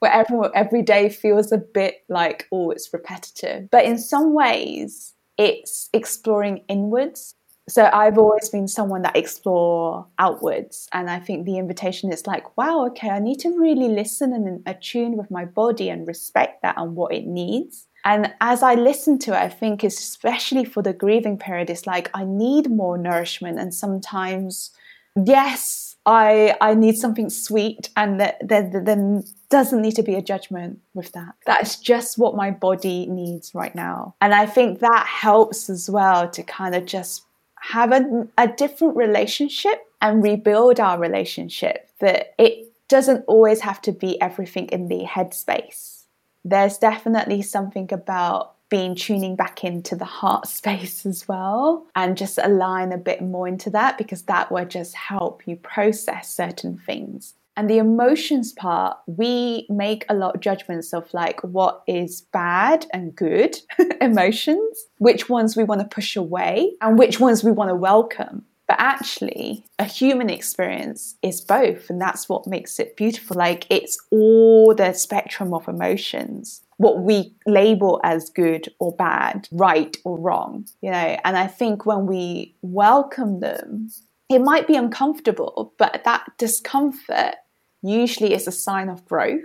where 0.00 0.12
everyone, 0.12 0.50
every 0.54 0.82
day 0.82 1.08
feels 1.08 1.52
a 1.52 1.58
bit 1.58 2.04
like, 2.08 2.46
oh, 2.52 2.70
it's 2.70 2.92
repetitive. 2.92 3.70
But 3.70 3.84
in 3.84 3.98
some 3.98 4.34
ways, 4.34 5.14
it's 5.36 5.88
exploring 5.92 6.64
inwards. 6.68 7.34
So 7.68 7.88
I've 7.92 8.18
always 8.18 8.48
been 8.48 8.66
someone 8.66 9.02
that 9.02 9.16
explore 9.16 10.06
outwards. 10.18 10.88
And 10.92 11.10
I 11.10 11.20
think 11.20 11.44
the 11.44 11.58
invitation 11.58 12.12
is 12.12 12.26
like, 12.26 12.56
wow, 12.56 12.86
okay, 12.86 13.10
I 13.10 13.18
need 13.18 13.38
to 13.40 13.50
really 13.58 13.88
listen 13.88 14.32
and 14.32 14.62
attune 14.66 15.16
with 15.16 15.30
my 15.30 15.44
body 15.44 15.90
and 15.90 16.06
respect 16.06 16.62
that 16.62 16.76
and 16.78 16.96
what 16.96 17.12
it 17.12 17.26
needs. 17.26 17.86
And 18.04 18.32
as 18.40 18.62
I 18.62 18.74
listen 18.74 19.18
to 19.20 19.32
it, 19.32 19.38
I 19.38 19.48
think 19.48 19.84
especially 19.84 20.64
for 20.64 20.82
the 20.82 20.92
grieving 20.92 21.36
period, 21.36 21.68
it's 21.68 21.86
like 21.86 22.10
I 22.14 22.24
need 22.24 22.70
more 22.70 22.96
nourishment. 22.96 23.58
And 23.58 23.74
sometimes, 23.74 24.70
yes, 25.14 25.96
I 26.06 26.56
I 26.62 26.74
need 26.74 26.96
something 26.96 27.28
sweet, 27.28 27.90
and 27.94 28.18
that 28.18 28.38
then 28.48 29.24
doesn't 29.50 29.82
need 29.82 29.96
to 29.96 30.02
be 30.02 30.14
a 30.14 30.22
judgment 30.22 30.78
with 30.94 31.12
that. 31.12 31.34
That's 31.44 31.76
just 31.76 32.16
what 32.16 32.34
my 32.34 32.50
body 32.50 33.06
needs 33.06 33.54
right 33.54 33.74
now, 33.74 34.14
and 34.22 34.32
I 34.32 34.46
think 34.46 34.78
that 34.78 35.06
helps 35.06 35.68
as 35.68 35.90
well 35.90 36.30
to 36.30 36.42
kind 36.42 36.74
of 36.74 36.86
just 36.86 37.27
have 37.60 37.92
a, 37.92 38.26
a 38.36 38.48
different 38.48 38.96
relationship 38.96 39.86
and 40.00 40.22
rebuild 40.22 40.80
our 40.80 40.98
relationship. 40.98 41.90
That 42.00 42.34
it 42.38 42.72
doesn't 42.88 43.24
always 43.26 43.60
have 43.60 43.82
to 43.82 43.92
be 43.92 44.20
everything 44.20 44.66
in 44.68 44.88
the 44.88 45.04
headspace. 45.04 46.04
There's 46.44 46.78
definitely 46.78 47.42
something 47.42 47.92
about 47.92 48.54
been 48.68 48.94
tuning 48.94 49.34
back 49.34 49.64
into 49.64 49.96
the 49.96 50.04
heart 50.04 50.46
space 50.58 51.06
as 51.06 51.26
well 51.26 51.86
and 51.94 52.16
just 52.16 52.38
align 52.38 52.92
a 52.92 52.98
bit 52.98 53.22
more 53.22 53.48
into 53.48 53.70
that 53.70 53.98
because 53.98 54.22
that 54.22 54.52
will 54.52 54.66
just 54.66 54.94
help 54.94 55.46
you 55.46 55.56
process 55.56 56.32
certain 56.32 56.76
things. 56.76 57.34
And 57.58 57.68
the 57.68 57.78
emotions 57.78 58.52
part, 58.52 58.98
we 59.08 59.66
make 59.68 60.04
a 60.08 60.14
lot 60.14 60.36
of 60.36 60.40
judgments 60.40 60.94
of 60.94 61.12
like 61.12 61.42
what 61.42 61.82
is 61.88 62.20
bad 62.32 62.86
and 62.92 63.16
good 63.16 63.58
emotions, 64.00 64.86
which 64.98 65.28
ones 65.28 65.56
we 65.56 65.64
want 65.64 65.80
to 65.80 65.86
push 65.88 66.14
away, 66.14 66.74
and 66.80 66.96
which 66.96 67.18
ones 67.18 67.42
we 67.42 67.50
want 67.50 67.70
to 67.70 67.74
welcome. 67.74 68.44
But 68.68 68.78
actually, 68.78 69.64
a 69.80 69.84
human 69.84 70.30
experience 70.30 71.16
is 71.20 71.40
both, 71.40 71.90
and 71.90 72.00
that's 72.00 72.28
what 72.28 72.46
makes 72.46 72.78
it 72.78 72.96
beautiful. 72.96 73.36
Like 73.36 73.66
it's 73.70 73.98
all 74.12 74.72
the 74.72 74.92
spectrum 74.92 75.52
of 75.52 75.66
emotions, 75.66 76.60
what 76.76 77.00
we 77.00 77.34
label 77.44 78.00
as 78.04 78.30
good 78.30 78.68
or 78.78 78.94
bad, 78.94 79.48
right 79.50 79.96
or 80.04 80.16
wrong, 80.16 80.68
you 80.80 80.92
know. 80.92 81.18
And 81.24 81.36
I 81.36 81.48
think 81.48 81.84
when 81.84 82.06
we 82.06 82.54
welcome 82.62 83.40
them, 83.40 83.88
it 84.28 84.42
might 84.42 84.68
be 84.68 84.76
uncomfortable, 84.76 85.74
but 85.76 86.02
that 86.04 86.24
discomfort 86.38 87.34
usually 87.82 88.34
is 88.34 88.46
a 88.46 88.52
sign 88.52 88.88
of 88.88 89.04
growth. 89.06 89.44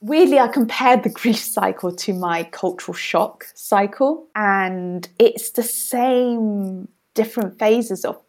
Weirdly, 0.00 0.38
I 0.38 0.48
compared 0.48 1.02
the 1.02 1.08
grief 1.20 1.38
cycle 1.38 1.94
to 1.94 2.14
my 2.14 2.44
cultural 2.44 2.94
shock 2.94 3.46
cycle, 3.54 4.28
and 4.34 5.08
it's 5.18 5.50
the 5.50 5.62
same 5.62 6.88
different 7.14 7.58
phases 7.58 8.04
of 8.04 8.20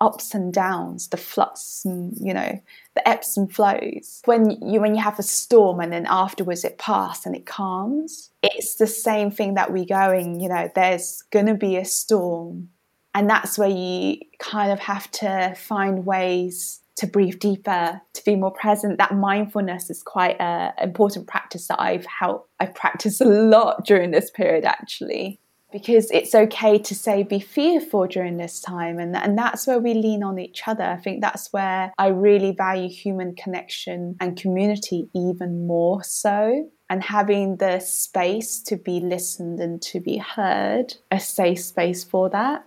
ups 0.00 0.34
and 0.34 0.52
downs, 0.52 1.08
the 1.08 1.16
flux 1.16 1.84
and 1.84 2.16
you 2.20 2.32
know 2.32 2.60
the 2.94 3.08
ebbs 3.08 3.36
and 3.36 3.52
flows. 3.52 4.22
When 4.24 4.50
you 4.50 4.80
when 4.80 4.94
you 4.94 5.02
have 5.02 5.18
a 5.18 5.24
storm 5.24 5.80
and 5.80 5.92
then 5.92 6.06
afterwards 6.08 6.64
it 6.64 6.78
passes 6.78 7.26
and 7.26 7.34
it 7.34 7.46
calms, 7.46 8.30
it's 8.42 8.76
the 8.76 8.86
same 8.86 9.30
thing 9.30 9.54
that 9.54 9.72
we're 9.72 9.84
going. 9.84 10.40
You 10.40 10.48
know, 10.48 10.70
there's 10.74 11.22
gonna 11.30 11.54
be 11.54 11.76
a 11.76 11.84
storm, 11.84 12.70
and 13.14 13.28
that's 13.28 13.58
where 13.58 13.68
you 13.68 14.18
kind 14.38 14.72
of 14.72 14.78
have 14.80 15.10
to 15.12 15.54
find 15.56 16.06
ways 16.06 16.80
to 16.98 17.06
breathe 17.06 17.38
deeper, 17.38 18.00
to 18.12 18.24
be 18.24 18.36
more 18.36 18.50
present. 18.50 18.98
That 18.98 19.14
mindfulness 19.14 19.88
is 19.88 20.02
quite 20.02 20.36
an 20.40 20.72
important 20.82 21.26
practice 21.26 21.68
that 21.68 21.80
I've 21.80 22.06
helped. 22.06 22.50
I've 22.60 22.74
practiced 22.74 23.20
a 23.20 23.24
lot 23.24 23.84
during 23.84 24.10
this 24.10 24.30
period 24.30 24.64
actually 24.64 25.40
because 25.70 26.10
it's 26.10 26.34
okay 26.34 26.78
to 26.78 26.94
say 26.94 27.22
be 27.22 27.40
fearful 27.40 28.06
during 28.06 28.36
this 28.36 28.60
time 28.60 28.98
and, 28.98 29.14
and 29.14 29.36
that's 29.36 29.66
where 29.66 29.78
we 29.78 29.94
lean 29.94 30.22
on 30.22 30.38
each 30.38 30.62
other 30.66 30.84
i 30.84 30.96
think 30.96 31.20
that's 31.20 31.52
where 31.52 31.92
i 31.98 32.06
really 32.08 32.52
value 32.52 32.88
human 32.88 33.34
connection 33.34 34.16
and 34.20 34.40
community 34.40 35.08
even 35.14 35.66
more 35.66 36.02
so 36.02 36.70
and 36.88 37.02
having 37.02 37.56
the 37.56 37.78
space 37.80 38.62
to 38.62 38.76
be 38.76 38.98
listened 39.00 39.60
and 39.60 39.82
to 39.82 40.00
be 40.00 40.16
heard 40.16 40.94
a 41.10 41.20
safe 41.20 41.60
space 41.60 42.02
for 42.02 42.30
that 42.30 42.64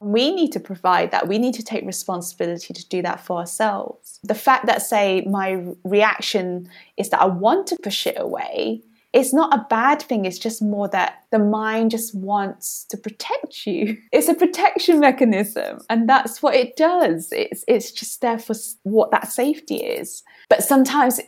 we 0.00 0.34
need 0.34 0.52
to 0.52 0.60
provide 0.60 1.10
that. 1.10 1.28
We 1.28 1.38
need 1.38 1.54
to 1.54 1.62
take 1.62 1.84
responsibility 1.84 2.74
to 2.74 2.88
do 2.88 3.02
that 3.02 3.20
for 3.20 3.38
ourselves. 3.38 4.20
The 4.22 4.34
fact 4.34 4.66
that, 4.66 4.82
say, 4.82 5.22
my 5.28 5.64
reaction 5.84 6.68
is 6.96 7.10
that 7.10 7.20
I 7.20 7.26
want 7.26 7.66
to 7.68 7.76
push 7.82 8.06
it 8.06 8.16
away 8.18 8.82
it's 9.16 9.32
not 9.32 9.54
a 9.54 9.66
bad 9.70 10.02
thing. 10.02 10.26
It's 10.26 10.38
just 10.38 10.60
more 10.60 10.88
that 10.88 11.24
the 11.30 11.38
mind 11.38 11.90
just 11.90 12.14
wants 12.14 12.84
to 12.90 12.98
protect 12.98 13.66
you. 13.66 13.96
It's 14.12 14.28
a 14.28 14.34
protection 14.34 15.00
mechanism, 15.00 15.78
and 15.88 16.08
that's 16.08 16.42
what 16.42 16.54
it 16.54 16.76
does. 16.76 17.28
It's 17.32 17.64
it's 17.66 17.92
just 17.92 18.20
there 18.20 18.38
for 18.38 18.54
what 18.82 19.10
that 19.12 19.30
safety 19.30 19.76
is. 19.76 20.22
But 20.50 20.62
sometimes, 20.62 21.20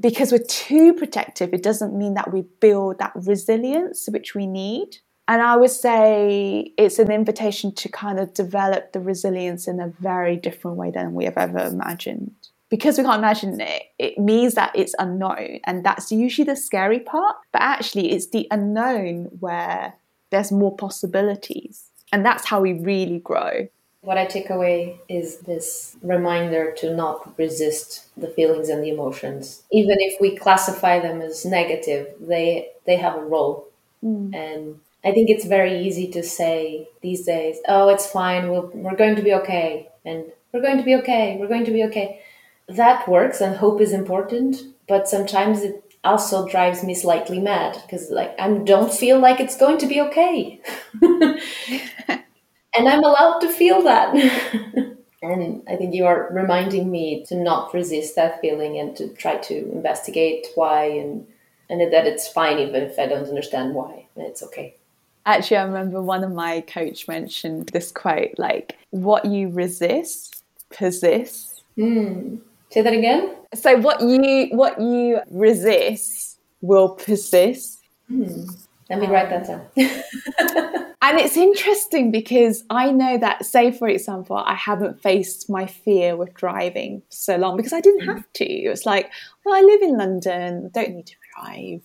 because 0.00 0.32
we're 0.32 0.48
too 0.48 0.92
protective, 0.94 1.54
it 1.54 1.62
doesn't 1.62 1.96
mean 1.96 2.14
that 2.14 2.32
we 2.32 2.42
build 2.60 2.98
that 2.98 3.12
resilience 3.14 4.08
which 4.10 4.34
we 4.34 4.46
need. 4.46 4.98
And 5.28 5.42
I 5.42 5.56
would 5.56 5.70
say 5.70 6.72
it's 6.78 6.98
an 6.98 7.10
invitation 7.10 7.74
to 7.74 7.88
kind 7.88 8.20
of 8.20 8.32
develop 8.32 8.92
the 8.92 9.00
resilience 9.00 9.66
in 9.66 9.80
a 9.80 9.92
very 9.98 10.36
different 10.36 10.76
way 10.76 10.90
than 10.90 11.14
we 11.14 11.24
have 11.24 11.36
ever 11.36 11.58
imagined 11.58 12.32
because 12.68 12.98
we 12.98 13.04
can't 13.04 13.18
imagine 13.18 13.60
it, 13.60 13.82
it 13.98 14.18
means 14.18 14.54
that 14.54 14.72
it's 14.74 14.94
unknown. 14.98 15.60
And 15.64 15.84
that's 15.84 16.10
usually 16.10 16.46
the 16.46 16.56
scary 16.56 17.00
part. 17.00 17.36
But 17.52 17.62
actually, 17.62 18.12
it's 18.12 18.28
the 18.28 18.46
unknown 18.50 19.28
where 19.40 19.94
there's 20.30 20.50
more 20.50 20.76
possibilities. 20.76 21.90
And 22.12 22.24
that's 22.24 22.46
how 22.46 22.60
we 22.60 22.72
really 22.72 23.18
grow. 23.18 23.68
What 24.00 24.18
I 24.18 24.26
take 24.26 24.50
away 24.50 25.00
is 25.08 25.38
this 25.38 25.96
reminder 26.02 26.72
to 26.78 26.94
not 26.94 27.36
resist 27.38 28.06
the 28.16 28.28
feelings 28.28 28.68
and 28.68 28.82
the 28.82 28.90
emotions. 28.90 29.62
Even 29.72 29.96
if 29.98 30.20
we 30.20 30.36
classify 30.36 31.00
them 31.00 31.20
as 31.20 31.44
negative, 31.44 32.08
they 32.20 32.70
they 32.84 32.96
have 32.96 33.16
a 33.16 33.24
role. 33.24 33.68
Mm. 34.04 34.34
And 34.34 34.80
I 35.06 35.12
think 35.12 35.30
it's 35.30 35.46
very 35.46 35.78
easy 35.86 36.08
to 36.12 36.22
say 36.22 36.88
these 37.02 37.24
days, 37.24 37.58
"Oh, 37.68 37.88
it's 37.88 38.06
fine. 38.10 38.50
We'll, 38.50 38.70
we're 38.74 38.96
going 38.96 39.16
to 39.16 39.22
be 39.22 39.34
okay." 39.34 39.88
And 40.04 40.24
we're 40.52 40.62
going 40.62 40.78
to 40.78 40.84
be 40.84 40.96
okay. 40.96 41.36
We're 41.40 41.48
going 41.48 41.64
to 41.66 41.72
be 41.72 41.84
okay 41.84 42.20
that 42.68 43.08
works 43.08 43.40
and 43.40 43.56
hope 43.56 43.80
is 43.80 43.92
important, 43.92 44.56
but 44.88 45.08
sometimes 45.08 45.62
it 45.62 45.82
also 46.04 46.46
drives 46.48 46.82
me 46.82 46.94
slightly 46.94 47.40
mad 47.40 47.80
because 47.82 48.10
like 48.10 48.34
I 48.40 48.50
don't 48.58 48.92
feel 48.92 49.18
like 49.18 49.40
it's 49.40 49.56
going 49.56 49.78
to 49.78 49.86
be 49.86 50.00
okay. 50.00 50.60
and 51.02 51.40
I'm 52.76 53.02
allowed 53.04 53.40
to 53.40 53.48
feel 53.48 53.82
that. 53.82 54.14
and 55.22 55.62
I 55.68 55.76
think 55.76 55.94
you 55.94 56.06
are 56.06 56.28
reminding 56.32 56.90
me 56.90 57.24
to 57.28 57.36
not 57.36 57.72
resist 57.74 58.16
that 58.16 58.40
feeling 58.40 58.78
and 58.78 58.96
to 58.96 59.08
try 59.14 59.36
to 59.36 59.54
investigate 59.72 60.46
why 60.54 60.84
and 60.86 61.26
and 61.68 61.80
that 61.92 62.06
it's 62.06 62.28
fine 62.28 62.58
even 62.60 62.82
if 62.82 62.98
I 62.98 63.06
don't 63.06 63.28
understand 63.28 63.74
why. 63.74 64.06
And 64.14 64.24
it's 64.26 64.42
okay. 64.44 64.76
Actually, 65.26 65.56
I 65.58 65.64
remember 65.64 66.00
one 66.00 66.22
of 66.22 66.32
my 66.32 66.60
coach 66.62 67.08
mentioned 67.08 67.70
this 67.70 67.90
quote 67.90 68.30
like, 68.38 68.78
what 68.90 69.24
you 69.24 69.48
resist 69.50 70.44
persists. 70.70 71.64
Mm. 71.76 72.40
Say 72.70 72.82
that 72.82 72.92
again. 72.92 73.34
So 73.54 73.76
what 73.78 74.00
you 74.00 74.48
what 74.52 74.80
you 74.80 75.20
resist 75.30 76.38
will 76.60 76.90
persist. 76.90 77.80
Hmm. 78.08 78.46
Let 78.88 79.00
me 79.00 79.08
write 79.08 79.30
that 79.30 79.46
down. 79.46 79.66
and 81.02 81.18
it's 81.18 81.36
interesting 81.36 82.12
because 82.12 82.62
I 82.70 82.92
know 82.92 83.18
that, 83.18 83.44
say, 83.44 83.72
for 83.72 83.88
example, 83.88 84.36
I 84.36 84.54
haven't 84.54 85.02
faced 85.02 85.50
my 85.50 85.66
fear 85.66 86.16
with 86.16 86.32
driving 86.34 87.02
so 87.08 87.36
long 87.36 87.56
because 87.56 87.72
I 87.72 87.80
didn't 87.80 88.02
mm. 88.02 88.14
have 88.14 88.32
to. 88.34 88.44
It's 88.44 88.86
like, 88.86 89.10
well, 89.44 89.56
I 89.56 89.60
live 89.62 89.82
in 89.82 89.98
London, 89.98 90.70
don't 90.72 90.94
need 90.94 91.06
to 91.06 91.16
drive 91.34 91.82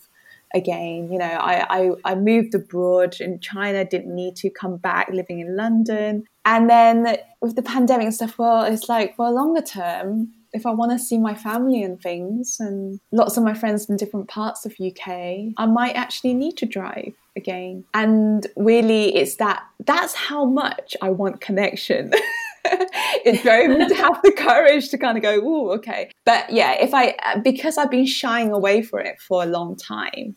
again. 0.53 1.11
You 1.11 1.19
know, 1.19 1.25
I, 1.25 1.65
I, 1.69 2.11
I 2.11 2.15
moved 2.15 2.55
abroad 2.55 3.17
in 3.19 3.39
China, 3.39 3.85
didn't 3.85 4.13
need 4.13 4.35
to 4.37 4.49
come 4.49 4.77
back 4.77 5.09
living 5.09 5.39
in 5.39 5.55
London. 5.55 6.25
And 6.45 6.69
then 6.69 7.17
with 7.41 7.55
the 7.55 7.61
pandemic 7.61 8.05
and 8.05 8.13
stuff, 8.13 8.37
well, 8.37 8.63
it's 8.63 8.89
like, 8.89 9.15
for 9.15 9.27
a 9.27 9.31
longer 9.31 9.61
term, 9.61 10.33
if 10.53 10.65
I 10.65 10.71
want 10.71 10.91
to 10.91 10.99
see 10.99 11.17
my 11.17 11.33
family 11.35 11.81
and 11.81 12.01
things, 12.01 12.57
and 12.59 12.99
lots 13.11 13.37
of 13.37 13.43
my 13.43 13.53
friends 13.53 13.89
in 13.89 13.97
different 13.97 14.27
parts 14.27 14.65
of 14.65 14.73
UK, 14.73 15.53
I 15.57 15.65
might 15.65 15.95
actually 15.95 16.33
need 16.33 16.57
to 16.57 16.65
drive 16.65 17.13
again. 17.35 17.85
And 17.93 18.45
really, 18.57 19.15
it's 19.15 19.35
that 19.35 19.63
that's 19.85 20.13
how 20.13 20.45
much 20.45 20.95
I 21.01 21.09
want 21.09 21.41
connection. 21.41 22.11
it 22.65 23.41
drove 23.43 23.69
me 23.69 23.87
to 23.87 23.95
have 23.95 24.21
the 24.23 24.31
courage 24.31 24.89
to 24.89 24.97
kind 24.97 25.17
of 25.17 25.23
go, 25.23 25.39
oh, 25.41 25.71
okay. 25.71 26.11
But 26.25 26.49
yeah, 26.49 26.73
if 26.73 26.93
I, 26.93 27.15
because 27.43 27.77
I've 27.77 27.91
been 27.91 28.05
shying 28.05 28.51
away 28.51 28.81
from 28.81 29.05
it 29.05 29.19
for 29.19 29.43
a 29.43 29.45
long 29.45 29.75
time, 29.77 30.35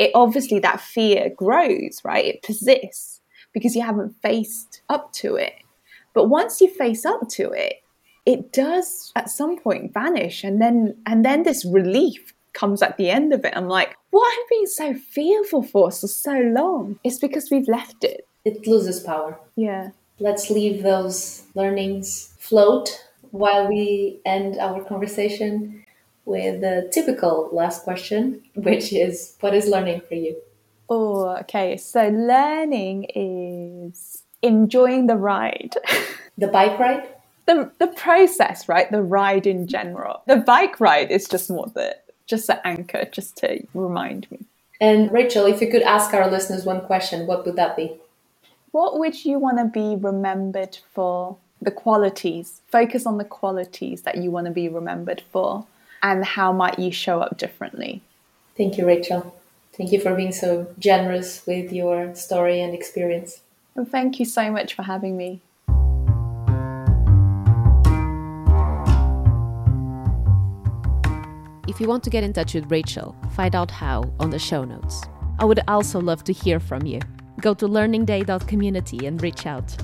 it 0.00 0.10
obviously 0.14 0.58
that 0.60 0.80
fear 0.80 1.30
grows, 1.36 2.00
right? 2.02 2.24
It 2.24 2.42
persists 2.42 3.20
because 3.52 3.76
you 3.76 3.82
haven't 3.82 4.16
faced 4.22 4.80
up 4.88 5.12
to 5.12 5.36
it. 5.36 5.52
But 6.14 6.28
once 6.28 6.60
you 6.60 6.68
face 6.68 7.04
up 7.04 7.28
to 7.32 7.50
it, 7.50 7.82
it 8.24 8.50
does 8.52 9.12
at 9.14 9.28
some 9.28 9.58
point 9.58 9.92
vanish 9.92 10.42
and 10.42 10.60
then 10.60 10.96
and 11.06 11.24
then 11.24 11.42
this 11.42 11.64
relief 11.64 12.32
comes 12.54 12.82
at 12.82 12.96
the 12.96 13.10
end 13.10 13.32
of 13.32 13.44
it. 13.44 13.52
I'm 13.54 13.68
like 13.68 13.94
what 14.10 14.32
have 14.32 14.48
been 14.48 14.66
so 14.66 14.94
fearful 14.94 15.62
for 15.62 15.90
for 15.90 16.08
so 16.08 16.32
long? 16.32 16.98
It's 17.04 17.18
because 17.18 17.50
we've 17.50 17.68
left 17.68 18.02
it. 18.02 18.26
It 18.44 18.66
loses 18.66 19.00
power. 19.00 19.38
Yeah. 19.56 19.90
Let's 20.18 20.50
leave 20.50 20.82
those 20.82 21.44
learnings 21.54 22.34
float 22.38 23.04
while 23.30 23.68
we 23.68 24.20
end 24.24 24.58
our 24.58 24.82
conversation 24.84 25.79
with 26.30 26.60
the 26.60 26.88
typical 26.92 27.50
last 27.52 27.84
question 27.84 28.40
which 28.54 28.92
is 28.92 29.36
what 29.40 29.54
is 29.54 29.66
learning 29.66 30.00
for 30.08 30.14
you 30.14 30.36
oh 30.88 31.28
okay 31.36 31.76
so 31.76 32.08
learning 32.08 33.04
is 33.14 34.22
enjoying 34.42 35.06
the 35.06 35.16
ride 35.16 35.74
the 36.38 36.48
bike 36.48 36.78
ride 36.78 37.06
the 37.50 37.70
the 37.78 37.88
process, 37.88 38.68
right? 38.68 38.90
The 38.90 39.02
ride 39.02 39.46
in 39.46 39.66
general. 39.66 40.22
The 40.26 40.36
bike 40.36 40.80
ride 40.80 41.10
is 41.10 41.28
just 41.28 41.50
more 41.50 41.66
the 41.74 41.96
just 42.26 42.46
the 42.46 42.64
anchor, 42.66 43.06
just 43.10 43.36
to 43.38 43.66
remind 43.74 44.30
me. 44.30 44.38
And 44.80 45.10
Rachel, 45.12 45.46
if 45.46 45.60
you 45.60 45.70
could 45.70 45.82
ask 45.82 46.14
our 46.14 46.30
listeners 46.30 46.64
one 46.64 46.80
question, 46.82 47.26
what 47.26 47.44
would 47.44 47.56
that 47.56 47.76
be? 47.76 47.96
What 48.70 48.98
would 48.98 49.24
you 49.24 49.38
want 49.38 49.58
to 49.58 49.64
be 49.64 49.96
remembered 49.96 50.78
for? 50.92 51.36
The 51.60 51.70
qualities. 51.70 52.62
Focus 52.68 53.04
on 53.04 53.18
the 53.18 53.24
qualities 53.24 54.02
that 54.02 54.16
you 54.16 54.30
want 54.30 54.46
to 54.46 54.52
be 54.52 54.68
remembered 54.68 55.22
for, 55.30 55.66
and 56.02 56.24
how 56.24 56.52
might 56.52 56.78
you 56.78 56.90
show 56.90 57.20
up 57.20 57.36
differently? 57.36 58.02
Thank 58.56 58.78
you, 58.78 58.86
Rachel. 58.86 59.34
Thank 59.72 59.92
you 59.92 60.00
for 60.00 60.14
being 60.14 60.32
so 60.32 60.66
generous 60.78 61.46
with 61.46 61.72
your 61.72 62.14
story 62.14 62.60
and 62.60 62.74
experience. 62.74 63.40
And 63.74 63.88
thank 63.88 64.18
you 64.18 64.26
so 64.26 64.50
much 64.50 64.74
for 64.74 64.82
having 64.82 65.16
me. 65.16 65.40
If 71.68 71.80
you 71.80 71.86
want 71.86 72.02
to 72.04 72.10
get 72.10 72.24
in 72.24 72.32
touch 72.32 72.54
with 72.54 72.70
Rachel, 72.70 73.16
find 73.30 73.54
out 73.54 73.70
how 73.70 74.12
on 74.18 74.30
the 74.30 74.38
show 74.38 74.64
notes. 74.64 75.02
I 75.38 75.44
would 75.44 75.60
also 75.68 76.00
love 76.00 76.24
to 76.24 76.32
hear 76.32 76.60
from 76.60 76.84
you. 76.84 77.00
Go 77.40 77.54
to 77.54 77.66
learningday.community 77.66 79.06
and 79.06 79.22
reach 79.22 79.46
out. 79.46 79.74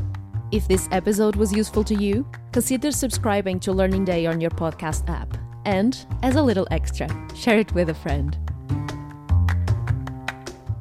If 0.52 0.68
this 0.68 0.88
episode 0.92 1.36
was 1.36 1.52
useful 1.52 1.84
to 1.84 1.94
you, 1.94 2.28
consider 2.52 2.90
subscribing 2.90 3.60
to 3.60 3.72
Learning 3.72 4.04
Day 4.04 4.26
on 4.26 4.40
your 4.40 4.50
podcast 4.50 5.08
app. 5.08 5.38
And, 5.66 6.06
as 6.22 6.36
a 6.36 6.42
little 6.42 6.68
extra, 6.70 7.08
share 7.34 7.58
it 7.58 7.72
with 7.72 7.90
a 7.90 7.94
friend. 7.94 8.38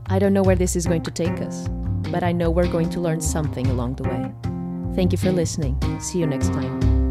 I 0.05 0.19
don't 0.19 0.31
know 0.31 0.43
where 0.43 0.55
this 0.55 0.75
is 0.75 0.85
going 0.85 1.01
to 1.01 1.11
take 1.11 1.41
us, 1.41 1.67
but 2.11 2.23
I 2.23 2.31
know 2.31 2.51
we're 2.51 2.71
going 2.71 2.91
to 2.91 2.99
learn 2.99 3.19
something 3.19 3.65
along 3.65 3.95
the 3.95 4.03
way. 4.03 4.31
Thank 4.95 5.11
you 5.11 5.17
for 5.17 5.31
listening. 5.31 5.75
See 5.99 6.19
you 6.19 6.27
next 6.27 6.53
time. 6.53 7.04